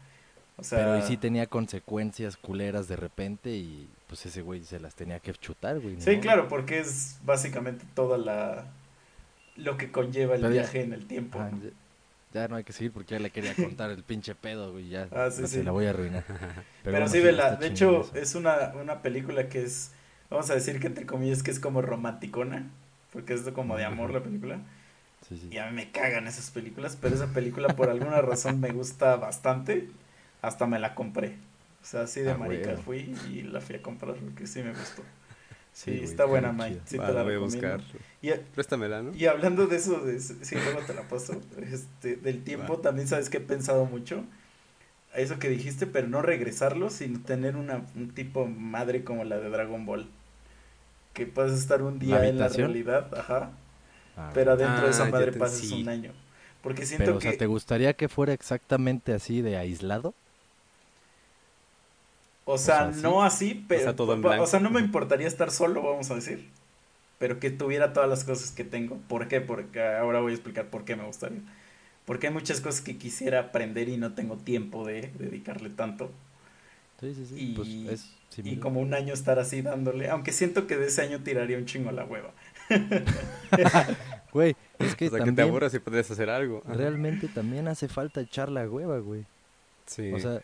O 0.57 0.65
sea, 0.65 0.79
Pero 0.79 0.99
y 0.99 1.03
sí 1.03 1.17
tenía 1.17 1.47
consecuencias 1.47 2.37
culeras 2.37 2.89
de 2.89 2.97
repente 2.97 3.51
y 3.51 3.89
pues 4.09 4.27
ese 4.27 4.43
güey 4.43 4.65
se 4.65 4.81
las 4.81 4.95
tenía 4.95 5.21
que 5.21 5.33
chutar, 5.35 5.79
güey. 5.79 6.01
Sí, 6.01 6.17
¿no? 6.17 6.21
claro, 6.23 6.49
porque 6.49 6.81
es 6.81 7.19
básicamente 7.25 7.85
toda 7.95 8.19
la 8.19 8.67
lo 9.57 9.77
que 9.77 9.91
conlleva 9.93 10.35
el 10.35 10.41
Pero 10.41 10.53
ya- 10.55 10.63
viaje 10.63 10.83
en 10.83 10.93
el 10.93 11.07
tiempo. 11.07 11.39
Ah, 11.41 11.51
¿no? 11.53 11.59
Ya, 12.33 12.49
no 12.49 12.57
hay 12.57 12.65
que 12.65 12.73
seguir 12.73 12.93
porque 12.93 13.15
ya 13.15 13.19
le 13.21 13.31
quería 13.31 13.55
contar 13.55 13.91
el 13.91 14.03
pinche 14.05 14.35
pedo, 14.35 14.73
güey. 14.73 14.89
Ya 14.89 15.09
Ah, 15.11 15.31
sí, 15.31 15.43
no 15.43 15.49
se 15.49 15.63
la 15.65 15.73
voy 15.73 15.87
a 15.87 15.91
arruinar. 15.91 16.25
Pero, 16.83 16.97
bueno, 16.99 17.09
sí, 17.09 17.21
vela. 17.21 17.57
De 17.57 17.67
hecho, 17.69 18.01
eso. 18.03 18.15
es 18.15 18.35
una, 18.35 18.73
una 18.81 19.03
película 19.03 19.49
que 19.49 19.63
es, 19.63 19.93
vamos 20.31 20.51
a 20.51 20.55
decir 20.55 20.81
que 20.81 20.87
entre 20.89 21.07
comillas 21.07 21.43
que 21.43 21.51
es 21.51 21.61
como 21.61 21.83
romanticona, 21.83 22.71
porque 23.13 23.35
es 23.35 23.43
como 23.51 23.77
de 23.77 23.85
amor 23.85 24.13
la 24.13 24.23
película. 24.23 24.61
Sí, 25.29 25.37
sí. 25.39 25.49
Y 25.51 25.59
a 25.59 25.67
mí 25.67 25.73
me 25.75 25.91
cagan 25.91 26.27
esas 26.27 26.51
películas, 26.51 26.97
pero 27.01 27.15
esa 27.15 27.33
película 27.33 27.77
por 27.77 27.91
alguna 27.91 28.21
razón 28.23 28.61
me 28.61 28.71
gusta 28.73 29.17
bastante, 29.17 29.89
hasta 30.43 30.67
me 30.67 30.79
la 30.79 30.95
compré. 30.95 31.37
O 31.83 31.87
sea, 31.87 32.03
así 32.03 32.21
de 32.21 32.33
Ah, 32.33 32.39
marica 32.39 32.77
fui 32.77 33.19
y 33.31 33.43
la 33.43 33.61
fui 33.61 33.77
a 33.77 33.83
comprar 33.83 34.17
porque 34.17 34.47
sí 34.47 34.63
me 34.63 34.73
gustó. 34.75 35.03
Sí, 35.85 36.01
está 36.03 36.25
buena, 36.25 36.53
Mike. 36.53 36.81
Sí 36.85 36.99
te 37.01 37.13
la 37.13 37.23
voy 37.23 37.35
a 37.35 37.39
recomiendo. 37.39 37.39
buscar. 37.39 37.83
Y, 38.23 38.31
Préstamela, 38.55 39.03
¿no? 39.03 39.19
y 39.19 39.27
hablando 39.27 39.67
de 39.67 39.77
eso, 39.77 40.01
de, 40.01 40.21
sí, 40.21 40.61
luego 40.61 40.85
te 40.85 40.95
la 40.95 41.09
paso, 41.09 41.41
este, 41.73 42.17
del 42.17 42.45
tiempo, 42.45 42.79
también 42.81 43.09
sabes 43.09 43.31
que 43.31 43.39
he 43.39 43.41
pensado 43.41 43.85
mucho. 43.87 44.25
A 45.15 45.21
eso 45.21 45.39
que 45.41 45.49
dijiste, 45.51 45.87
pero 45.87 46.09
no 46.09 46.23
regresarlo, 46.23 46.91
sino 46.91 47.21
tener 47.23 47.57
una, 47.57 47.87
un 47.97 48.15
tipo 48.15 48.47
madre 48.47 49.05
como 49.05 49.25
la 49.25 49.39
de 49.39 49.51
Dragon 49.51 49.87
Ball. 49.87 50.09
Que 51.15 51.27
puedes 51.27 51.53
estar 51.59 51.83
un 51.83 51.99
día 51.99 52.27
en 52.29 52.39
la 52.39 52.49
realidad, 52.49 53.13
ajá, 53.19 53.51
Ah, 54.17 54.33
pero 54.35 54.53
adentro 54.53 54.87
de 54.87 54.93
esa 54.93 55.05
Ah, 55.05 55.11
madre 55.13 55.33
te- 55.33 55.39
pasas 55.39 55.61
sí. 55.63 55.73
un 55.73 55.89
año. 55.89 56.13
Porque 56.63 56.87
siento 56.87 57.07
pero, 57.07 57.17
o 57.17 57.21
que... 57.21 57.21
sea, 57.21 57.33
¿te 57.37 57.47
gustaría 57.47 57.95
que 57.95 58.09
fuera 58.09 58.33
exactamente 58.35 59.13
así 59.15 59.41
de 59.43 59.57
aislado? 59.57 60.15
O 62.51 62.59
sea, 62.59 62.85
sea, 62.87 62.95
sí. 62.95 63.03
no 63.03 63.23
así, 63.23 63.65
pero. 63.69 63.83
sea, 63.83 63.97
todo 63.97 64.15
en 64.15 64.25
o 64.25 64.47
sea, 64.47 64.59
no 64.61 64.71
me 64.71 64.81
importaría 64.81 65.27
estar 65.27 65.51
solo, 65.51 65.83
vamos 65.83 66.11
a 66.11 66.15
decir. 66.15 66.49
Pero 67.19 67.41
que 67.41 67.51
tuviera 67.51 67.93
todas 67.93 68.09
las 68.09 68.25
cosas 68.25 68.53
que 68.53 68.65
tengo. 68.65 68.97
¿Por 69.09 69.29
qué? 69.29 69.41
Porque 69.41 69.83
ahora 69.83 70.21
voy 70.21 70.33
a 70.33 70.35
explicar 70.35 70.67
por 70.67 70.85
qué 70.85 70.97
me 70.97 71.05
gustaría. 71.05 71.41
Porque 72.05 72.29
hay 72.29 72.33
muchas 72.33 72.61
cosas 72.61 72.81
que 72.81 72.97
quisiera 72.97 73.41
aprender 73.41 73.89
y 73.89 73.97
no 73.99 74.15
tengo 74.15 74.37
tiempo 74.37 74.87
de 74.87 75.11
dedicarle 75.19 75.69
tanto. 75.71 76.11
Sí, 77.01 77.15
sí, 77.15 77.27
sí. 77.27 77.35
Y- 77.39 77.55
Pues 77.55 77.69
es 77.69 78.15
Y 78.31 78.35
similar. 78.35 78.61
como 78.61 78.81
un 78.81 78.95
año 78.95 79.13
estar 79.13 79.39
así 79.39 79.63
dándole. 79.63 80.09
Aunque 80.09 80.33
siento 80.33 80.67
que 80.67 80.77
de 80.77 80.87
ese 80.87 81.03
año 81.03 81.21
tiraría 81.23 81.59
un 81.59 81.67
chingo 81.67 81.91
a 81.91 81.93
la 81.93 82.05
hueva. 82.05 82.31
Güey, 84.33 84.55
es 84.79 84.95
que 84.95 85.07
o 85.07 85.11
sea, 85.11 85.19
que 85.21 85.25
te 85.25 85.27
también 85.27 85.49
aburras 85.49 85.75
y 85.75 85.79
podrías 85.79 86.11
hacer 86.11 86.31
algo. 86.31 86.63
Realmente 86.67 87.29
también 87.29 87.67
hace 87.69 87.89
falta 87.89 88.21
echar 88.21 88.49
la 88.51 88.69
hueva, 88.69 88.99
güey. 88.99 89.25
Sí. 89.87 90.13
O 90.13 90.19
sea, 90.19 90.41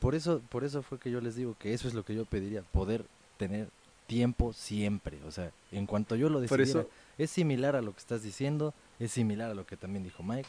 por 0.00 0.14
eso, 0.16 0.40
por 0.48 0.64
eso 0.64 0.82
fue 0.82 0.98
que 0.98 1.10
yo 1.12 1.20
les 1.20 1.36
digo 1.36 1.54
que 1.58 1.72
eso 1.72 1.86
es 1.86 1.94
lo 1.94 2.04
que 2.04 2.14
yo 2.16 2.24
pediría, 2.24 2.62
poder 2.72 3.04
tener 3.38 3.68
tiempo 4.08 4.52
siempre. 4.52 5.18
O 5.26 5.30
sea, 5.30 5.52
en 5.70 5.86
cuanto 5.86 6.16
yo 6.16 6.28
lo 6.28 6.40
decidiera, 6.40 6.64
eso- 6.68 6.88
es 7.18 7.30
similar 7.30 7.76
a 7.76 7.82
lo 7.82 7.92
que 7.92 7.98
estás 8.00 8.22
diciendo, 8.22 8.74
es 8.98 9.12
similar 9.12 9.50
a 9.50 9.54
lo 9.54 9.64
que 9.66 9.76
también 9.76 10.02
dijo 10.02 10.22
Mike. 10.24 10.48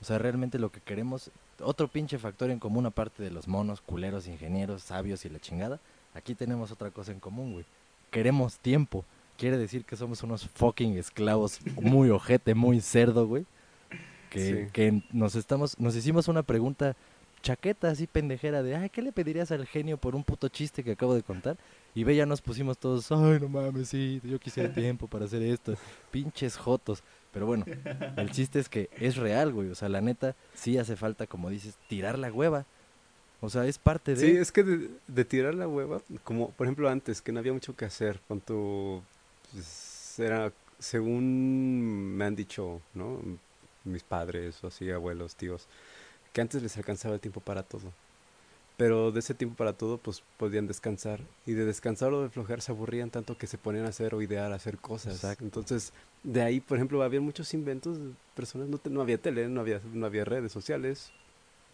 O 0.00 0.04
sea, 0.04 0.18
realmente 0.18 0.58
lo 0.58 0.70
que 0.70 0.80
queremos, 0.80 1.30
otro 1.62 1.88
pinche 1.88 2.18
factor 2.18 2.50
en 2.50 2.58
común 2.58 2.86
aparte 2.86 3.22
de 3.22 3.30
los 3.30 3.48
monos, 3.48 3.80
culeros, 3.80 4.26
ingenieros, 4.28 4.82
sabios 4.82 5.24
y 5.24 5.28
la 5.28 5.40
chingada, 5.40 5.80
aquí 6.14 6.34
tenemos 6.34 6.70
otra 6.70 6.90
cosa 6.90 7.12
en 7.12 7.20
común, 7.20 7.52
güey. 7.54 7.64
Queremos 8.10 8.58
tiempo. 8.58 9.04
Quiere 9.36 9.56
decir 9.58 9.84
que 9.84 9.96
somos 9.96 10.22
unos 10.22 10.46
fucking 10.48 10.96
esclavos 10.98 11.58
muy 11.80 12.10
ojete, 12.10 12.54
muy 12.54 12.80
cerdo, 12.80 13.26
güey. 13.26 13.44
Que, 14.30 14.64
Sí. 14.66 14.70
que 14.72 15.02
nos 15.12 15.34
estamos, 15.34 15.78
nos 15.80 15.96
hicimos 15.96 16.28
una 16.28 16.42
pregunta 16.44 16.94
chaqueta 17.42 17.90
así 17.90 18.06
pendejera 18.06 18.62
de, 18.62 18.76
ay, 18.76 18.90
¿qué 18.90 19.02
le 19.02 19.12
pedirías 19.12 19.50
al 19.50 19.66
genio 19.66 19.96
por 19.96 20.14
un 20.14 20.24
puto 20.24 20.48
chiste 20.48 20.84
que 20.84 20.92
acabo 20.92 21.14
de 21.14 21.22
contar? 21.22 21.56
Y 21.94 22.04
ve, 22.04 22.14
ya 22.14 22.26
nos 22.26 22.40
pusimos 22.40 22.78
todos, 22.78 23.10
ay, 23.10 23.38
no 23.40 23.48
mames, 23.48 23.88
sí, 23.88 24.20
yo 24.24 24.38
quisiera 24.38 24.72
tiempo 24.72 25.08
para 25.08 25.24
hacer 25.24 25.42
esto. 25.42 25.74
Pinches 26.10 26.56
jotos. 26.56 27.02
Pero 27.32 27.46
bueno, 27.46 27.64
el 28.16 28.30
chiste 28.30 28.58
es 28.58 28.68
que 28.68 28.88
es 28.98 29.16
real, 29.16 29.52
güey. 29.52 29.70
O 29.70 29.74
sea, 29.74 29.88
la 29.88 30.00
neta, 30.00 30.34
sí 30.54 30.78
hace 30.78 30.96
falta, 30.96 31.26
como 31.26 31.50
dices, 31.50 31.76
tirar 31.88 32.18
la 32.18 32.32
hueva. 32.32 32.66
O 33.40 33.48
sea, 33.48 33.66
es 33.66 33.78
parte 33.78 34.14
de... 34.14 34.20
Sí, 34.20 34.36
es 34.36 34.52
que 34.52 34.62
de, 34.62 35.24
tirar 35.24 35.54
la 35.54 35.66
hueva, 35.66 36.02
como 36.24 36.50
por 36.50 36.66
ejemplo 36.66 36.88
antes, 36.88 37.22
que 37.22 37.32
no 37.32 37.38
había 37.38 37.52
mucho 37.52 37.74
que 37.74 37.86
hacer, 37.86 38.20
con 38.28 38.40
tu... 38.40 39.02
pues, 39.52 40.18
era, 40.18 40.52
según 40.78 42.16
me 42.16 42.24
han 42.26 42.36
dicho, 42.36 42.82
¿no? 42.94 43.20
Mis 43.84 44.02
padres 44.02 44.62
o 44.62 44.66
así, 44.66 44.90
abuelos, 44.90 45.36
tíos, 45.36 45.66
que 46.32 46.40
antes 46.40 46.62
les 46.62 46.76
alcanzaba 46.76 47.14
el 47.14 47.20
tiempo 47.20 47.40
para 47.40 47.62
todo. 47.62 47.92
Pero 48.76 49.12
de 49.12 49.20
ese 49.20 49.34
tiempo 49.34 49.56
para 49.56 49.74
todo, 49.74 49.98
pues 49.98 50.22
podían 50.38 50.66
descansar. 50.66 51.20
Y 51.44 51.52
de 51.52 51.66
descansar 51.66 52.12
o 52.14 52.22
de 52.22 52.30
flojear 52.30 52.62
se 52.62 52.72
aburrían 52.72 53.10
tanto 53.10 53.36
que 53.36 53.46
se 53.46 53.58
ponían 53.58 53.84
a 53.84 53.88
hacer 53.88 54.14
o 54.14 54.22
idear, 54.22 54.52
a 54.52 54.54
hacer 54.54 54.78
cosas. 54.78 55.16
Exacto. 55.16 55.44
Entonces, 55.44 55.92
de 56.22 56.40
ahí, 56.40 56.60
por 56.60 56.78
ejemplo, 56.78 57.02
había 57.02 57.20
muchos 57.20 57.52
inventos 57.52 57.98
de 57.98 58.10
personas, 58.34 58.68
no, 58.68 58.78
te- 58.78 58.88
no 58.88 59.02
había 59.02 59.18
tele, 59.18 59.48
no 59.48 59.60
había, 59.60 59.82
no 59.92 60.06
había 60.06 60.24
redes 60.24 60.50
sociales. 60.52 61.10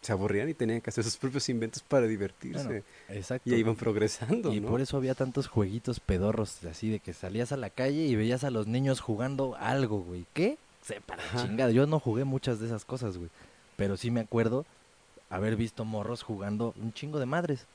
Se 0.03 0.11
aburrían 0.13 0.49
y 0.49 0.55
tenían 0.55 0.81
que 0.81 0.91
hacer 0.91 1.05
sus 1.05 1.17
propios 1.17 1.49
inventos 1.49 1.83
para 1.83 2.07
divertirse. 2.07 2.65
Bueno, 2.65 2.83
exacto. 3.09 3.49
y 3.49 3.55
iban 3.55 3.77
progresando, 3.77 4.53
Y 4.53 4.59
¿no? 4.61 4.69
por 4.69 4.81
eso 4.81 4.97
había 4.97 5.15
tantos 5.15 5.47
jueguitos 5.47 6.01
pedorros, 6.01 6.65
así 6.65 6.91
de 6.91 6.99
que 6.99 7.13
salías 7.13 7.53
a 7.53 7.57
la 7.57 7.71
calle 7.71 8.05
y 8.07 8.15
veías 8.17 8.43
a 8.45 8.51
los 8.51 8.67
niños 8.67 9.01
jugando 9.01 9.55
algo, 9.57 10.01
güey. 10.01 10.27
¿Qué? 10.35 10.59
Sepa 10.83 11.17
la 11.17 11.43
chingada. 11.43 11.71
Yo 11.71 11.87
no 11.87 11.99
jugué 12.01 12.25
muchas 12.25 12.59
de 12.61 12.67
esas 12.67 12.85
cosas, 12.85 13.17
güey. 13.17 13.31
Pero 13.77 13.97
sí 13.97 14.11
me 14.11 14.20
acuerdo 14.20 14.64
haber 15.31 15.57
visto 15.57 15.85
morros 15.85 16.22
jugando 16.22 16.74
un 16.77 16.93
chingo 16.93 17.18
de 17.18 17.27
madres. 17.27 17.66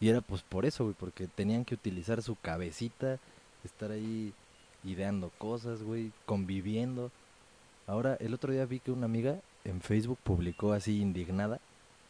Y 0.00 0.08
era 0.08 0.20
pues 0.20 0.42
por 0.42 0.64
eso, 0.64 0.84
güey, 0.84 0.96
porque 0.98 1.28
tenían 1.28 1.64
que 1.64 1.74
utilizar 1.74 2.22
su 2.22 2.34
cabecita, 2.36 3.18
estar 3.64 3.90
ahí 3.90 4.32
ideando 4.84 5.30
cosas, 5.38 5.82
güey, 5.82 6.12
conviviendo. 6.26 7.10
Ahora, 7.86 8.16
el 8.20 8.34
otro 8.34 8.52
día 8.52 8.64
vi 8.64 8.80
que 8.80 8.90
una 8.90 9.06
amiga 9.06 9.40
en 9.64 9.80
Facebook 9.80 10.18
publicó 10.22 10.72
así 10.72 11.00
indignada 11.00 11.60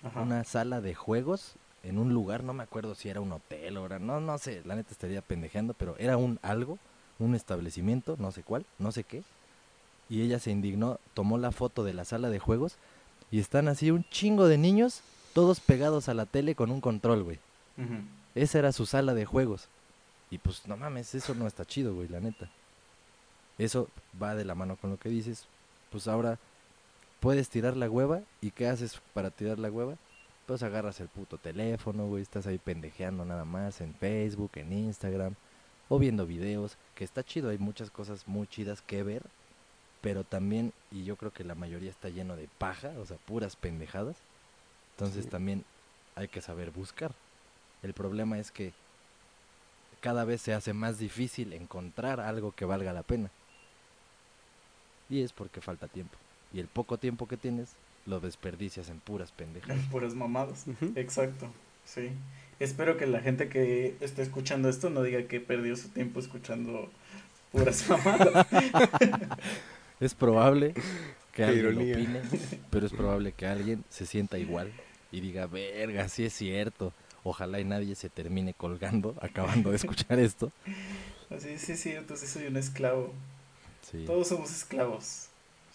Ajá. 0.03 0.23
una 0.23 0.45
sala 0.45 0.81
de 0.81 0.95
juegos 0.95 1.55
en 1.83 1.99
un 1.99 2.15
lugar, 2.15 2.45
no 2.45 2.53
me 2.53 2.63
acuerdo 2.63 2.95
si 2.95 3.09
era 3.09 3.21
un 3.21 3.33
hotel 3.33 3.77
o 3.77 3.87
era, 3.87 3.99
no, 3.99 4.21
no 4.21 4.39
sé, 4.39 4.63
la 4.65 4.77
neta 4.77 4.93
estaría 4.93 5.21
pendejeando, 5.21 5.75
pero 5.75 5.97
era 5.99 6.17
un 6.17 6.39
algo, 6.43 6.79
un 7.19 7.35
establecimiento, 7.35 8.17
no 8.19 8.31
sé 8.31 8.43
cuál, 8.43 8.65
no 8.79 8.93
sé 8.93 9.05
qué. 9.05 9.23
Y 10.09 10.23
ella 10.23 10.39
se 10.39 10.51
indignó, 10.51 10.99
tomó 11.15 11.39
la 11.39 11.53
foto 11.53 11.85
de 11.85 11.95
la 11.95 12.05
sala 12.05 12.31
de 12.31 12.39
juegos 12.39 12.77
y 13.33 13.41
están 13.41 13.67
así 13.67 13.91
un 13.91 14.05
chingo 14.11 14.47
de 14.47 14.59
niños, 14.59 15.01
todos 15.33 15.59
pegados 15.59 16.09
a 16.09 16.15
la 16.15 16.27
tele 16.27 16.55
con 16.55 16.71
un 16.71 16.83
control, 16.83 17.25
güey. 17.25 17.39
Esa 18.35 18.59
era 18.59 18.73
su 18.73 18.87
sala 18.87 19.15
de 19.15 19.25
juegos. 19.25 19.69
Y 20.31 20.39
pues 20.39 20.69
no 20.69 20.77
mames, 20.77 21.15
eso 21.15 21.35
no 21.35 21.47
está 21.47 21.65
chido, 21.65 21.95
güey, 21.95 22.09
la 22.09 22.21
neta. 22.21 22.51
Eso 23.59 23.89
va 24.23 24.35
de 24.35 24.45
la 24.45 24.55
mano 24.55 24.77
con 24.77 24.91
lo 24.91 24.99
que 24.99 25.09
dices. 25.09 25.47
Pues 25.91 26.09
ahora 26.09 26.39
puedes 27.21 27.49
tirar 27.49 27.75
la 27.77 27.89
hueva 27.89 28.21
y 28.43 28.51
¿qué 28.51 28.69
haces 28.69 29.01
para 29.15 29.31
tirar 29.31 29.59
la 29.59 29.71
hueva? 29.71 29.97
Pues 30.47 30.63
agarras 30.63 31.01
el 31.01 31.09
puto 31.09 31.39
teléfono, 31.39 32.07
güey, 32.09 32.23
estás 32.23 32.47
ahí 32.47 32.59
pendejeando 32.59 33.25
nada 33.25 33.47
más 33.47 33.81
en 33.81 33.95
Facebook, 33.95 34.53
en 34.57 34.73
Instagram. 34.73 35.35
o 35.89 35.99
viendo 35.99 36.27
videos, 36.27 36.77
que 36.95 37.05
está 37.05 37.23
chido, 37.23 37.51
hay 37.51 37.59
muchas 37.59 37.91
cosas 37.91 38.27
muy 38.27 38.47
chidas 38.47 38.81
que 38.81 39.03
ver, 39.03 39.23
pero 40.03 40.25
también, 40.25 40.73
y 40.91 41.05
yo 41.05 41.17
creo 41.17 41.31
que 41.33 41.45
la 41.45 41.55
mayoría 41.55 41.89
está 41.91 42.09
lleno 42.11 42.37
de 42.37 42.49
paja, 42.59 42.91
o 42.99 43.07
sea, 43.07 43.17
puras 43.19 43.57
pendejadas, 43.57 44.17
entonces 44.97 45.25
Sí. 45.25 45.31
también 45.31 45.65
hay 46.17 46.29
que 46.29 46.43
saber 46.43 46.71
buscar. 46.71 47.13
El 47.83 47.95
problema 47.95 48.39
es 48.39 48.51
que 48.51 48.73
cada 50.01 50.25
vez 50.25 50.43
se 50.43 50.53
hace 50.53 50.73
más 50.75 50.99
difícil 50.99 51.53
encontrar 51.53 52.21
algo 52.21 52.53
que 52.53 52.65
valga 52.65 52.93
la 52.93 53.03
pena. 53.03 53.31
Y 55.09 55.23
es 55.23 55.33
porque 55.33 55.61
falta 55.61 55.89
tiempo. 55.89 56.17
Y 56.53 56.61
el 56.61 56.67
poco 56.69 56.99
tiempo 56.99 57.27
que 57.29 57.37
tienes 57.37 57.71
lo 58.07 58.19
desperdicias 58.21 58.89
en 58.89 58.99
puras 59.01 59.31
pendejadas. 59.33 59.85
Puras 59.91 60.15
mamadas. 60.15 60.65
Exacto, 60.97 61.49
sí. 61.85 62.11
Espero 62.59 62.97
que 62.97 63.07
la 63.07 63.21
gente 63.21 63.49
que 63.49 63.97
esté 64.01 64.23
escuchando 64.23 64.69
esto 64.69 64.91
no 64.91 65.03
diga 65.03 65.23
que 65.29 65.41
perdió 65.41 65.77
su 65.77 65.89
tiempo 65.89 66.19
escuchando 66.21 66.91
puras 67.53 67.89
mamadas. 67.89 68.47
Es 70.03 70.15
probable 70.15 70.75
que 70.75 70.81
Qué 71.33 71.45
alguien 71.45 71.67
ironía. 71.67 71.95
opine, 71.95 72.21
pero 72.71 72.87
es 72.87 72.93
probable 72.93 73.33
que 73.33 73.47
alguien 73.47 73.85
se 73.89 74.05
sienta 74.05 74.39
igual 74.39 74.73
y 75.13 75.21
diga, 75.21 75.47
verga, 75.47 76.09
sí 76.09 76.25
es 76.25 76.33
cierto. 76.33 76.93
Ojalá 77.25 77.61
y 77.61 77.65
nadie 77.65 77.95
se 77.95 78.09
termine 78.09 78.53
colgando 78.53 79.15
acabando 79.23 79.71
de 79.71 79.77
escuchar 79.77 80.19
esto. 80.19 80.51
Así, 81.31 81.57
sí, 81.59 81.73
es 81.73 81.81
cierto, 81.81 82.17
sí 82.17 82.27
soy 82.27 82.47
un 82.49 82.57
esclavo. 82.57 83.13
Sí. 83.91 84.05
Todos 84.07 84.29
somos 84.29 84.51
esclavos. 84.51 85.29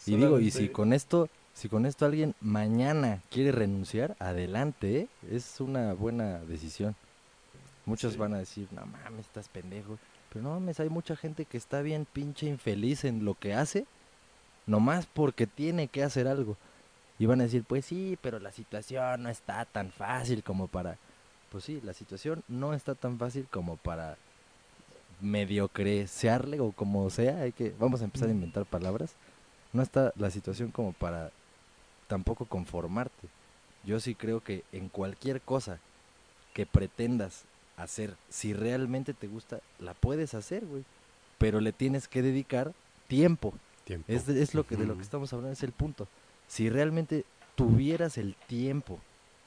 Y 0.05 0.15
digo, 0.15 0.39
y 0.39 0.51
si 0.51 0.69
con 0.69 0.93
esto, 0.93 1.29
si 1.53 1.69
con 1.69 1.85
esto 1.85 2.05
alguien 2.05 2.35
mañana 2.41 3.21
quiere 3.31 3.51
renunciar, 3.51 4.15
adelante, 4.19 4.99
¿eh? 4.99 5.07
es 5.31 5.59
una 5.59 5.93
buena 5.93 6.39
decisión. 6.39 6.95
Muchos 7.85 8.13
Sí. 8.13 8.19
van 8.19 8.33
a 8.33 8.39
decir, 8.39 8.67
no 8.71 8.85
mames, 8.85 9.25
estás 9.25 9.47
pendejo. 9.49 9.97
Pero 10.29 10.43
no 10.43 10.51
mames, 10.51 10.79
hay 10.81 10.89
mucha 10.89 11.15
gente 11.15 11.45
que 11.45 11.57
está 11.57 11.81
bien 11.81 12.05
pinche 12.11 12.45
infeliz 12.45 13.05
en 13.05 13.23
lo 13.25 13.33
que 13.33 13.53
hace, 13.53 13.85
nomás 14.67 15.07
porque 15.07 15.47
tiene 15.47 15.87
que 15.87 16.03
hacer 16.03 16.27
algo. 16.27 16.57
Y 17.17 17.25
van 17.25 17.41
a 17.41 17.45
decir, 17.45 17.63
pues 17.63 17.85
sí, 17.85 18.17
pero 18.21 18.37
la 18.39 18.51
situación 18.51 19.23
no 19.23 19.29
está 19.29 19.65
tan 19.65 19.91
fácil 19.91 20.43
como 20.43 20.67
para... 20.67 20.97
Pues 21.51 21.63
sí, 21.63 21.81
la 21.83 21.93
situación 21.93 22.43
no 22.47 22.73
está 22.73 22.93
tan 22.93 23.17
fácil 23.17 23.47
como 23.49 23.77
para 23.77 24.17
mediocresearle 25.21 26.59
o 26.59 26.71
como 26.71 27.09
sea, 27.09 27.39
hay 27.39 27.51
que 27.51 27.73
vamos 27.79 28.01
a 28.01 28.03
empezar 28.03 28.29
a 28.29 28.33
inventar 28.33 28.65
palabras. 28.65 29.13
No 29.73 29.81
está 29.81 30.13
la 30.15 30.29
situación 30.29 30.71
como 30.71 30.93
para 30.93 31.31
tampoco 32.07 32.45
conformarte. 32.45 33.27
Yo 33.83 33.99
sí 33.99 34.13
creo 34.13 34.41
que 34.41 34.63
en 34.71 34.89
cualquier 34.89 35.41
cosa 35.41 35.79
que 36.53 36.65
pretendas 36.65 37.45
hacer, 37.77 38.15
si 38.29 38.53
realmente 38.53 39.13
te 39.13 39.27
gusta, 39.27 39.59
la 39.79 39.93
puedes 39.93 40.33
hacer, 40.33 40.65
güey. 40.65 40.83
Pero 41.37 41.61
le 41.61 41.71
tienes 41.71 42.07
que 42.07 42.21
dedicar 42.21 42.73
tiempo. 43.07 43.53
Tiempo. 43.87 44.05
Es, 44.11 44.25
de- 44.27 44.41
es 44.41 44.53
lo 44.53 44.65
que 44.65 44.75
de 44.75 44.85
lo 44.85 44.95
que 44.95 45.01
estamos 45.01 45.31
hablando, 45.33 45.53
es 45.53 45.63
el 45.63 45.71
punto. 45.71 46.07
Si 46.47 46.69
realmente 46.69 47.23
tuvieras 47.55 48.17
el 48.17 48.35
tiempo 48.47 48.99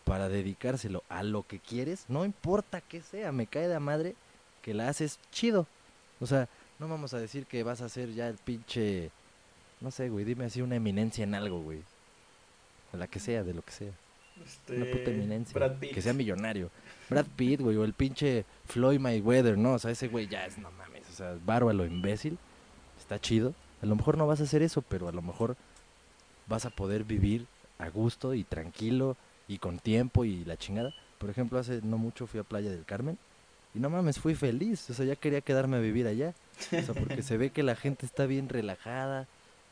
para 0.05 0.29
dedicárselo 0.29 1.03
a 1.09 1.23
lo 1.23 1.47
que 1.47 1.59
quieres, 1.59 2.05
no 2.09 2.25
importa 2.25 2.81
qué 2.81 3.01
sea, 3.03 3.31
me 3.33 3.47
cae 3.47 3.69
de 3.69 3.79
madre 3.79 4.15
que 4.63 4.75
la 4.75 4.89
haces 4.89 5.19
chido. 5.31 5.67
O 6.21 6.27
sea, 6.27 6.49
no 6.79 6.89
vamos 6.89 7.15
a 7.15 7.19
decir 7.19 7.47
que 7.47 7.63
vas 7.63 7.81
a 7.83 7.89
ser 7.89 8.13
ya 8.15 8.29
el 8.29 8.37
pinche, 8.39 9.11
no 9.81 9.91
sé, 9.91 10.09
güey, 10.09 10.25
dime 10.25 10.47
así 10.47 10.63
una 10.63 10.77
eminencia 10.77 11.23
en 11.25 11.35
algo, 11.35 11.61
güey. 11.61 11.83
De 12.93 12.99
la 12.99 13.07
que 13.07 13.21
sea, 13.21 13.45
de 13.45 13.55
lo 13.55 13.63
que 13.63 13.73
sea. 13.73 13.93
Este, 14.45 14.77
Una 14.77 14.91
puta 14.91 15.11
eminencia. 15.11 15.55
Brad 15.55 15.77
Pitt. 15.79 15.93
Que 15.95 16.03
sea 16.03 16.13
millonario. 16.15 16.71
Brad 17.11 17.27
Pitt, 17.37 17.61
güey, 17.61 17.77
o 17.77 17.85
el 17.85 17.93
pinche 17.93 18.45
Floyd 18.67 18.99
Mayweather, 18.99 19.57
¿no? 19.59 19.75
O 19.75 19.79
sea, 19.79 19.91
ese 19.91 20.09
güey 20.09 20.27
ya 20.29 20.47
es, 20.47 20.57
no 20.59 20.71
mames, 20.73 21.09
o 21.11 21.13
sea, 21.13 21.37
bárbaro, 21.45 21.85
imbécil. 21.85 22.39
Está 22.99 23.19
chido. 23.21 23.55
A 23.83 23.87
lo 23.87 23.97
mejor 23.97 24.19
no 24.19 24.27
vas 24.27 24.41
a 24.41 24.45
hacer 24.45 24.63
eso, 24.63 24.83
pero 24.83 25.09
a 25.09 25.13
lo 25.13 25.23
mejor 25.23 25.57
vas 26.47 26.67
a 26.67 26.71
poder 26.71 27.05
vivir 27.05 27.47
a 27.79 27.89
gusto 27.89 28.35
y 28.35 28.45
tranquilo 28.45 29.17
y 29.49 29.59
con 29.59 29.79
tiempo 29.79 30.25
y 30.25 30.45
la 30.45 30.57
chingada. 30.57 30.93
Por 31.19 31.31
ejemplo, 31.31 31.59
hace 31.59 31.81
no 31.83 31.99
mucho 31.99 32.27
fui 32.27 32.41
a 32.41 32.45
Playa 32.45 32.71
del 32.71 32.85
Carmen 32.85 33.19
y 33.75 33.79
no 33.79 33.91
mames, 33.91 34.19
fui 34.19 34.35
feliz. 34.35 34.89
O 34.91 34.95
sea, 34.95 35.07
ya 35.07 35.17
quería 35.17 35.41
quedarme 35.41 35.77
a 35.77 35.81
vivir 35.81 36.07
allá. 36.07 36.35
O 36.73 36.83
sea, 36.83 36.95
porque 36.95 37.23
se 37.23 37.37
ve 37.37 37.51
que 37.51 37.63
la 37.63 37.77
gente 37.77 38.07
está 38.07 38.27
bien 38.27 38.49
relajada. 38.49 39.27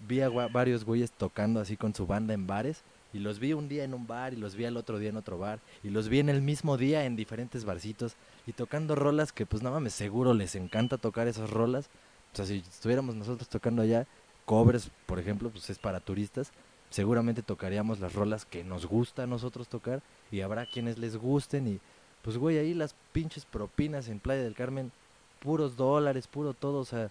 Vi 0.07 0.21
a 0.21 0.29
varios 0.29 0.85
güeyes 0.85 1.11
tocando 1.11 1.61
así 1.61 1.77
con 1.77 1.95
su 1.95 2.07
banda 2.07 2.35
en 2.35 2.47
bares. 2.47 2.83
Y 3.13 3.19
los 3.19 3.39
vi 3.39 3.55
un 3.55 3.69
día 3.69 3.85
en 3.85 3.95
un 3.95 4.07
bar 4.07 4.35
y 4.35 4.37
los 4.37 4.55
vi 4.55 4.67
al 4.67 4.77
otro 4.77 4.99
día 4.99 5.09
en 5.09 5.17
otro 5.17 5.39
bar. 5.39 5.59
Y 5.83 5.91
los 5.91 6.09
vi 6.09 6.21
en 6.21 6.29
el 6.29 6.43
mismo 6.43 6.77
día 6.77 7.05
en 7.05 7.17
diferentes 7.17 7.65
barcitos. 7.65 8.15
Y 8.47 8.53
tocando 8.53 8.95
rolas 8.95 9.33
que 9.33 9.47
pues 9.47 9.63
no 9.63 9.71
mames, 9.71 9.95
seguro 9.95 10.35
les 10.35 10.55
encanta 10.55 10.99
tocar 10.99 11.27
esas 11.27 11.51
rolas. 11.51 11.89
O 12.33 12.37
sea, 12.37 12.47
si 12.47 12.59
estuviéramos 12.59 13.15
nosotros 13.15 13.49
tocando 13.49 13.83
allá, 13.83 14.07
covers, 14.45 14.91
por 15.07 15.19
ejemplo, 15.19 15.51
pues 15.51 15.69
es 15.71 15.79
para 15.79 16.01
turistas. 16.01 16.53
Seguramente 16.91 17.43
tocaríamos 17.43 18.01
las 18.01 18.15
rolas 18.15 18.45
que 18.45 18.65
nos 18.65 18.87
gusta 18.87 19.25
a 19.25 19.27
nosotros 19.27 19.69
tocar. 19.69 20.03
Y 20.31 20.41
habrá 20.41 20.67
quienes 20.67 20.99
les 20.99 21.17
gusten. 21.17 21.67
Y 21.67 21.81
pues 22.23 22.37
güey, 22.37 22.59
ahí 22.59 22.75
las 22.75 22.95
pinches 23.13 23.45
propinas 23.45 24.09
en 24.09 24.21
Playa 24.21 24.43
del 24.43 24.55
Carmen, 24.55 24.93
puros 25.41 25.77
dólares, 25.77 26.27
puro 26.27 26.55
todo. 26.55 26.81
O 26.81 26.85
sea, 26.85 27.11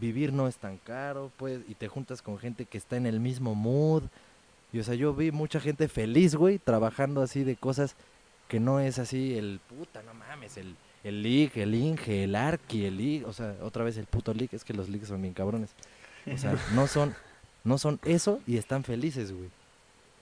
vivir 0.00 0.32
no 0.32 0.48
es 0.48 0.56
tan 0.56 0.78
caro, 0.78 1.30
pues, 1.36 1.60
y 1.68 1.74
te 1.74 1.88
juntas 1.88 2.22
con 2.22 2.38
gente 2.38 2.64
que 2.66 2.78
está 2.78 2.96
en 2.96 3.06
el 3.06 3.20
mismo 3.20 3.54
mood. 3.54 4.04
Y 4.72 4.78
o 4.80 4.84
sea, 4.84 4.94
yo 4.94 5.14
vi 5.14 5.30
mucha 5.30 5.60
gente 5.60 5.88
feliz, 5.88 6.34
güey, 6.34 6.58
trabajando 6.58 7.22
así 7.22 7.44
de 7.44 7.56
cosas 7.56 7.96
que 8.48 8.60
no 8.60 8.80
es 8.80 8.98
así 8.98 9.36
el 9.36 9.60
puta, 9.68 10.02
no 10.02 10.14
mames, 10.14 10.56
el, 10.56 10.76
el 11.06 11.22
league, 11.22 11.62
el 11.62 11.72
Inge, 11.74 12.24
el 12.24 12.34
Arki, 12.34 12.84
el 12.84 12.96
league, 12.96 13.24
o 13.24 13.32
sea, 13.32 13.54
otra 13.62 13.84
vez 13.84 13.96
el 13.96 14.06
puto 14.06 14.34
league, 14.34 14.56
es 14.56 14.64
que 14.64 14.74
los 14.74 14.88
leagues 14.88 15.08
son 15.08 15.22
bien 15.22 15.34
cabrones. 15.34 15.70
O 16.32 16.36
sea, 16.36 16.56
no 16.74 16.88
son, 16.88 17.14
no 17.62 17.78
son 17.78 18.00
eso 18.04 18.40
y 18.44 18.56
están 18.56 18.82
felices, 18.82 19.32
güey. 19.32 19.48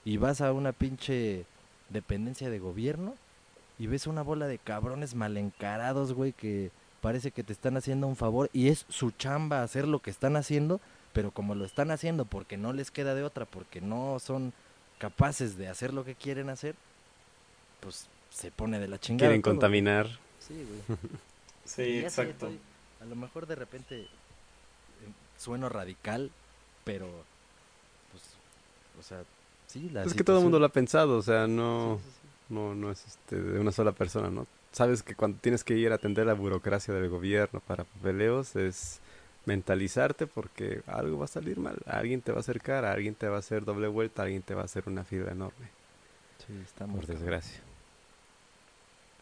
Y 0.05 0.19
vas 0.19 0.43
a 0.43 0.53
una 0.53 0.73
pinche 0.73 1.47
dependencia 1.89 2.51
de 2.51 2.59
gobierno 2.59 3.15
y 3.79 3.87
ves 3.87 4.07
una 4.07 4.21
bola 4.21 4.47
de 4.47 4.59
cabrones 4.59 5.15
mal 5.15 5.39
encarados, 5.39 6.13
güey, 6.13 6.33
que 6.33 6.71
parece 7.01 7.31
que 7.31 7.43
te 7.43 7.55
están 7.55 7.79
haciendo 7.79 8.07
un 8.07 8.17
favor 8.17 8.51
y 8.53 8.69
es 8.69 8.85
su 8.91 9.11
chamba 9.11 9.63
hacer 9.63 9.89
lo 9.89 10.01
que 10.01 10.11
están 10.11 10.37
haciendo, 10.37 10.83
pero 11.15 11.31
como 11.31 11.55
lo 11.55 11.65
están 11.65 11.93
haciendo 11.93 12.27
porque 12.27 12.59
no 12.59 12.75
les 12.75 12.91
queda 12.91 13.15
de 13.15 13.23
otra, 13.23 13.47
porque 13.47 13.81
no 13.81 14.19
son 14.21 14.53
capaces 14.99 15.57
de 15.57 15.69
hacer 15.69 15.95
lo 15.95 16.05
que 16.05 16.15
quieren 16.15 16.51
hacer, 16.51 16.75
pues 17.81 18.07
se 18.29 18.51
pone 18.51 18.79
de 18.79 18.89
la 18.89 18.99
chingada. 19.01 19.31
Quieren 19.31 19.41
todo, 19.41 19.55
contaminar. 19.55 20.24
Sí, 20.47 20.55
güey. 20.55 20.99
Sí, 21.67 21.83
Y 21.83 21.99
exacto. 22.01 22.47
estoy- 22.49 22.61
a 23.01 23.05
lo 23.07 23.17
mejor 23.17 23.47
de 23.47 23.55
repente 23.55 24.01
eh, 24.03 24.07
sueno 25.39 25.69
radical, 25.69 26.31
pero 26.85 27.07
pues, 28.13 28.23
o 29.01 29.03
sea, 29.03 29.23
sí, 29.67 29.89
la 29.91 30.05
Es 30.05 30.15
que 30.15 30.25
todo 30.25 30.39
el 30.39 30.43
mundo 30.43 30.59
lo 30.59 30.67
ha 30.67 30.71
pensado, 30.71 31.17
o 31.19 31.23
sea, 31.23 31.47
no, 31.47 31.99
Sí, 32.03 32.11
sí, 32.11 32.11
sí. 32.23 32.55
no, 32.55 32.75
no 32.75 32.91
es 32.91 33.05
este, 33.07 33.41
de 33.41 33.59
una 33.61 33.73
sola 33.73 33.93
persona, 33.93 34.29
¿no? 34.31 34.47
Sabes 34.73 35.03
que 35.03 35.15
cuando 35.15 35.39
tienes 35.41 35.65
que 35.65 35.75
ir 35.75 35.93
a 35.93 35.95
atender 35.95 36.27
la 36.27 36.35
burocracia 36.35 36.93
del 36.93 37.09
gobierno 37.09 37.61
para 37.61 37.85
papeleos 37.85 38.57
es 38.57 39.01
mentalizarte 39.47 40.27
porque 40.27 40.83
algo 40.87 41.19
va 41.19 41.25
a 41.27 41.29
salir 41.29 41.59
mal. 41.59 41.77
Alguien 41.87 42.21
te 42.21 42.33
va 42.33 42.39
a 42.39 42.41
acercar, 42.41 42.85
alguien 42.85 43.15
te 43.15 43.29
va 43.29 43.37
a 43.37 43.39
hacer 43.39 43.65
doble 43.65 43.89
vuelta, 43.89 44.23
alguien 44.23 44.43
te 44.43 44.55
va 44.55 44.63
a 44.63 44.65
hacer 44.67 44.85
una 44.87 45.05
fila 45.05 45.31
enorme. 45.31 45.67
Sí, 46.47 46.53
está 46.67 46.87
muy 46.87 47.01
Por 47.01 47.07
desgracia. 47.07 47.61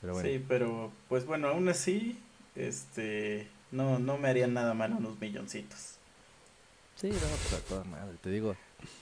Pero 0.02 0.12
bueno, 0.12 0.28
Sí, 0.28 0.44
pero 0.46 0.92
pues 1.08 1.24
bueno, 1.24 1.48
aún 1.48 1.68
así, 1.70 2.18
este, 2.54 3.48
no, 3.70 3.98
no 3.98 4.18
me 4.18 4.28
harían 4.28 4.52
nada 4.52 4.74
mal 4.74 4.92
unos 4.92 5.18
milloncitos. 5.18 5.94
Sí, 6.96 7.08
no, 7.08 7.18
pues 7.18 7.52
a 7.54 7.60
toda 7.60 7.84
madre. 7.84 8.16
Te 8.20 8.30
digo, 8.30 8.54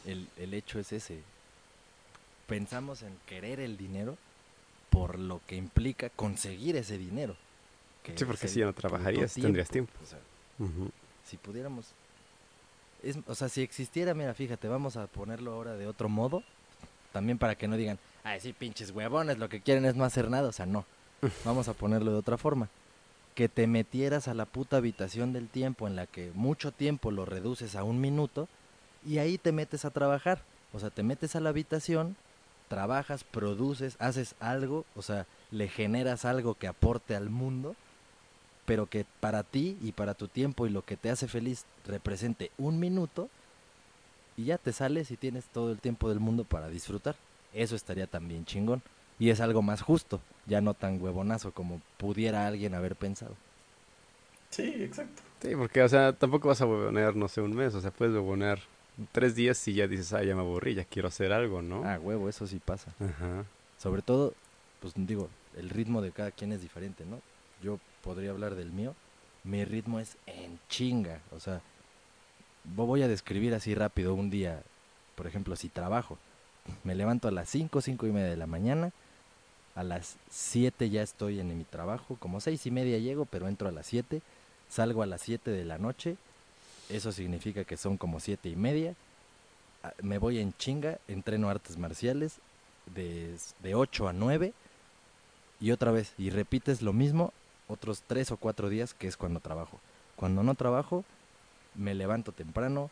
el, 0.07 0.29
el 0.37 0.55
hecho 0.55 0.79
es 0.79 0.93
ese. 0.93 1.21
Pensamos 2.47 3.03
en 3.03 3.17
querer 3.27 3.61
el 3.61 3.77
dinero 3.77 4.17
por 4.91 5.19
lo 5.19 5.41
que 5.47 5.57
implica 5.57 6.11
conseguir 6.11 6.77
ese 6.77 6.99
dinero. 6.99 7.37
que 8.03 8.17
Sí, 8.17 8.25
porque 8.25 8.49
si 8.49 8.61
ya 8.61 8.67
no 8.67 8.73
trabajarías, 8.73 9.33
tendrías 9.35 9.69
tiempo. 9.69 9.93
O 10.03 10.07
sea, 10.07 10.19
si 11.27 11.37
pudiéramos... 11.37 11.87
Es, 13.03 13.17
o 13.27 13.35
sea, 13.35 13.49
si 13.49 13.63
existiera, 13.63 14.13
mira, 14.13 14.35
fíjate, 14.35 14.69
vamos 14.69 14.97
a 14.97 15.07
ponerlo 15.07 15.53
ahora 15.55 15.75
de 15.75 15.87
otro 15.87 16.09
modo. 16.09 16.43
También 17.13 17.39
para 17.39 17.55
que 17.55 17.67
no 17.67 17.77
digan, 17.77 17.99
ay, 18.25 18.41
sí, 18.41 18.53
pinches 18.53 18.91
huevones, 18.91 19.39
lo 19.39 19.49
que 19.49 19.61
quieren 19.61 19.85
es 19.85 19.95
no 19.95 20.05
hacer 20.05 20.31
nada. 20.31 20.49
O 20.49 20.53
sea, 20.53 20.67
no. 20.67 20.85
Vamos 21.45 21.69
a 21.69 21.75
ponerlo 21.75 22.13
de 22.13 22.19
otra 22.19 22.39
forma. 22.39 22.69
Que 23.35 23.49
te 23.49 23.67
metieras 23.67 24.29
a 24.29 24.35
la 24.35 24.45
puta 24.45 24.79
habitación 24.79 25.33
del 25.33 25.49
tiempo 25.49 25.87
en 25.87 25.97
la 25.97 26.07
que 26.07 26.31
mucho 26.35 26.73
tiempo 26.73 27.11
lo 27.11 27.25
reduces 27.25 27.77
a 27.77 27.85
un 27.85 28.01
minuto 28.01 28.49
y 29.07 29.19
ahí 29.19 29.39
te 29.39 29.53
metes 29.53 29.85
a 29.85 29.91
trabajar. 29.91 30.43
O 30.73 30.79
sea, 30.79 30.91
te 30.91 31.03
metes 31.03 31.37
a 31.37 31.41
la 31.41 31.51
habitación, 31.51 32.17
trabajas, 32.69 33.25
produces, 33.25 33.97
haces 33.99 34.35
algo, 34.41 34.85
o 34.95 35.03
sea, 35.03 35.27
le 35.51 35.69
generas 35.69 36.25
algo 36.25 36.55
que 36.55 36.69
aporte 36.69 37.17
al 37.17 37.31
mundo, 37.31 37.75
pero 38.67 38.87
que 38.87 39.05
para 39.21 39.43
ti 39.43 39.77
y 39.83 39.93
para 39.93 40.15
tu 40.15 40.29
tiempo 40.29 40.67
y 40.67 40.71
lo 40.71 40.83
que 40.85 40.97
te 40.97 41.11
hace 41.11 41.27
feliz 41.27 41.65
represente 41.87 42.51
un 42.59 42.79
minuto 42.79 43.29
y 44.37 44.45
ya 44.45 44.59
te 44.59 44.73
sales 44.73 45.11
y 45.11 45.17
tienes 45.17 45.47
todo 45.47 45.73
el 45.73 45.81
tiempo 45.81 46.09
del 46.09 46.21
mundo 46.21 46.45
para 46.45 46.69
disfrutar. 46.69 47.17
Eso 47.53 47.77
estaría 47.77 48.07
también 48.07 48.45
chingón. 48.45 48.83
Y 49.19 49.31
es 49.31 49.41
algo 49.41 49.61
más 49.63 49.83
justo, 49.83 50.21
ya 50.47 50.61
no 50.61 50.73
tan 50.75 51.01
huevonazo 51.03 51.53
como 51.53 51.81
pudiera 51.99 52.47
alguien 52.47 52.75
haber 52.75 52.97
pensado. 52.97 53.35
Sí, 54.51 54.75
exacto. 54.83 55.23
Sí, 55.43 55.55
porque, 55.57 55.83
o 55.83 55.89
sea, 55.89 56.13
tampoco 56.13 56.49
vas 56.49 56.61
a 56.61 56.67
huevonear, 56.67 57.15
no 57.17 57.29
sé, 57.29 57.41
un 57.41 57.55
mes. 57.55 57.75
O 57.75 57.81
sea, 57.81 57.91
puedes 57.91 58.15
huevonear 58.15 58.61
tres 59.13 59.35
días 59.35 59.67
y 59.69 59.75
ya 59.75 59.87
dices, 59.87 60.13
ah, 60.13 60.23
ya 60.23 60.35
me 60.35 60.41
aburrí, 60.41 60.75
ya 60.75 60.85
quiero 60.85 61.09
hacer 61.09 61.33
algo, 61.33 61.63
¿no? 61.63 61.83
Ah, 61.85 61.99
huevo, 62.01 62.29
eso 62.29 62.47
sí 62.47 62.61
pasa. 62.65 62.93
Ajá. 62.99 63.45
Sobre 63.79 64.03
todo, 64.03 64.35
pues 64.81 64.95
digo, 64.97 65.29
el 65.57 65.71
ritmo 65.71 66.03
de 66.03 66.13
cada 66.13 66.31
quien 66.31 66.53
es 66.53 66.61
diferente, 66.63 67.05
¿no? 67.05 67.21
Yo 67.63 67.79
podría 68.03 68.31
hablar 68.31 68.55
del 68.55 68.71
mío. 68.73 68.95
Mi 69.45 69.65
ritmo 69.65 70.01
es 70.01 70.17
en 70.27 70.59
chinga. 70.69 71.21
O 71.31 71.41
sea, 71.41 71.61
vo- 72.77 72.87
voy 72.87 73.03
a 73.03 73.09
describir 73.09 73.55
así 73.55 73.75
rápido 73.75 74.15
un 74.15 74.31
día. 74.31 74.63
Por 75.15 75.27
ejemplo, 75.27 75.57
si 75.57 75.69
trabajo, 75.69 76.19
me 76.85 76.95
levanto 76.95 77.29
a 77.29 77.31
las 77.31 77.49
5, 77.49 77.81
5 77.81 78.07
y 78.07 78.13
media 78.13 78.29
de 78.29 78.37
la 78.37 78.47
mañana. 78.47 78.93
A 79.75 79.83
las 79.83 80.17
7 80.31 80.91
ya 80.91 81.03
estoy 81.03 81.41
en 81.41 81.57
mi 81.57 81.65
trabajo. 81.65 82.17
Como 82.19 82.41
seis 82.41 82.67
y 82.67 82.71
media 82.71 82.99
llego, 82.99 83.25
pero 83.25 83.49
entro 83.49 83.69
a 83.69 83.73
las 83.73 83.87
7. 83.87 84.21
Salgo 84.69 85.03
a 85.03 85.07
las 85.07 85.23
7 85.23 85.51
de 85.51 85.65
la 85.65 85.79
noche. 85.79 86.17
Eso 86.89 87.13
significa 87.13 87.65
que 87.65 87.77
son 87.77 87.97
como 87.97 88.19
siete 88.19 88.49
y 88.49 88.57
media. 88.57 88.95
Me 90.03 90.19
voy 90.19 90.41
en 90.41 90.53
chinga, 90.55 90.99
entreno 91.09 91.49
artes 91.49 91.79
marciales 91.79 92.41
de, 92.95 93.37
de 93.63 93.75
8 93.75 94.09
a 94.09 94.13
9 94.13 94.53
y 95.61 95.71
otra 95.71 95.93
vez, 95.93 96.13
y 96.19 96.31
repites 96.31 96.83
lo 96.83 96.93
mismo 96.93 97.33
otros 97.69 98.03
3 98.07 98.33
o 98.33 98.37
4 98.37 98.69
días 98.69 98.95
que 98.95 99.07
es 99.07 99.17
cuando 99.17 99.41
trabajo. 99.41 99.79
Cuando 100.17 100.43
no 100.43 100.55
trabajo, 100.55 101.05
me 101.75 101.95
levanto 101.95 102.33
temprano, 102.33 102.91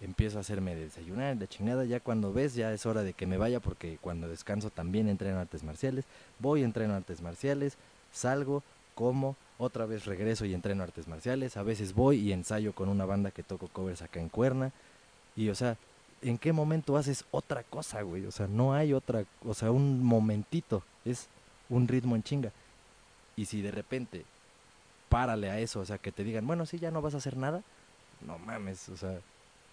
empiezo 0.00 0.38
a 0.38 0.40
hacerme 0.40 0.74
desayunar, 0.74 1.36
de 1.36 1.48
chingada, 1.48 1.84
ya 1.84 2.00
cuando 2.00 2.32
ves 2.32 2.54
ya 2.54 2.72
es 2.72 2.86
hora 2.86 3.02
de 3.02 3.12
que 3.12 3.26
me 3.26 3.36
vaya 3.36 3.60
porque 3.60 3.98
cuando 4.00 4.28
descanso 4.28 4.70
también 4.70 5.08
entreno 5.08 5.38
artes 5.38 5.62
marciales, 5.62 6.04
voy, 6.38 6.62
entreno 6.62 6.94
artes 6.94 7.20
marciales, 7.20 7.76
salgo, 8.12 8.62
como, 8.94 9.36
otra 9.58 9.86
vez 9.86 10.06
regreso 10.06 10.44
y 10.46 10.54
entreno 10.54 10.82
artes 10.82 11.06
marciales, 11.06 11.56
a 11.56 11.62
veces 11.62 11.94
voy 11.94 12.18
y 12.18 12.32
ensayo 12.32 12.72
con 12.74 12.88
una 12.88 13.04
banda 13.04 13.30
que 13.30 13.42
toco 13.42 13.68
covers 13.68 14.02
acá 14.02 14.20
en 14.20 14.30
Cuerna, 14.30 14.72
y 15.36 15.48
o 15.50 15.54
sea, 15.54 15.76
¿en 16.22 16.38
qué 16.38 16.52
momento 16.52 16.96
haces 16.96 17.24
otra 17.30 17.62
cosa, 17.62 18.02
güey? 18.02 18.26
O 18.26 18.30
sea, 18.30 18.46
no 18.46 18.72
hay 18.74 18.92
otra, 18.92 19.24
o 19.44 19.54
sea, 19.54 19.70
un 19.70 20.02
momentito, 20.02 20.82
es 21.04 21.28
un 21.68 21.88
ritmo 21.88 22.16
en 22.16 22.22
chinga. 22.22 22.52
Y 23.36 23.46
si 23.46 23.62
de 23.62 23.70
repente 23.70 24.24
párale 25.08 25.50
a 25.50 25.58
eso, 25.58 25.80
o 25.80 25.84
sea, 25.84 25.98
que 25.98 26.12
te 26.12 26.24
digan, 26.24 26.46
bueno, 26.46 26.66
sí, 26.66 26.78
ya 26.78 26.90
no 26.90 27.02
vas 27.02 27.14
a 27.14 27.18
hacer 27.18 27.36
nada, 27.36 27.62
no 28.26 28.38
mames, 28.38 28.88
o 28.88 28.96
sea, 28.96 29.18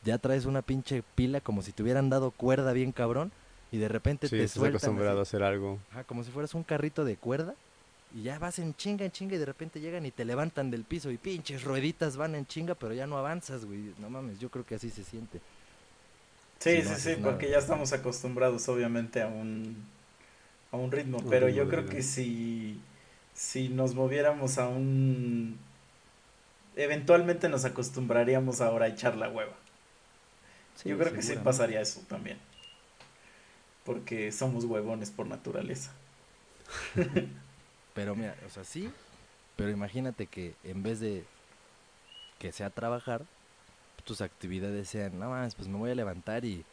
ya 0.03 0.17
traes 0.19 0.45
una 0.45 0.61
pinche 0.61 1.03
pila 1.15 1.41
como 1.41 1.61
si 1.61 1.73
te 1.73 1.83
hubieran 1.83 2.09
dado 2.09 2.31
cuerda 2.31 2.73
bien 2.73 2.91
cabrón 2.91 3.33
y 3.71 3.77
de 3.77 3.87
repente 3.89 4.29
Sí, 4.29 4.35
te 4.35 4.47
estás 4.47 4.63
sueltan 4.63 4.63
acostumbrado 4.63 5.19
a 5.19 5.23
hacer 5.23 5.43
algo. 5.43 5.79
ajá, 5.91 6.03
como 6.05 6.23
si 6.23 6.31
fueras 6.31 6.53
un 6.55 6.63
carrito 6.63 7.05
de 7.05 7.17
cuerda 7.17 7.55
y 8.11 8.23
ya 8.23 8.39
vas 8.39 8.59
en 8.59 8.75
chinga, 8.75 9.05
en 9.05 9.11
chinga 9.11 9.35
y 9.35 9.39
de 9.39 9.45
repente 9.45 9.81
llegan 9.81 10.05
y 10.05 10.11
te 10.11 10.25
levantan 10.25 10.71
del 10.71 10.85
piso 10.85 11.11
y 11.11 11.17
pinches 11.17 11.63
rueditas 11.63 12.17
van 12.17 12.35
en 12.35 12.47
chinga, 12.47 12.75
pero 12.75 12.93
ya 12.93 13.07
no 13.07 13.17
avanzas, 13.17 13.65
güey, 13.65 13.93
no 13.97 14.09
mames, 14.09 14.39
yo 14.39 14.49
creo 14.51 14.65
que 14.65 14.75
así 14.75 14.91
se 14.91 15.03
siente. 15.05 15.41
Sí, 16.59 16.71
Si 16.71 16.83
no 16.83 16.95
sí, 16.95 16.95
sí, 16.95 17.15
porque 17.21 17.49
ya 17.49 17.59
estamos 17.59 17.93
acostumbrados 17.93 18.67
obviamente 18.69 19.21
a 19.21 19.27
un, 19.27 19.93
a 20.71 20.77
un 20.77 20.91
ritmo, 20.91 21.27
pero 21.29 21.49
yo 21.49 21.67
creo 21.69 21.87
que 21.89 22.03
si, 22.03 22.81
si 23.33 23.69
nos 23.69 23.95
moviéramos 23.95 24.57
a 24.59 24.67
un... 24.69 25.59
Eventualmente 26.77 27.49
nos 27.49 27.65
acostumbraríamos 27.65 28.61
ahora 28.61 28.85
a 28.85 28.87
echar 28.87 29.17
la 29.17 29.29
hueva. 29.29 29.57
Sí, 30.78 30.89
yo 30.89 30.97
creo 30.97 31.11
que 31.11 31.21
sí 31.21 31.36
pasaría 31.43 31.82
eso 31.82 32.01
también. 32.07 32.38
Porque 33.84 34.32
somos 34.32 34.63
huevones 34.65 35.11
por 35.11 35.28
naturaleza. 35.28 35.91
Pero 37.93 38.15
mira, 38.15 38.36
o 38.45 38.49
sea, 38.51 38.63
sí, 38.63 38.91
pero 39.55 39.71
imagínate 39.71 40.28
que 40.28 40.53
en 40.63 40.84
vez 40.84 40.99
de 40.99 41.23
que 42.38 42.51
sea 42.51 42.69
trabajar, 42.69 43.23
tus 44.05 44.21
actividades 44.21 44.88
sean, 44.88 45.17
no 45.17 45.32
más, 45.32 45.55
pues 45.55 45.67
me 45.67 45.80
voy 45.80 45.89
a 45.89 45.95
levantar 45.95 46.45
y, 46.45 46.63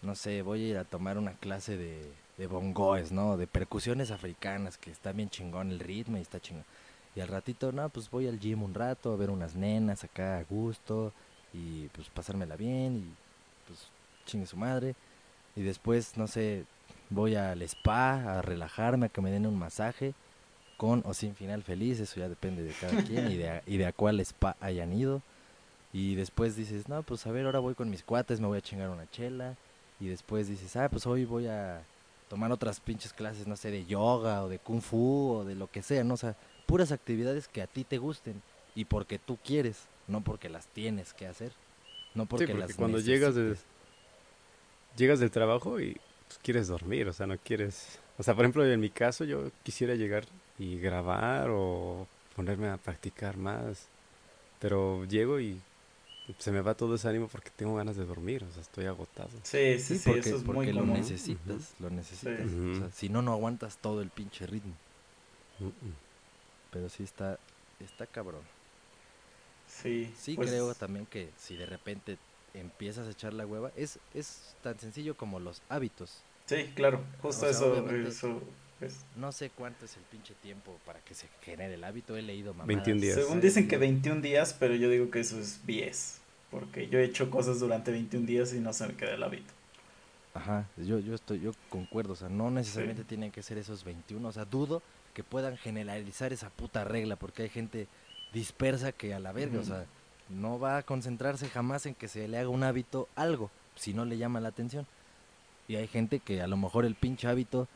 no 0.00 0.14
sé, 0.14 0.40
voy 0.40 0.64
a 0.64 0.68
ir 0.68 0.78
a 0.78 0.84
tomar 0.84 1.18
una 1.18 1.34
clase 1.34 1.76
de, 1.76 2.10
de 2.38 2.46
bongoes, 2.46 3.12
¿no? 3.12 3.36
De 3.36 3.46
percusiones 3.46 4.10
africanas, 4.10 4.78
que 4.78 4.90
está 4.90 5.12
bien 5.12 5.28
chingón 5.28 5.70
el 5.70 5.78
ritmo 5.78 6.16
y 6.16 6.22
está 6.22 6.40
chingón. 6.40 6.64
Y 7.14 7.20
al 7.20 7.28
ratito, 7.28 7.70
no, 7.72 7.90
pues 7.90 8.10
voy 8.10 8.26
al 8.26 8.40
gym 8.40 8.62
un 8.62 8.72
rato 8.72 9.12
a 9.12 9.16
ver 9.16 9.28
unas 9.28 9.54
nenas 9.54 10.04
acá 10.04 10.38
a 10.38 10.44
gusto 10.44 11.12
y 11.52 11.88
pues 11.88 12.08
pasármela 12.08 12.56
bien 12.56 12.96
y 12.96 13.04
pues 13.66 13.80
chingue 14.26 14.46
su 14.46 14.56
madre. 14.56 14.94
Y 15.56 15.62
después, 15.62 16.16
no 16.16 16.26
sé, 16.26 16.64
voy 17.10 17.34
al 17.34 17.62
spa 17.62 18.38
a 18.38 18.42
relajarme, 18.42 19.06
a 19.06 19.08
que 19.08 19.20
me 19.20 19.30
den 19.30 19.46
un 19.46 19.58
masaje 19.58 20.14
con 20.76 21.02
o 21.06 21.14
sin 21.14 21.34
final 21.34 21.62
feliz, 21.62 22.00
eso 22.00 22.18
ya 22.18 22.28
depende 22.28 22.62
de 22.62 22.72
cada 22.74 23.02
quien 23.06 23.28
y 23.30 23.36
de, 23.36 23.48
a- 23.50 23.62
y 23.66 23.76
de 23.76 23.86
a 23.86 23.92
cuál 23.92 24.20
spa 24.20 24.56
hayan 24.60 24.92
ido. 24.92 25.20
Y 25.92 26.14
después 26.14 26.56
dices, 26.56 26.88
no, 26.88 27.02
pues 27.02 27.26
a 27.26 27.32
ver, 27.32 27.44
ahora 27.46 27.58
voy 27.58 27.74
con 27.74 27.90
mis 27.90 28.02
cuates, 28.02 28.40
me 28.40 28.46
voy 28.46 28.58
a 28.58 28.62
chingar 28.62 28.88
una 28.88 29.08
chela. 29.10 29.56
Y 30.00 30.08
después 30.08 30.48
dices, 30.48 30.74
ah, 30.76 30.88
pues 30.88 31.06
hoy 31.06 31.24
voy 31.26 31.46
a 31.48 31.82
tomar 32.28 32.50
otras 32.50 32.80
pinches 32.80 33.12
clases, 33.12 33.46
no 33.46 33.56
sé, 33.56 33.70
de 33.70 33.84
yoga 33.84 34.42
o 34.42 34.48
de 34.48 34.58
kung 34.58 34.80
fu 34.80 35.32
o 35.36 35.44
de 35.44 35.54
lo 35.54 35.70
que 35.70 35.82
sea, 35.82 36.02
¿no? 36.02 36.14
O 36.14 36.16
sea, 36.16 36.34
puras 36.66 36.92
actividades 36.92 37.46
que 37.46 37.60
a 37.60 37.66
ti 37.66 37.84
te 37.84 37.98
gusten 37.98 38.40
y 38.74 38.86
porque 38.86 39.18
tú 39.18 39.36
quieres, 39.44 39.82
no 40.08 40.22
porque 40.22 40.48
las 40.48 40.66
tienes 40.68 41.12
que 41.12 41.26
hacer. 41.26 41.52
No 42.14 42.26
porque, 42.26 42.46
sí, 42.46 42.52
porque 42.52 42.66
las 42.68 42.76
cuando 42.76 42.98
llegas 42.98 43.34
de- 43.34 43.56
llegas 44.96 45.20
del 45.20 45.30
trabajo 45.30 45.80
y 45.80 45.94
pues, 46.28 46.38
quieres 46.42 46.68
dormir, 46.68 47.08
o 47.08 47.12
sea, 47.12 47.26
no 47.26 47.36
quieres... 47.38 47.98
O 48.18 48.22
sea, 48.22 48.34
por 48.34 48.44
ejemplo, 48.44 48.64
en 48.66 48.80
mi 48.80 48.90
caso 48.90 49.24
yo 49.24 49.50
quisiera 49.62 49.94
llegar 49.94 50.24
y 50.58 50.78
grabar 50.78 51.48
o 51.50 52.06
ponerme 52.36 52.68
a 52.68 52.76
practicar 52.76 53.36
más, 53.36 53.86
pero 54.60 55.04
llego 55.06 55.40
y 55.40 55.58
se 56.38 56.52
me 56.52 56.60
va 56.60 56.74
todo 56.74 56.94
ese 56.94 57.08
ánimo 57.08 57.26
porque 57.28 57.50
tengo 57.56 57.74
ganas 57.74 57.96
de 57.96 58.04
dormir, 58.04 58.44
o 58.44 58.52
sea, 58.52 58.62
estoy 58.62 58.86
agotado. 58.86 59.30
Sí, 59.42 59.78
sí, 59.78 59.80
Sí, 59.80 59.98
sí, 59.98 60.10
porque, 60.10 60.28
eso 60.28 60.36
es 60.36 60.42
porque 60.44 60.56
muy 60.58 60.72
lo 60.72 60.80
común. 60.80 60.96
necesitas, 60.98 61.74
lo 61.80 61.90
necesitas. 61.90 62.38
Sí. 62.48 62.70
O 62.72 62.76
sea, 62.76 62.90
si 62.92 63.08
no, 63.08 63.22
no 63.22 63.32
aguantas 63.32 63.78
todo 63.78 64.02
el 64.02 64.10
pinche 64.10 64.46
ritmo. 64.46 64.74
Mm, 65.58 65.66
mm. 65.66 65.94
Pero 66.70 66.88
sí 66.88 67.02
está, 67.02 67.38
está 67.80 68.06
cabrón. 68.06 68.42
Sí, 69.80 70.12
Sí 70.18 70.34
pues, 70.34 70.50
creo 70.50 70.74
también 70.74 71.06
que 71.06 71.30
si 71.38 71.56
de 71.56 71.66
repente 71.66 72.18
empiezas 72.54 73.08
a 73.08 73.10
echar 73.10 73.32
la 73.32 73.46
hueva, 73.46 73.72
es, 73.76 73.98
es 74.14 74.54
tan 74.62 74.78
sencillo 74.78 75.16
como 75.16 75.40
los 75.40 75.62
hábitos. 75.68 76.22
Sí, 76.46 76.70
claro, 76.74 77.02
justo 77.22 77.46
O 77.46 77.52
sea, 77.52 78.06
eso, 78.06 78.42
es. 78.80 78.96
No 79.16 79.32
sé 79.32 79.50
cuánto 79.50 79.84
es 79.84 79.96
el 79.96 80.02
pinche 80.04 80.34
tiempo 80.42 80.78
para 80.84 81.00
que 81.00 81.14
se 81.14 81.28
genere 81.42 81.74
el 81.74 81.84
hábito. 81.84 82.16
He 82.16 82.22
leído 82.22 82.52
mamadas. 82.52 82.66
21 82.84 83.00
días. 83.00 83.14
Según 83.14 83.40
dicen 83.40 83.68
que 83.68 83.78
21 83.78 84.20
días, 84.20 84.54
pero 84.58 84.74
yo 84.74 84.90
digo 84.90 85.10
que 85.10 85.20
eso 85.20 85.38
es 85.38 85.64
10. 85.66 86.18
Porque 86.50 86.88
yo 86.88 86.98
he 86.98 87.04
hecho 87.04 87.30
cosas 87.30 87.60
durante 87.60 87.90
21 87.90 88.26
días 88.26 88.52
y 88.52 88.60
no 88.60 88.72
se 88.74 88.86
me 88.86 88.94
queda 88.94 89.14
el 89.14 89.22
hábito. 89.22 89.52
Ajá, 90.34 90.66
yo, 90.76 90.98
yo 90.98 91.14
estoy, 91.14 91.40
yo 91.40 91.52
concuerdo, 91.68 92.14
o 92.14 92.16
sea, 92.16 92.28
no 92.28 92.50
necesariamente 92.50 93.02
Sí. 93.02 93.08
tienen 93.08 93.30
que 93.30 93.42
ser 93.42 93.58
esos 93.58 93.84
21, 93.84 94.26
o 94.26 94.32
sea, 94.32 94.46
dudo 94.46 94.82
que 95.14 95.22
puedan 95.22 95.58
generalizar 95.58 96.32
esa 96.32 96.48
puta 96.48 96.84
regla, 96.84 97.16
porque 97.16 97.42
hay 97.42 97.48
gente 97.50 97.86
dispersa 98.32 98.92
que 98.92 99.14
a 99.14 99.20
la 99.20 99.32
verga, 99.32 99.60
o 99.60 99.64
sea, 99.64 99.86
no 100.28 100.58
va 100.58 100.78
a 100.78 100.82
concentrarse 100.82 101.48
jamás 101.48 101.86
en 101.86 101.94
que 101.94 102.08
se 102.08 102.26
le 102.28 102.38
haga 102.38 102.48
un 102.48 102.62
hábito 102.64 103.08
algo, 103.16 103.50
si 103.74 103.92
no 103.94 104.04
le 104.04 104.16
llama 104.18 104.40
la 104.40 104.48
atención. 104.48 104.86
Y 105.68 105.76
hay 105.76 105.86
gente 105.86 106.18
que 106.20 106.42
a 106.42 106.46
lo 106.46 106.56
mejor 106.56 106.84
el 106.84 106.94
pinche 106.94 107.28
hábito 107.28 107.68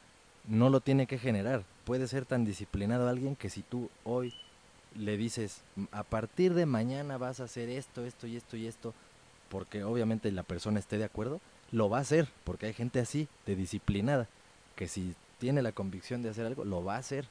no 0.49 0.71
lo 0.71 0.81
tiene 0.81 1.07
que 1.07 1.19
generar. 1.19 1.65
Puede 1.85 2.09
ser 2.09 2.25
tan 2.25 2.45
disciplinado 2.45 3.09
alguien 3.09 3.37
que 3.37 3.51
si 3.51 3.63
tú 3.63 3.91
hoy 4.05 4.33
le 4.95 5.17
dices, 5.17 5.63
"M- 5.77 5.89
a 5.93 6.03
partir 6.03 6.55
de 6.55 6.67
mañana 6.67 7.19
vas 7.19 7.41
a 7.41 7.45
hacer 7.45 7.69
esto, 7.69 8.05
esto 8.05 8.27
y 8.27 8.37
esto 8.37 8.57
y 8.57 8.67
esto, 8.67 8.95
porque 9.51 9.85
obviamente 9.85 10.33
la 10.33 10.43
persona 10.43 10.79
esté 10.79 10.99
de 10.99 11.05
acuerdo, 11.05 11.41
lo 11.73 11.89
va 11.91 11.99
a 11.99 12.03
hacer, 12.03 12.29
porque 12.45 12.67
hay 12.67 12.73
gente 12.73 13.01
así, 13.01 13.29
de 13.45 13.57
disciplinada, 13.57 14.29
que 14.75 14.89
si 14.89 15.15
tiene 15.39 15.63
la 15.63 15.73
convicción 15.73 16.23
de 16.23 16.31
hacer 16.31 16.47
algo, 16.47 16.65
lo 16.65 16.83
va 16.85 16.95
a 16.97 16.99
hacer. 16.99 17.27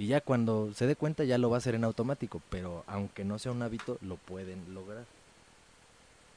Y 0.00 0.08
ya 0.08 0.20
cuando 0.20 0.74
se 0.74 0.88
dé 0.88 0.96
cuenta 0.96 1.22
ya 1.22 1.38
lo 1.38 1.48
va 1.48 1.56
a 1.56 1.58
hacer 1.58 1.76
en 1.76 1.84
automático, 1.84 2.42
pero 2.48 2.82
aunque 2.88 3.24
no 3.24 3.38
sea 3.38 3.52
un 3.52 3.62
hábito, 3.62 3.98
lo 4.00 4.16
pueden 4.16 4.74
lograr. 4.74 5.06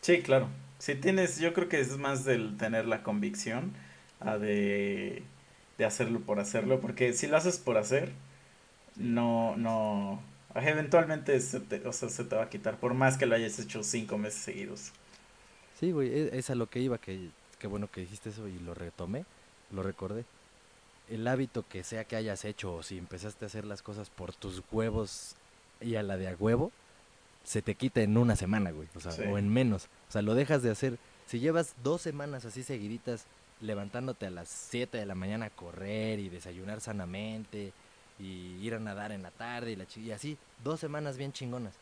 Sí, 0.02 0.22
claro. 0.22 0.50
Si 0.80 0.96
tienes, 0.96 1.40
yo 1.40 1.54
creo 1.54 1.70
que 1.70 1.80
es 1.80 1.98
más 1.98 2.26
del 2.26 2.58
tener 2.58 2.86
la 2.88 3.04
convicción 3.04 3.74
a 4.20 4.38
de, 4.38 5.24
de 5.78 5.86
hacerlo 5.86 6.20
por 6.22 6.40
hacerlo, 6.40 6.82
porque 6.82 7.14
si 7.14 7.28
lo 7.28 7.38
haces 7.38 7.58
por 7.58 7.78
hacer, 7.78 8.12
no, 8.96 9.56
no, 9.58 10.22
eventualmente 10.56 11.40
se 11.42 11.62
te, 11.62 11.88
o 11.88 11.94
sea, 11.94 12.10
se 12.10 12.26
te 12.26 12.36
va 12.36 12.44
a 12.46 12.50
quitar, 12.50 12.80
por 12.80 12.94
más 12.96 13.18
que 13.18 13.26
lo 13.28 13.36
hayas 13.36 13.60
hecho 13.60 13.84
cinco 13.84 14.18
meses 14.18 14.42
seguidos. 14.42 14.94
Sí, 15.74 15.92
güey, 15.92 16.10
e- 16.10 16.38
es 16.38 16.50
a 16.50 16.56
lo 16.56 16.68
que 16.68 16.80
iba, 16.80 16.98
que, 17.00 17.32
que 17.60 17.68
bueno 17.68 17.90
que 17.90 18.02
dijiste 18.02 18.30
eso 18.30 18.48
y 18.48 18.60
lo 18.60 18.74
retomé, 18.74 19.26
lo 19.70 19.84
recordé. 19.84 20.26
El 21.10 21.28
hábito 21.28 21.66
que 21.68 21.84
sea 21.84 22.06
que 22.06 22.16
hayas 22.16 22.46
hecho 22.46 22.76
o 22.76 22.84
si 22.84 22.98
empezaste 22.98 23.46
a 23.46 23.48
hacer 23.48 23.66
las 23.66 23.82
cosas 23.82 24.10
por 24.10 24.34
tus 24.34 24.62
huevos 24.72 25.36
y 25.82 25.96
a 25.96 26.04
la 26.04 26.18
de 26.18 26.28
a 26.30 26.36
huevo, 26.36 26.72
se 27.44 27.62
te 27.62 27.76
quita 27.76 28.02
en 28.02 28.18
una 28.18 28.36
semana, 28.36 28.72
güey, 28.72 28.88
o 28.96 29.00
sea, 29.00 29.12
Sí. 29.12 29.24
o 29.24 29.38
en 29.38 29.50
menos. 29.50 29.86
O 30.08 30.12
sea, 30.12 30.22
lo 30.22 30.34
dejas 30.34 30.64
de 30.64 30.72
hacer. 30.72 30.98
Si 31.28 31.40
llevas 31.40 31.76
dos 31.84 32.02
semanas 32.02 32.46
así 32.46 32.64
seguiditas 32.64 33.26
levantándote 33.60 34.26
a 34.26 34.30
las 34.32 34.50
7 34.50 34.98
de 34.98 35.06
la 35.06 35.16
mañana 35.16 35.46
a 35.48 35.50
correr 35.50 36.20
y 36.20 36.30
desayunar 36.30 36.82
sanamente 36.82 37.74
y 38.20 38.58
ir 38.62 38.74
a 38.76 38.80
nadar 38.80 39.12
en 39.12 39.24
la 39.24 39.32
tarde 39.32 39.72
y, 39.72 39.76
la 39.76 39.86
y 39.96 40.12
así, 40.12 40.38
dos 40.64 40.80
semanas 40.80 41.18
bien 41.18 41.34
chingonas. 41.34 41.74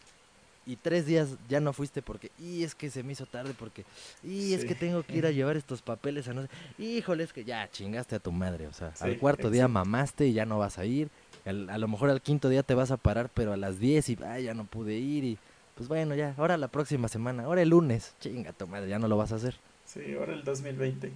Y 0.68 0.76
tres 0.76 1.08
días 1.08 1.30
ya 1.50 1.60
no 1.60 1.74
fuiste 1.74 2.02
porque, 2.04 2.30
y 2.40 2.64
es 2.64 2.76
que 2.76 2.92
se 2.92 3.02
me 3.02 3.14
hizo 3.14 3.26
tarde 3.26 3.54
porque, 3.58 3.84
y 4.24 4.54
es 4.54 4.62
Sí. 4.62 4.68
que 4.68 4.76
tengo 4.76 5.02
que 5.04 5.18
ir 5.18 5.26
a 5.26 5.32
llevar 5.32 5.58
estos 5.58 5.82
papeles 5.82 6.28
a 6.28 6.34
no 6.34 6.44
sé, 6.44 6.50
híjole, 6.78 7.24
es 7.24 7.34
que 7.34 7.44
ya 7.44 7.68
chingaste 7.72 8.16
a 8.16 8.20
tu 8.20 8.32
madre, 8.32 8.68
o 8.68 8.74
sea, 8.74 8.94
Sí, 8.96 9.04
al 9.06 9.18
cuarto 9.18 9.50
día 9.50 9.68
mamaste 9.68 10.28
y 10.28 10.34
ya 10.34 10.46
no 10.46 10.60
vas 10.60 10.78
a 10.78 10.86
ir, 10.86 11.10
al- 11.46 11.68
a 11.70 11.78
lo 11.80 11.88
mejor 11.88 12.12
al 12.12 12.22
quinto 12.22 12.48
día 12.48 12.62
te 12.62 12.76
vas 12.76 12.92
a 12.92 12.98
parar, 12.98 13.30
pero 13.34 13.54
a 13.54 13.58
las 13.58 13.80
10 13.80 14.08
y, 14.10 14.18
ay, 14.24 14.44
ya 14.44 14.54
no 14.54 14.66
pude 14.66 14.94
ir 14.98 15.24
y, 15.24 15.38
pues 15.76 15.90
bueno, 15.90 16.14
ya, 16.14 16.36
ahora 16.38 16.58
la 16.58 16.68
próxima 16.68 17.08
semana, 17.08 17.46
ahora 17.46 17.64
el 17.64 17.70
lunes, 17.70 18.14
chinga 18.20 18.54
tu 18.54 18.68
madre, 18.68 18.88
ya 18.88 19.00
no 19.00 19.08
lo 19.08 19.18
vas 19.18 19.32
a 19.32 19.38
hacer. 19.38 19.56
Sí, 19.86 20.00
ahora 20.18 20.34
el 20.34 20.44
2020. 20.44 21.08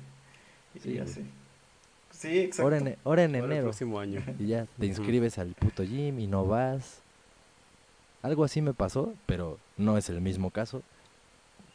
Y 0.73 0.79
Sí, 0.79 0.89
güey. 0.89 0.99
así. 1.01 1.21
Sí, 2.11 2.39
exacto. 2.39 2.63
Ahora 2.63 2.77
en, 2.77 2.97
ahora 3.03 3.23
en 3.25 3.35
Ahora 3.35 3.45
el 3.45 3.51
enero. 3.51 3.63
próximo 3.65 3.99
año. 3.99 4.23
Y 4.39 4.47
ya 4.47 4.65
te 4.79 4.85
inscribes 4.87 5.37
al 5.37 5.49
puto 5.53 5.83
gym 5.83 6.19
y 6.19 6.25
no 6.27 6.45
vas. 6.47 7.01
Algo 8.25 8.43
así 8.43 8.59
me 8.59 8.73
pasó, 8.73 9.13
pero 9.27 9.59
no 9.77 9.99
es 9.99 10.09
el 10.09 10.19
mismo 10.19 10.49
caso. 10.49 10.81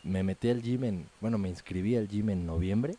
Me 0.03 0.25
metí 0.25 0.51
al 0.51 0.63
gym 0.63 0.83
en, 0.83 1.07
bueno, 1.21 1.39
me 1.39 1.49
inscribí 1.49 1.95
al 1.95 2.09
gym 2.09 2.29
en 2.31 2.45
noviembre 2.45 2.97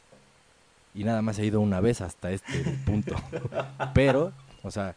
y 0.96 1.04
nada 1.04 1.22
más 1.22 1.38
he 1.38 1.46
ido 1.46 1.60
una 1.60 1.82
vez 1.82 2.00
hasta 2.00 2.32
este 2.32 2.64
punto. 2.86 3.14
Pero, 3.94 4.32
o 4.64 4.72
sea, 4.72 4.96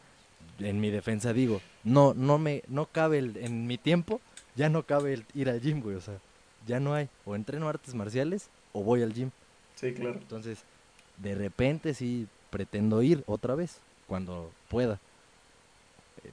en 0.61 0.81
mi 0.81 0.91
defensa 0.91 1.33
digo, 1.33 1.61
no, 1.83 2.15
no 2.15 2.39
me, 2.39 2.63
no 2.69 2.87
cabe 2.87 3.19
el- 3.19 3.37
en 3.39 3.67
mi 3.67 3.77
tiempo, 3.77 4.21
ya 4.55 4.69
no 4.69 4.85
cabe 4.85 5.15
el 5.15 5.25
ir 5.35 5.51
al 5.51 5.61
gym, 5.61 5.81
güey, 5.83 5.97
o 5.97 6.01
sea, 6.01 6.21
ya 6.65 6.79
no 6.79 6.95
hay, 6.95 7.09
o 7.25 7.35
entreno 7.35 7.69
artes 7.69 7.93
marciales 7.93 8.49
o 8.73 8.85
voy 8.85 9.03
al 9.03 9.13
gym. 9.15 9.31
Sí, 9.75 9.93
claro. 9.95 10.15
Entonces, 10.21 10.59
de 11.21 11.35
repente 11.35 11.93
sí 11.93 12.29
pretendo 12.51 13.03
ir 13.03 13.25
otra 13.27 13.57
vez, 13.57 13.81
cuando 14.07 14.49
pueda. 14.69 15.01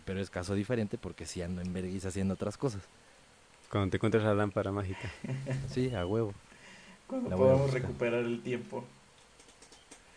Pero 0.06 0.20
es 0.20 0.30
caso 0.30 0.56
diferente 0.56 0.98
porque 0.98 1.26
sí 1.26 1.42
ando 1.42 1.62
en 1.62 1.74
vergüenza 1.74 2.10
haciendo 2.10 2.34
otras 2.36 2.58
cosas. 2.58 2.82
Cuando 3.70 3.90
te 3.90 3.98
encuentres 3.98 4.24
la 4.24 4.34
lámpara 4.34 4.72
mágica. 4.72 5.10
Sí, 5.74 5.94
a 5.96 6.06
huevo. 6.06 6.34
Cuando 7.08 7.30
La 7.30 7.36
podamos 7.38 7.72
recuperar 7.74 8.24
el 8.24 8.42
tiempo. 8.42 8.84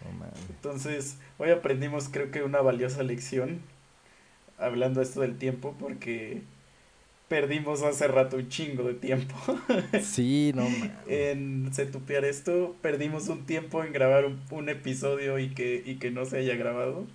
No 0.05 0.13
mames. 0.19 0.35
Entonces, 0.51 1.19
hoy 1.39 1.51
aprendimos 1.51 2.09
creo 2.11 2.31
que 2.31 2.43
una 2.43 2.61
valiosa 2.61 3.03
lección 3.03 3.61
hablando 4.59 5.01
esto 5.03 5.21
del 5.21 5.37
tiempo 5.39 5.75
porque 5.79 6.43
perdimos 7.29 7.83
hace 7.83 8.07
rato 8.07 8.37
un 8.37 8.49
chingo 8.49 8.85
de 8.85 8.95
tiempo 8.95 9.35
Sí, 10.03 10.53
no 10.55 10.69
mames. 10.69 10.91
en 11.09 11.71
setupear 11.73 12.25
esto, 12.25 12.77
perdimos 12.83 13.29
un 13.29 13.47
tiempo 13.47 13.83
en 13.83 13.93
grabar 13.93 14.27
un, 14.27 14.41
un 14.51 14.69
episodio 14.69 15.39
y 15.39 15.51
que, 15.51 15.83
y 15.85 15.97
que 15.97 16.11
no 16.11 16.25
se 16.27 16.39
haya 16.39 16.55
grabado, 16.57 17.07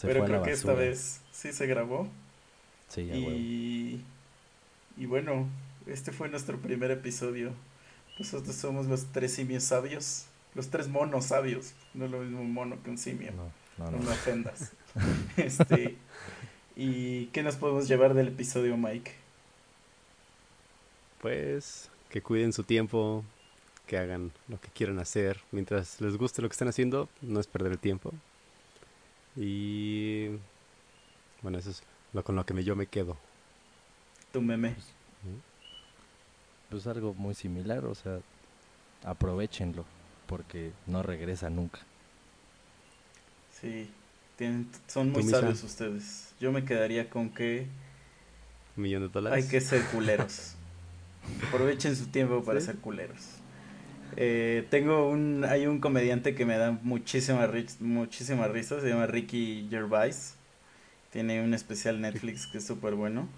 Se 0.00 0.08
pero 0.08 0.20
fue 0.20 0.26
a 0.26 0.28
la 0.28 0.40
creo 0.40 0.42
que 0.42 0.52
esta 0.52 0.74
vez 0.74 1.20
sí 1.32 1.52
se 1.52 1.66
grabó 1.66 2.08
Sí, 2.88 3.10
a 3.10 3.18
huevo. 3.18 3.40
y, 3.40 4.04
y 4.96 5.06
bueno, 5.06 5.48
este 5.86 6.12
fue 6.12 6.28
nuestro 6.28 6.58
primer 6.60 6.90
episodio. 6.90 7.52
Nosotros 8.18 8.56
somos 8.56 8.86
los 8.86 9.06
tres 9.12 9.34
simios 9.34 9.64
sabios, 9.64 10.26
los 10.54 10.68
tres 10.70 10.88
monos 10.88 11.26
sabios, 11.26 11.74
no 11.94 12.06
es 12.06 12.10
lo 12.10 12.20
mismo 12.20 12.40
un 12.40 12.52
mono 12.52 12.82
que 12.82 12.90
un 12.90 12.98
simio. 12.98 13.32
No, 13.32 13.52
no, 13.78 13.90
No 13.90 13.98
no. 13.98 14.04
me 14.04 14.10
ofendas. 14.12 14.72
este, 15.36 15.96
¿Y 16.76 17.26
qué 17.28 17.42
nos 17.42 17.56
podemos 17.56 17.88
llevar 17.88 18.14
del 18.14 18.28
episodio, 18.28 18.76
Mike? 18.76 19.12
Pues 21.20 21.90
que 22.08 22.22
cuiden 22.22 22.52
su 22.52 22.64
tiempo, 22.64 23.24
que 23.86 23.98
hagan 23.98 24.32
lo 24.48 24.60
que 24.60 24.68
quieran 24.70 24.98
hacer. 24.98 25.40
Mientras 25.52 26.00
les 26.00 26.16
guste 26.16 26.42
lo 26.42 26.48
que 26.48 26.52
están 26.54 26.68
haciendo, 26.68 27.08
no 27.22 27.40
es 27.40 27.46
perder 27.46 27.72
el 27.72 27.78
tiempo. 27.78 28.12
Y 29.36 30.28
bueno, 31.42 31.58
eso 31.58 31.70
es 31.70 31.82
lo 32.12 32.22
con 32.24 32.36
lo 32.36 32.44
que 32.44 32.54
me- 32.54 32.64
yo 32.64 32.76
me 32.76 32.86
quedo. 32.86 33.16
Tu 34.32 34.40
meme. 34.40 34.74
Pues 36.70 36.86
algo 36.86 37.14
muy 37.14 37.34
similar, 37.34 37.84
o 37.84 37.94
sea, 37.94 38.20
aprovechenlo, 39.04 39.84
porque 40.26 40.72
no 40.86 41.02
regresa 41.02 41.50
nunca. 41.50 41.80
Sí, 43.60 43.90
tienen, 44.36 44.68
son 44.86 45.08
¿Tú, 45.08 45.14
muy 45.14 45.24
Misa? 45.24 45.40
sabios 45.40 45.62
ustedes. 45.64 46.32
Yo 46.40 46.52
me 46.52 46.64
quedaría 46.64 47.10
con 47.10 47.28
que 47.30 47.66
Un 48.76 48.82
millón 48.84 49.02
de 49.02 49.08
dólares. 49.08 49.44
hay 49.44 49.50
que 49.50 49.60
ser 49.60 49.84
culeros. 49.86 50.54
Aprovechen 51.48 51.96
su 51.96 52.06
tiempo 52.06 52.42
para 52.44 52.60
Sí. 52.60 52.66
ser 52.66 52.76
culeros. 52.76 53.39
Eh, 54.16 54.66
tengo 54.70 55.08
un, 55.08 55.44
hay 55.44 55.66
un 55.66 55.80
comediante 55.80 56.34
que 56.34 56.44
me 56.46 56.56
da 56.56 56.72
muchísima, 56.82 57.50
muchísima 57.80 58.48
risa, 58.48 58.80
se 58.80 58.88
llama 58.88 59.06
Ricky 59.06 59.66
Gervais. 59.70 60.34
Tiene 61.12 61.42
un 61.42 61.54
especial 61.54 62.00
Netflix 62.00 62.46
que 62.46 62.58
es 62.58 62.66
súper 62.66 62.94
bueno. 62.94 63.28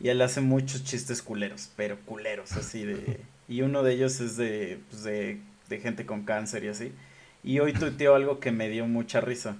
Y 0.00 0.08
él 0.08 0.22
hace 0.22 0.40
muchos 0.40 0.84
chistes 0.84 1.22
culeros, 1.22 1.70
pero 1.76 1.98
culeros, 2.06 2.52
así 2.52 2.84
de... 2.84 3.20
Y 3.48 3.62
uno 3.62 3.82
de 3.82 3.94
ellos 3.94 4.20
es 4.20 4.36
de, 4.36 4.78
pues, 4.90 5.02
de 5.02 5.40
gente 5.82 6.06
con 6.06 6.24
cáncer 6.24 6.64
y 6.64 6.68
así. 6.68 6.92
Y 7.42 7.58
hoy 7.58 7.72
tuiteó 7.72 8.14
algo 8.14 8.38
que 8.40 8.52
me 8.52 8.68
dio 8.68 8.86
mucha 8.86 9.20
risa. 9.20 9.56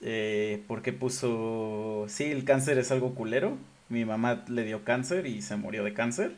Eh, 0.00 0.62
porque 0.68 0.92
puso, 0.92 2.06
sí, 2.08 2.24
el 2.24 2.44
cáncer 2.44 2.78
es 2.78 2.90
algo 2.90 3.14
culero. 3.14 3.56
Mi 3.88 4.04
mamá 4.04 4.44
le 4.48 4.64
dio 4.64 4.84
cáncer 4.84 5.26
y 5.26 5.42
se 5.42 5.56
murió 5.56 5.84
de 5.84 5.94
cáncer. 5.94 6.34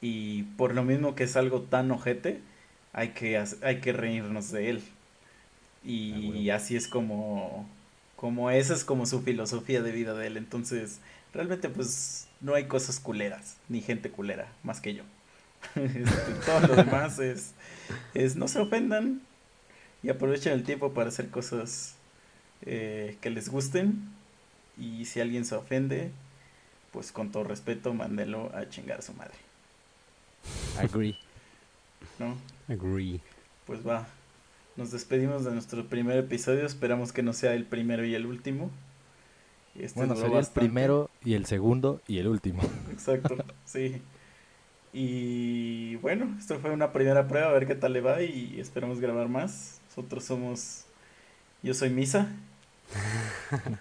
Y 0.00 0.44
por 0.56 0.74
lo 0.74 0.84
mismo 0.84 1.14
que 1.14 1.24
es 1.24 1.36
algo 1.36 1.62
tan 1.62 1.90
ojete, 1.90 2.40
hay 2.92 3.10
que, 3.10 3.42
hay 3.62 3.80
que 3.80 3.92
reírnos 3.92 4.50
de 4.52 4.70
él. 4.70 4.82
Y, 5.84 6.50
Ah, 6.50 6.56
así 6.56 6.76
es 6.76 6.88
como, 6.88 7.68
como 8.16 8.50
esa 8.50 8.74
es 8.74 8.84
como 8.84 9.06
su 9.06 9.22
filosofía 9.22 9.82
de 9.82 9.92
vida 9.92 10.14
de 10.14 10.26
él. 10.28 10.36
Entonces, 10.36 11.00
realmente 11.32 11.68
pues 11.68 12.28
no 12.40 12.54
hay 12.54 12.64
cosas 12.64 13.00
culeras, 13.00 13.56
ni 13.68 13.80
gente 13.80 14.10
culera, 14.10 14.52
más 14.62 14.80
que 14.80 14.94
yo. 14.94 15.04
Este, 15.74 16.32
todo 16.46 16.60
lo 16.68 16.76
demás 16.76 17.18
es, 17.20 17.52
es 18.14 18.36
no 18.36 18.46
se 18.48 18.60
ofendan 18.60 19.20
y 20.02 20.10
aprovechen 20.10 20.52
el 20.52 20.62
tiempo 20.64 20.92
para 20.92 21.08
hacer 21.08 21.30
cosas 21.30 21.96
eh, 22.62 23.16
que 23.20 23.30
les 23.30 23.48
gusten. 23.48 24.08
Y 24.78 25.06
si 25.06 25.20
alguien 25.20 25.44
se 25.44 25.56
ofende, 25.56 26.12
pues 26.92 27.12
con 27.12 27.32
todo 27.32 27.44
respeto, 27.44 27.94
mándelo 27.94 28.54
a 28.54 28.68
chingar 28.68 29.00
a 29.00 29.02
su 29.02 29.12
madre, 29.14 29.34
Agree. 30.78 31.16
¿no? 32.18 32.36
Agree. 32.68 33.20
Pues 33.66 33.86
va. 33.86 34.06
Nos 34.76 34.90
despedimos 34.92 35.44
de 35.44 35.52
nuestro 35.52 35.86
primer 35.86 36.18
episodio. 36.18 36.64
Esperamos 36.66 37.12
que 37.12 37.22
no 37.22 37.32
sea 37.32 37.54
el 37.54 37.64
primero 37.64 38.04
y 38.04 38.14
el 38.14 38.26
último. 38.26 38.70
Este 39.74 39.98
Bueno, 39.98 40.16
sería 40.16 40.38
el 40.38 40.46
primero 40.46 41.10
y 41.24 41.34
el 41.34 41.46
segundo 41.46 42.00
y 42.06 42.18
el 42.18 42.28
último. 42.28 42.62
Exacto, 42.90 43.36
sí. 43.64 44.02
Y 44.92 45.96
bueno, 45.96 46.34
esto 46.38 46.58
fue 46.58 46.70
una 46.70 46.92
primera 46.92 47.28
prueba, 47.28 47.48
a 47.48 47.52
ver 47.52 47.66
qué 47.66 47.74
tal 47.74 47.92
le 47.92 48.00
va 48.00 48.22
y 48.22 48.58
esperamos 48.58 49.00
grabar 49.00 49.28
más. 49.28 49.80
Nosotros 49.88 50.24
somos... 50.24 50.84
Yo 51.62 51.74
soy 51.74 51.90
Misa, 51.90 52.28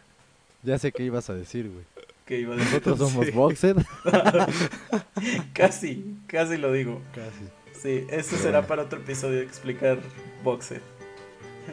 Ya 0.64 0.78
sé 0.78 0.92
qué 0.92 1.04
ibas 1.04 1.30
a 1.30 1.34
decir, 1.34 1.70
güey. 1.70 1.86
Que 2.28 2.40
iba 2.40 2.54
a 2.54 2.58
decir... 2.58 2.74
Nosotros 2.86 3.00
somos 3.12 3.26
Sí. 3.26 3.32
Boxer. 3.32 3.76
Casi, 5.54 6.16
casi 6.28 6.58
lo 6.58 6.72
digo. 6.72 7.02
Casi. 7.14 7.46
Sí, 7.82 8.06
esto 8.10 8.32
Pero 8.32 8.42
será 8.44 8.60
bueno. 8.60 8.68
para 8.68 8.84
otro 8.84 9.00
episodio 9.00 9.40
explicar 9.42 9.98
boxe. 10.44 10.82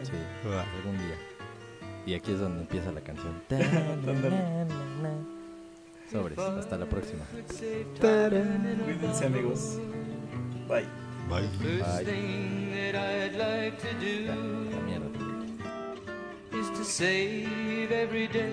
Sí, 0.03 0.13
Va. 0.49 0.63
algún 0.79 0.97
día. 0.99 1.17
Y 2.07 2.15
aquí 2.15 2.33
es 2.33 2.41
donde 2.41 2.61
empieza 2.63 2.93
la 2.93 3.01
canción. 3.01 3.33
Sobres, 6.13 6.39
hasta 6.39 6.77
la 6.77 6.87
próxima. 6.87 7.25
Cuídense 8.85 9.27
amigos. 9.27 9.79
Bye. 10.69 10.85
Bye. 11.29 11.49
thing 12.05 12.71
that 12.73 12.95
I'd 12.95 13.35
like 13.37 13.79
to 13.81 13.89
Ya, 14.05 14.35
do 14.35 14.71
la 14.71 14.81
mierda. 14.83 15.09
is 16.53 16.69
to 16.79 16.85
save 16.85 17.91
every 17.91 18.29
day 18.29 18.53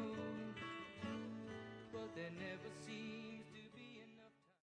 never 2.39 2.80